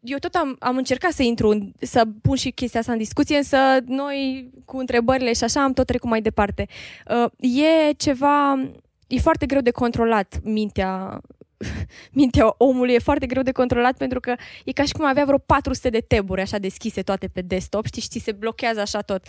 [0.05, 3.37] eu tot am, am încercat să intru, în, să pun și chestia asta în discuție,
[3.37, 6.67] însă noi cu întrebările și așa am tot trecut mai departe.
[7.07, 8.69] Uh, e ceva,
[9.07, 11.21] e foarte greu de controlat mintea
[12.11, 14.35] mintea omului e foarte greu de controlat pentru că
[14.65, 18.01] e ca și cum avea vreo 400 de taburi așa deschise toate pe desktop, știi,
[18.01, 19.25] și ți se blochează așa tot.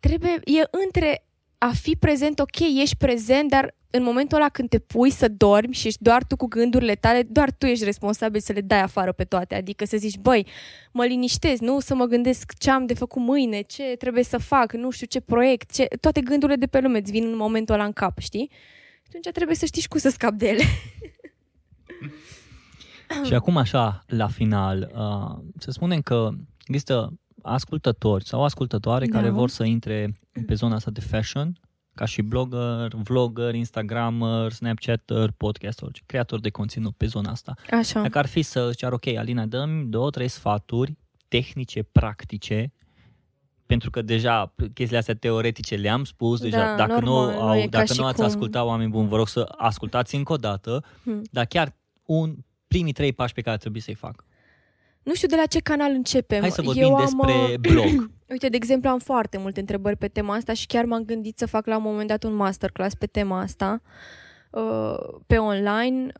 [0.00, 1.26] Trebuie, e între
[1.58, 5.74] a fi prezent, ok, ești prezent, dar în momentul ăla când te pui să dormi
[5.74, 9.12] și ești doar tu cu gândurile tale, doar tu ești responsabil să le dai afară
[9.12, 9.54] pe toate.
[9.54, 10.46] Adică să zici, băi,
[10.92, 14.72] mă liniștez, nu să mă gândesc ce am de făcut mâine, ce trebuie să fac,
[14.72, 15.88] nu știu ce proiect, ce...
[16.00, 18.50] toate gândurile de pe lume îți vin în momentul ăla în cap, știi?
[19.08, 20.62] Atunci trebuie să știi și cum să scapi de ele.
[23.24, 26.28] Și acum așa, la final, uh, să spunem că
[26.66, 29.16] există ascultători sau ascultătoare Da.
[29.18, 31.58] care vor să intre pe zona asta de fashion,
[31.94, 37.54] ca și blogger, vlogger, instagrammer, snapchatter, podcaster, creator de conținut pe zona asta.
[37.70, 38.00] Așa.
[38.00, 40.96] Dacă ar fi să zicear, ok, Alina, dăm două, trei sfaturi
[41.28, 42.72] tehnice, practice,
[43.66, 47.56] pentru că deja chestiile astea teoretice le-am spus, deja Da, dacă, normal, nu, nu au,
[47.56, 50.32] e ca dacă și nu ați cum- ascultat oameni buni, vă rog să ascultați încă
[50.32, 51.22] o dată, Hmm.
[51.30, 51.76] dar chiar
[52.06, 52.36] un,
[52.68, 54.24] primii trei pași pe care trebuie să-i fac.
[55.02, 56.40] Nu știu de la ce canal începem.
[56.40, 58.10] Hai să vorbim Eu am, despre uh, blog.
[58.32, 61.46] Uite, de exemplu, am foarte multe întrebări pe tema asta și chiar m-am gândit să
[61.46, 63.82] fac la un moment dat un masterclass pe tema asta
[64.50, 64.96] uh,
[65.26, 66.12] pe online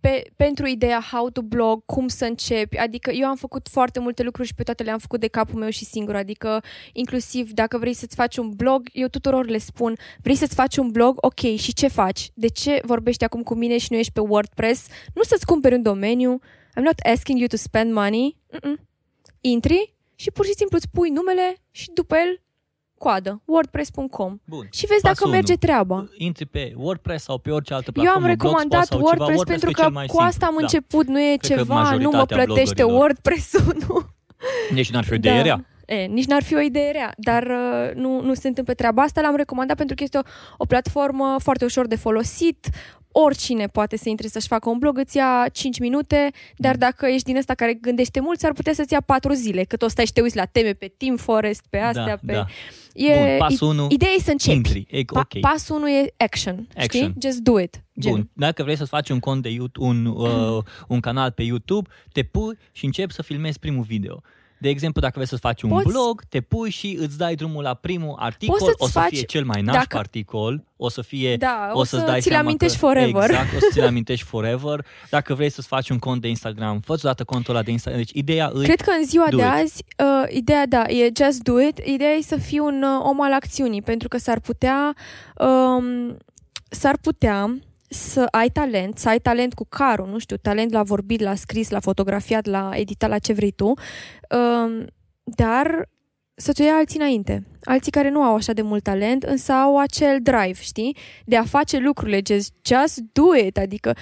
[0.00, 4.22] pe, pentru ideea how to blog, cum să începi, adică eu am făcut foarte multe
[4.22, 7.94] lucruri și pe toate le-am făcut de capul meu și singur, adică inclusiv dacă vrei
[7.94, 11.74] să-ți faci un blog, eu tuturor le spun, vrei să-ți faci un blog, ok, și
[11.74, 12.30] ce faci?
[12.34, 14.86] De ce vorbești acum cu mine și nu ești pe WordPress?
[15.14, 16.40] Nu să-ți cumperi un domeniu,
[16.78, 18.80] I'm not asking you to spend money, Mm-mm.
[19.40, 22.42] intri și pur și simplu îți pui numele și după el
[23.04, 24.66] coadă, wordpress.com Bun.
[24.70, 25.60] și vezi Pasul dacă merge unu.
[25.66, 26.10] treabă.
[26.16, 29.50] Intri pe WordPress sau pe orice altă Eu platformă, am recomandat Blogspot sau WordPress, ceva.
[29.50, 30.66] pentru e că cel mai cu asta am simplu.
[30.66, 33.00] început, nu e Cred că ceva, nu mă majoritatea plătește bloggerilor.
[33.00, 33.94] WordPress-ul, nu.
[34.00, 34.74] Da.
[34.74, 35.64] Nici n-ar fi o idee rea.
[35.86, 39.20] E, nici n-ar fi o idee rea, dar uh, nu, nu se întâmplă treaba asta.
[39.20, 40.20] L-am recomandat pentru că este o,
[40.56, 42.68] o platformă foarte ușor de folosit.
[43.12, 47.24] Oricine poate să intre să-și facă un blog, îți ia 5 minute, dar dacă ești
[47.24, 50.12] din ăsta care gândește mult, s-ar putea să-ți ia 4 zile, cât o stai și
[50.12, 52.32] te uiți la teme pe Team Forest, pe astea, da, pe...
[52.32, 52.46] da.
[52.94, 54.56] E, Bun, pasul unu, Ideea e să începi.
[54.56, 54.86] intri.
[54.90, 55.40] E, Pa- ok.
[55.40, 57.02] Pasul 1 e action, Action.
[57.02, 57.14] știi?
[57.28, 57.82] Just do it.
[58.00, 58.12] Gen.
[58.12, 61.88] Bun, dacă vrei să-ți faci un cont de YouTube, un, uh, un canal pe YouTube,
[62.12, 64.20] te pui și începi să filmezi primul video.
[64.60, 67.62] De exemplu, dacă vrei să faci un Poți- blog, te pui și îți dai drumul
[67.62, 70.88] la primul articol, Poți să-ți o să faci- fie cel mai nașpa dacă- articol, o
[70.88, 73.30] să fie Da, o, o să-ți să dai ți le seama amintești că, forever.
[73.30, 74.84] Exact, o să ți le amintești forever.
[75.10, 78.02] Dacă vrei să-ți faci un cont de Instagram, fă-ți odată contul ăla de Instagram.
[78.02, 78.64] Deci ideea îi...
[78.64, 79.48] Cred că în ziua do de it.
[79.48, 81.78] azi, uh, ideea, da, e just do it.
[81.84, 84.94] Ideea e să fii un uh, om al acțiunii, pentru că s-ar putea,
[85.38, 86.16] um,
[86.68, 87.58] s-ar putea
[87.92, 91.70] să ai talent, să ai talent cu carul, nu știu, talent la vorbit, la scris,
[91.70, 94.86] la fotografiat, la editat, la ce vrei tu, um,
[95.24, 95.88] dar
[96.40, 97.46] să-ți o ia alții înainte.
[97.64, 100.96] Alții care nu au așa de mult talent, însă au acel drive, știi?
[101.24, 103.58] De a face lucrurile, just, just do it.
[103.58, 103.96] Adică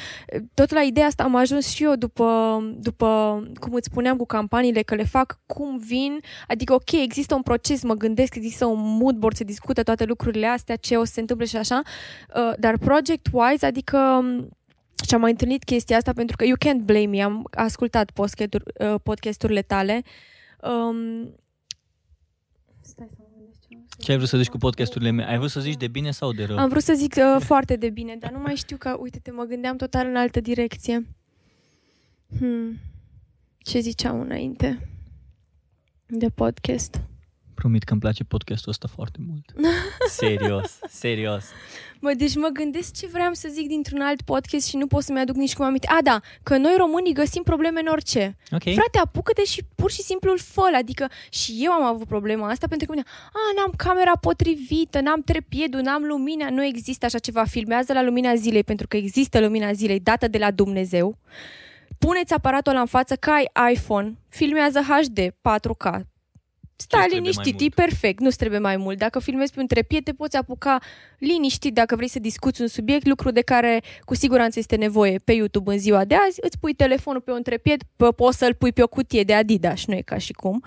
[0.54, 4.82] tot la ideea asta am ajuns și eu după, după, cum îți spuneam, cu campaniile,
[4.82, 6.20] că le fac cum vin.
[6.48, 10.46] Adică, ok, există un proces, mă gândesc, există un mood board, se discută toate lucrurile
[10.46, 11.82] astea, ce o să se întâmple și așa,
[12.34, 14.24] uh, dar project-wise, adică
[15.06, 18.94] și am mai întâlnit chestia asta pentru că you can't blame me, am ascultat uh,
[19.02, 20.02] podcasturile tale.
[20.62, 21.34] Um,
[23.98, 25.30] ce ai vrut să zici cu podcasturile mele?
[25.30, 26.58] Ai vrut să zici de bine sau de rău?
[26.58, 29.44] Am vrut să zic uh, foarte de bine, dar nu mai știu că, uite-te, mă
[29.44, 31.06] gândeam total în altă direcție.
[32.38, 32.78] Hmm.
[33.58, 34.88] Ce ziceam înainte
[36.06, 37.00] de podcast?
[37.58, 39.52] Promit că îmi place podcastul ăsta foarte mult.
[40.22, 41.44] serios, serios.
[42.00, 45.20] Mă, deci mă gândesc ce vreau să zic dintr-un alt podcast și nu pot să-mi
[45.20, 45.86] aduc nici cum aminte.
[45.86, 48.36] A, da, că noi românii găsim probleme în orice.
[48.50, 48.74] Okay.
[48.74, 52.66] Frate, apucă-te și pur și simplu îl fă adică și eu am avut problema asta
[52.68, 57.44] pentru că mine, a, n-am camera potrivită, n-am trepiedul, n-am lumina, nu există așa ceva.
[57.44, 61.18] Filmează la lumina zilei pentru că există lumina zilei dată de la Dumnezeu.
[61.98, 66.06] Puneți aparatul ăla în față ca ai iPhone, filmează HD, 4K,
[66.80, 68.98] Stai liniștit, e perfect, nu trebuie mai mult.
[68.98, 70.78] Dacă filmezi pe un trepie, te poți apuca
[71.18, 75.32] liniștit dacă vrei să discuți un subiect, lucru de care cu siguranță este nevoie pe
[75.32, 76.38] YouTube în ziua de azi.
[76.40, 77.82] Îți pui telefonul pe un trepied,
[78.16, 80.64] poți să-l pui pe o cutie de Adidas, nu e ca și cum.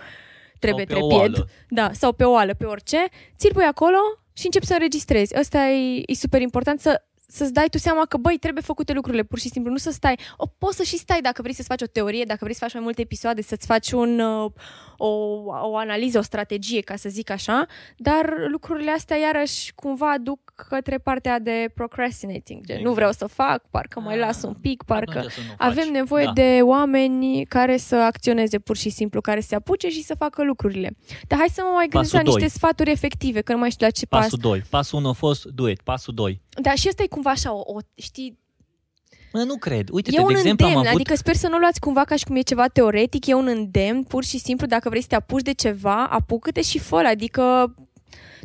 [0.59, 1.45] Trebuie sau trepied.
[1.69, 2.97] Da, sau pe o oală, pe orice.
[3.37, 3.97] Ți-l pui acolo
[4.33, 5.35] și începi să înregistrezi.
[5.35, 7.01] Asta e, e super important să
[7.31, 10.19] să-ți dai tu seama că, băi, trebuie făcute lucrurile pur și simplu, nu să stai.
[10.37, 12.73] O, poți să și stai dacă vrei să-ți faci o teorie, dacă vrei să faci
[12.73, 14.51] mai multe episoade, să-ți faci un, uh,
[14.97, 15.07] o,
[15.61, 17.65] o analiză, o strategie, ca să zic așa,
[17.97, 22.87] dar lucrurile astea iarăși cumva duc către partea de procrastinating, de exact.
[22.87, 25.25] nu vreau să fac, parcă mai ah, las un pic, parcă
[25.57, 26.31] avem nevoie da.
[26.31, 30.43] de oameni care să acționeze pur și simplu, care să se apuce și să facă
[30.43, 30.97] lucrurile.
[31.27, 33.91] Dar hai să mă mai gândesc la niște sfaturi efective, că nu mai știu la
[33.91, 34.23] ce pas.
[34.23, 34.61] Pasul 2.
[34.69, 35.81] Pasul 1 a fost do it.
[35.81, 36.41] Pasul 2.
[36.61, 38.39] Da, și ăsta e cumva așa, o, o știi,
[39.33, 39.89] Mă, nu cred.
[39.91, 40.99] Uite, e un de exemplu, îndemn, am avut...
[40.99, 44.03] adică sper să nu luați cumva ca și cum e ceva teoretic, e un îndemn,
[44.03, 47.73] pur și simplu, dacă vrei să te apuci de ceva, apucă-te și fă adică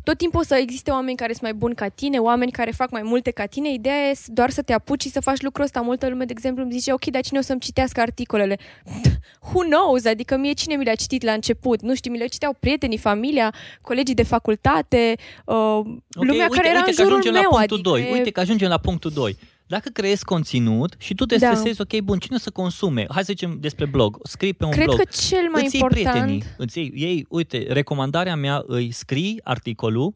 [0.09, 2.91] tot timpul o să existe oameni care sunt mai buni ca tine, oameni care fac
[2.91, 3.73] mai multe ca tine.
[3.73, 5.81] Ideea e doar să te apuci și să faci lucrul ăsta.
[5.81, 8.59] Multă lume, de exemplu, îmi zice, ok, dar cine o să-mi citească articolele?
[9.51, 10.05] Who knows?
[10.05, 11.83] Adică mie cine mi le-a citit la început?
[11.83, 16.69] Nu știu, mi le citeau prietenii, familia, colegii de facultate, uh, okay, lumea uite, care
[16.69, 17.51] era uite în jurul că meu.
[17.51, 18.11] La punctul adică 2.
[18.13, 19.37] Uite că ajungem la punctul 2
[19.67, 21.47] dacă creezi conținut și tu te da.
[21.47, 23.07] stresezi, ok, bun, cine o să consume?
[23.09, 24.97] Hai să zicem despre blog, scrii pe un Cred blog.
[24.97, 26.05] Cred că cel mai îți important...
[26.05, 30.15] Iei prietenii, îți iei, ei, uite, recomandarea mea, îi scrii articolul,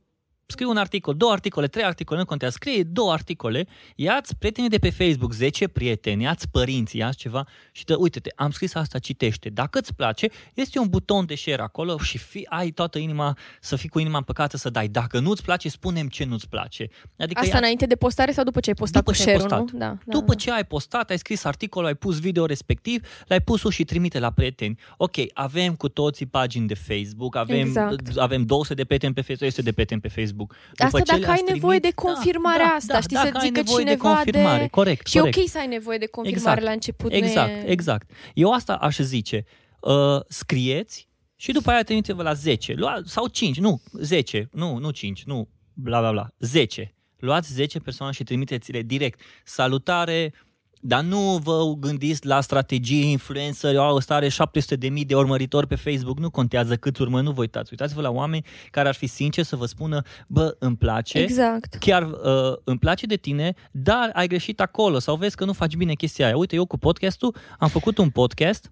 [0.50, 4.78] scrii un articol, două articole, trei articole, nu contează, scrie două articole, ia-ți prietenii de
[4.78, 9.48] pe Facebook, 10 prieteni, ia-ți părinți, ia ceva și te, uite-te, am scris asta, citește.
[9.48, 13.76] Dacă îți place, este un buton de share acolo și fi, ai toată inima, să
[13.76, 14.88] fii cu inima împăcată să dai.
[14.88, 16.88] Dacă nu-ți place, spunem ce nu-ți place.
[17.18, 17.58] Adică asta ia...
[17.58, 19.58] înainte de postare sau după ce ai postat după cu share postat.
[19.58, 19.78] nu?
[19.78, 20.38] Da, da, după da.
[20.38, 24.30] ce ai postat, ai scris articolul, ai pus video respectiv, l-ai pus și trimite la
[24.30, 24.78] prieteni.
[24.96, 28.16] Ok, avem cu toții pagini de Facebook, avem, exact.
[28.16, 30.39] avem 200 de prieteni pe Facebook, 100 de prieteni pe Facebook.
[30.46, 33.62] După asta ce dacă ai nevoie de confirmarea da, asta, da, știi, da, să zică
[33.62, 33.96] cineva de...
[33.96, 35.36] confirmare, corect, Și corect.
[35.36, 37.12] e ok să ai nevoie de confirmare exact, la început.
[37.12, 37.70] Exact, e...
[37.70, 38.10] exact.
[38.34, 39.44] Eu asta aș zice.
[39.80, 44.90] Uh, scrieți și după aia trimiteți-vă la 10 lua, sau 5, nu, 10, nu, nu
[44.90, 46.94] 5, nu, bla bla bla, 10.
[47.18, 49.20] Luați 10 persoane și trimiteți-le direct.
[49.44, 50.32] Salutare,
[50.80, 55.66] dar nu vă gândiți la strategie influencer, au ăsta are 700 de mii de urmăritori
[55.66, 57.68] pe Facebook, nu contează cât urmă, nu vă uitați.
[57.70, 61.74] Uitați-vă la oameni care ar fi sinceri să vă spună, bă, îmi place, exact.
[61.74, 65.76] chiar uh, îmi place de tine, dar ai greșit acolo sau vezi că nu faci
[65.76, 66.36] bine chestia aia.
[66.36, 68.70] Uite, eu cu podcastul am făcut un podcast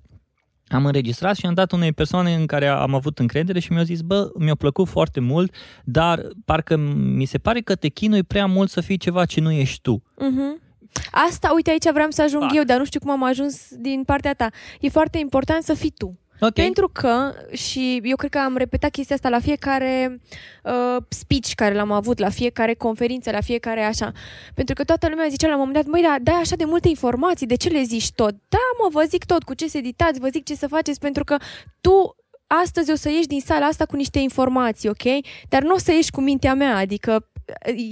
[0.68, 4.00] am înregistrat și am dat unei persoane în care am avut încredere și mi-a zis,
[4.00, 5.54] bă, mi-a plăcut foarte mult,
[5.84, 9.50] dar parcă mi se pare că te chinui prea mult să fii ceva ce nu
[9.50, 10.02] ești tu.
[10.02, 10.67] Uh-huh.
[11.10, 12.54] Asta, uite, aici vreau să ajung Fac.
[12.54, 14.50] eu, dar nu știu cum am ajuns din partea ta.
[14.80, 16.18] E foarte important să fii tu.
[16.40, 16.64] Okay.
[16.64, 20.20] Pentru că, și eu cred că am repetat chestia asta la fiecare
[20.64, 24.12] uh, speech care l-am avut, la fiecare conferință, la fiecare așa.
[24.54, 26.88] Pentru că toată lumea zicea la un moment dat, măi, da, dai așa de multe
[26.88, 28.34] informații, de ce le zici tot?
[28.48, 31.24] Da, mă, vă zic tot, cu ce să editați, vă zic ce să faceți, pentru
[31.24, 31.36] că
[31.80, 32.16] tu
[32.46, 35.24] astăzi o să ieși din sala asta cu niște informații, ok?
[35.48, 37.30] Dar nu o să ieși cu mintea mea, adică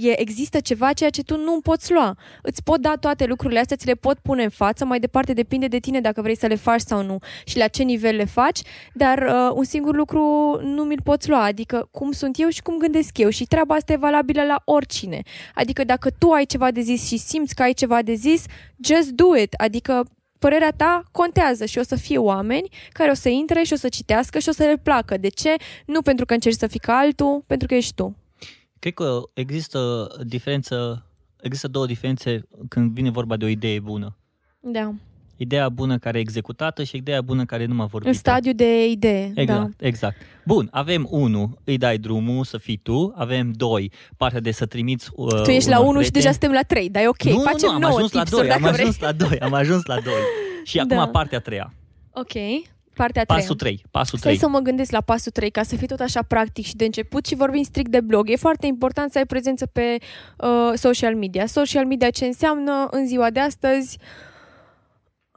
[0.01, 2.17] e, există ceva ceea ce tu nu poți lua.
[2.41, 5.67] Îți pot da toate lucrurile astea, ți le pot pune în față, mai departe depinde
[5.67, 8.61] de tine dacă vrei să le faci sau nu și la ce nivel le faci,
[8.93, 10.19] dar uh, un singur lucru
[10.63, 13.93] nu mi-l poți lua, adică cum sunt eu și cum gândesc eu și treaba asta
[13.93, 15.21] e valabilă la oricine.
[15.53, 18.45] Adică dacă tu ai ceva de zis și simți că ai ceva de zis,
[18.83, 20.05] just do it, adică
[20.39, 23.89] părerea ta contează și o să fie oameni care o să intre și o să
[23.89, 25.17] citească și o să le placă.
[25.17, 25.55] De ce?
[25.85, 28.15] Nu pentru că încerci să fii ca altul, pentru că ești tu.
[28.79, 31.05] Cred că există diferență,
[31.41, 34.17] există două diferențe când vine vorba de o idee bună.
[34.59, 34.93] Da.
[35.39, 38.09] Ideea bună care e executată și ideea bună care nu m-a vorbit.
[38.09, 39.31] În stadiu de idee.
[39.35, 39.87] Exact, Da.
[39.87, 40.15] exact.
[40.45, 45.09] Bun, avem unu, îi dai drumul să fii tu, avem doi, partea de să trimiți
[45.15, 46.23] uh, Tu ești la unor 1 și prieteni.
[46.23, 47.23] deja suntem la 3, dar e ok.
[47.23, 48.85] nu, Facem nu, am 9 ajuns la tipsuri doi, am dacă vrei.
[48.85, 50.21] ajuns la doi, am ajuns la doi.
[50.63, 51.07] Și acum Da.
[51.07, 51.73] partea a treia.
[52.11, 52.33] Ok.
[52.97, 53.39] Partea a treia.
[53.39, 54.43] Pasul 3, pasul Stai 3.
[54.43, 57.25] să mă gândesc la pasul 3, ca să fii tot așa practic și de început
[57.25, 58.29] și vorbim strict de blog.
[58.29, 59.97] E foarte important să ai prezență pe
[60.37, 61.45] uh, social media.
[61.45, 63.97] Social media ce înseamnă în ziua de astăzi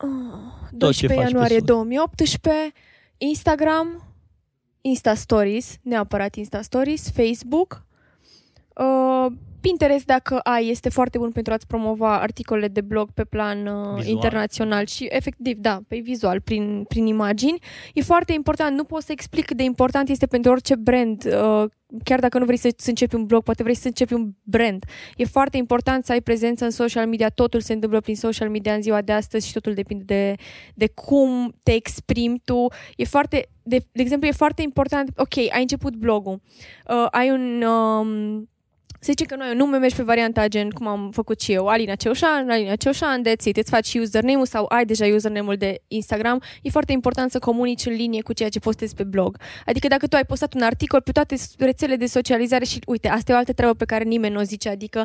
[0.02, 0.08] uh,
[0.70, 1.66] 12 faci pe ianuarie sus.
[1.66, 2.72] 2018,
[3.18, 4.14] Instagram,
[4.80, 7.84] Insta Stories, neapărat Insta Stories, Facebook,
[8.76, 13.66] uh, Pinterest, dacă ai, este foarte bun pentru a-ți promova articolele de blog pe plan
[13.66, 14.14] uh, Vizual.
[14.14, 17.58] internațional și efectiv, da, pe vizual, prin, prin imagini.
[17.94, 21.64] E foarte important, nu pot să explic cât de important este pentru orice brand, uh,
[22.04, 24.84] chiar dacă nu vrei să, să începi un blog, poate vrei să începi un brand.
[25.16, 28.74] E foarte important să ai prezență în social media, totul se întâmplă prin social media
[28.74, 30.34] în ziua de astăzi și totul depinde de,
[30.74, 32.66] de cum te exprimi tu.
[32.96, 36.40] E foarte, de, de exemplu, e foarte important, ok, ai început blogul,
[36.88, 37.62] uh, ai un...
[37.62, 38.48] Um,
[39.02, 41.94] să zicem că noi nu mergi pe varianta gen cum am făcut și eu, Alina
[41.94, 46.70] Ceușan, Alina Ceușan, that's it, îți faci username-ul sau ai deja username-ul de Instagram, e
[46.70, 49.36] foarte important să comunici în linie cu ceea ce postezi pe blog.
[49.66, 53.32] Adică dacă tu ai postat un articol pe toate rețelele de socializare și uite, asta
[53.32, 55.04] e o altă treabă pe care nimeni nu o zice, adică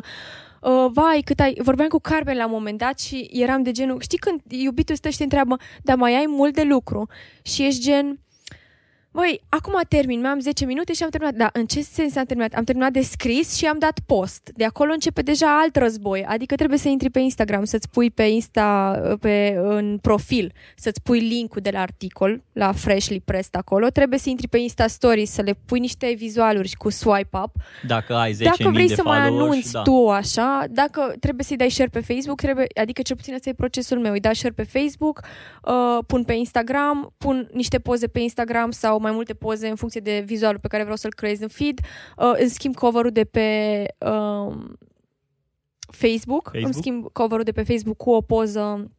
[0.60, 1.56] Uh, vai, cât ai...
[1.62, 4.00] Vorbeam cu Carmen la un moment dat și eram de genul...
[4.00, 7.08] Știi când iubitul stă și te întreabă, dar mai ai mult de lucru?
[7.42, 8.20] Și ești gen...
[9.16, 11.34] Băi, acum termin, mai am 10 minute și am terminat.
[11.34, 12.52] Da, în ce sens am terminat?
[12.52, 14.50] Am terminat de scris și am dat post.
[14.54, 16.24] De acolo începe deja alt război.
[16.24, 21.20] Adică trebuie să intri pe Instagram, să-ți pui pe Insta, pe, în profil, să-ți pui
[21.20, 23.88] linkul de la articol, la Freshly Pressed acolo.
[23.88, 27.50] Trebuie să intri pe Insta Stories, să le pui niște vizualuri cu swipe up.
[27.86, 29.82] Dacă ai 10.000 Dacă vrei de să mai followers, anunți da.
[29.82, 33.52] tu așa, dacă trebuie să-i dai share pe Facebook, trebuie, adică cel puțin ăsta e
[33.52, 35.20] procesul meu, îi dai share pe Facebook,
[35.62, 40.00] uh, pun pe Instagram, pun niște poze pe Instagram sau mai multe poze în funcție
[40.00, 41.78] de vizualul pe care vreau să-l creez în feed,
[42.16, 43.48] uh, îmi schimb cover-ul de pe
[43.98, 44.54] uh,
[45.90, 46.64] Facebook, Facebook?
[46.64, 48.90] îmi schimb cover-ul de pe Facebook cu o poză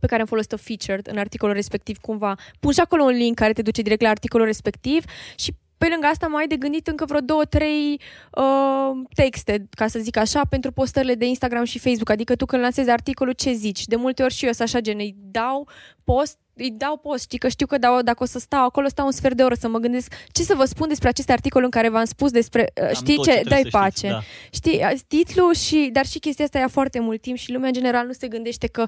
[0.00, 2.34] pe care am folosit-o featured în articolul respectiv cumva.
[2.60, 5.04] Pun și acolo un link care te duce direct la articolul respectiv
[5.34, 8.00] și pe lângă asta mai ai de gândit încă vreo două, trei
[8.30, 12.10] uh, texte, ca să zic așa, pentru postările de Instagram și Facebook.
[12.10, 13.86] Adică tu când lansezi articolul, ce zici?
[13.86, 15.68] De multe ori și eu sunt așa gen, îi dau
[16.04, 19.06] post, îi dau post, știi că știu că dau, dacă o să stau acolo, stau
[19.06, 21.70] un sfert de oră să mă gândesc ce să vă spun despre acest articol în
[21.70, 24.08] care v-am spus despre, uh, Cam știi tot ce, trebuie dai să știți, pace.
[24.08, 24.20] da.
[24.50, 28.06] Știi, titlul și, dar și chestia asta ia foarte mult timp și lumea în general
[28.06, 28.86] nu se gândește că,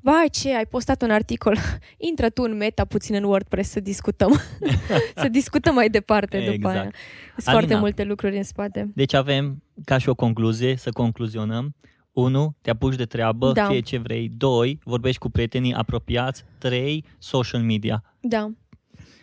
[0.00, 1.56] vai ce, ai postat un articol,
[2.10, 4.40] intră tu în meta puțin în WordPress să discutăm,
[5.22, 6.76] să discutăm mai departe după Exact.
[6.76, 6.90] aia.
[7.36, 7.60] Sunt Alina.
[7.60, 8.90] foarte multe lucruri în spate.
[8.94, 11.74] Deci avem, ca și o concluzie, să concluzionăm.
[12.20, 12.56] 1.
[12.60, 13.66] Te apuci de treabă, Da.
[13.66, 14.30] fie ce vrei.
[14.36, 14.78] 2.
[14.84, 16.44] Vorbești cu prietenii apropiați.
[16.58, 17.04] 3.
[17.18, 18.02] Social media.
[18.20, 18.50] Da.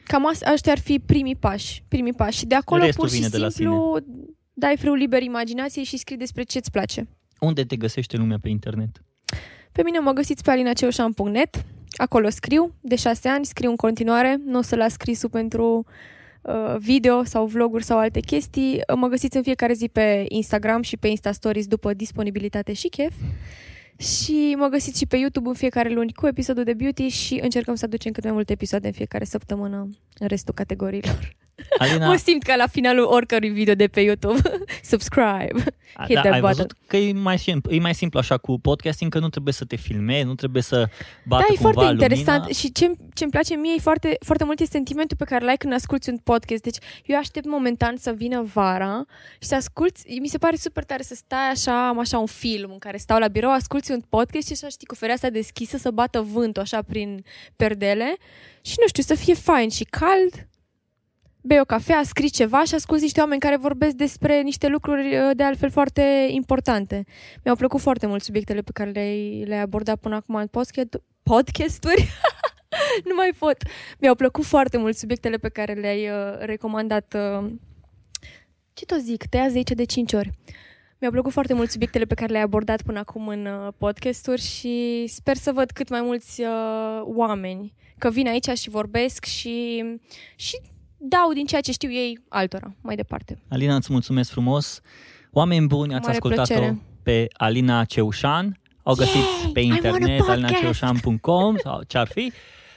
[0.04, 2.38] Cam asta, ăștia ar fi primii pași, primii pași.
[2.38, 3.98] Și de acolo Restul pur și vine de la simplu
[4.54, 7.08] dai frâu liber imaginației și scrii despre ce-ți place.
[7.40, 9.02] Unde te găsește lumea pe internet?
[9.72, 11.66] Pe mine mă găsiți pe alinaceușan.net,
[11.96, 15.94] acolo scriu, de șase ani, scriu în continuare, nu o să las scrisul pentru uh,
[16.78, 18.82] video sau vloguri sau alte chestii.
[18.96, 23.14] Mă găsiți în fiecare zi pe Instagram și pe Insta Stories după disponibilitate și chef.
[23.98, 27.76] Și mă găsiți și pe YouTube în fiecare luni cu episodul de beauty și încercăm
[27.76, 29.90] să aducem cât mai multe episoade în fiecare săptămână
[30.20, 31.36] în restul categoriilor.
[31.78, 34.42] Alina, Mă simt ca la finalul oricărui video de pe YouTube.
[34.92, 35.64] Subscribe.
[35.94, 36.42] a- hit da, that ai button.
[36.56, 39.66] văzut că e mai, simplu, e mai simplu așa cu podcasting, că nu trebuie să
[39.66, 40.88] te filmezi, nu trebuie să
[41.26, 42.58] bată Da, e cumva foarte interesant lumina.
[42.58, 42.86] și ce
[43.22, 46.18] îmi place mie e foarte, foarte mult e sentimentul pe care l-ai când asculti un
[46.18, 46.62] podcast.
[46.64, 49.06] Deci eu aștept momentan să vină vara
[49.42, 52.72] și să asculti, mi se pare super tare să stai așa, am așa un film
[52.72, 55.92] în care stau la birou, asculti un podcast și așa știi cu fereastra deschisă să
[55.92, 57.24] bată vântul așa prin
[57.56, 58.16] perdele
[58.62, 60.48] și nu știu, să fie fain și cald,
[61.46, 65.36] bei o cafea, scrii ceva și asculti niște oameni care vorbesc despre niște lucruri uh,
[65.36, 67.06] de altfel foarte importante.
[67.44, 72.08] Mi-au plăcut foarte mult subiectele pe care le-ai, le-ai abordat până acum în podcast, podcasturi.
[73.10, 73.58] nu mai pot.
[74.00, 77.16] Mi-au plăcut foarte mult subiectele pe care le-ai uh, recomandat.
[77.16, 77.52] Uh,
[78.74, 79.26] ce tot zic?
[79.26, 80.32] Tăiază aici de 5 ori.
[81.00, 85.06] Mi-au plăcut foarte mult subiectele pe care le-ai abordat până acum în uh, podcasturi și
[85.08, 89.84] sper să văd cât mai mulți uh, oameni că vin aici și vorbesc și,
[90.36, 90.60] și
[91.10, 93.38] dau din ceea ce știu ei altora mai departe.
[93.50, 94.82] Alina, îți mulțumesc frumos.
[95.32, 96.82] Oameni buni, ați Mare ascultat-o plăcere.
[97.04, 98.60] pe Alina Ceușan.
[98.84, 99.52] o găsiți Yay!
[99.54, 100.30] pe I'm on a internet, podcast!
[100.30, 102.32] alinaceușan.com sau ce-ar fi.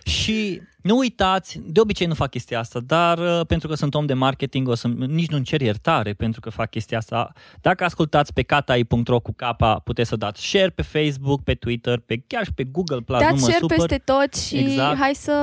[0.05, 4.07] Și nu uitați, de obicei nu fac chestia asta, dar uh, pentru că sunt om
[4.07, 7.33] de marketing, o să nici nu-mi cer iertare pentru că fac chestia asta.
[7.61, 12.23] Dacă ascultați pe katai.ro cu capa, puteți să dați share pe Facebook, pe Twitter, pe
[12.27, 13.77] chiar și pe Google Plus, nu Dați mă share supăr.
[13.77, 14.99] peste tot și Exact.
[14.99, 15.37] hai să,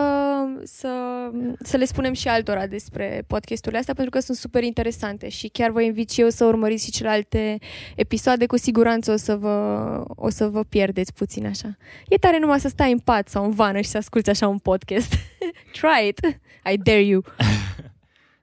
[0.64, 0.90] să,
[1.60, 5.72] să le spunem și altora despre podcasturile astea pentru că sunt super interesante și chiar
[5.72, 7.58] vă invit și eu să urmăriți și celelalte
[7.96, 8.46] episoade.
[8.46, 9.56] Cu siguranță o să vă,
[10.08, 11.78] o să vă pierdeți puțin așa.
[12.08, 14.58] E tare numai să stai în pat sau în vană și să asculti așa un
[14.58, 15.14] podcast.
[15.80, 16.20] Try it!
[16.74, 17.24] I dare you!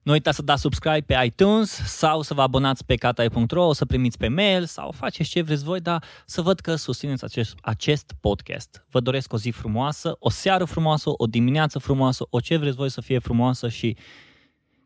[0.02, 3.84] Nu uitați să dați subscribe pe iTunes sau să vă abonați pe katai.ro, o să
[3.84, 8.12] primiți pe mail sau faceți ce vreți voi, dar să văd că susțineți acest, acest
[8.20, 8.84] podcast.
[8.90, 12.90] Vă doresc o zi frumoasă, o seară frumoasă, o dimineață frumoasă, o ce vreți voi
[12.90, 13.96] să fie frumoasă și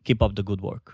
[0.01, 0.93] keep up the good work.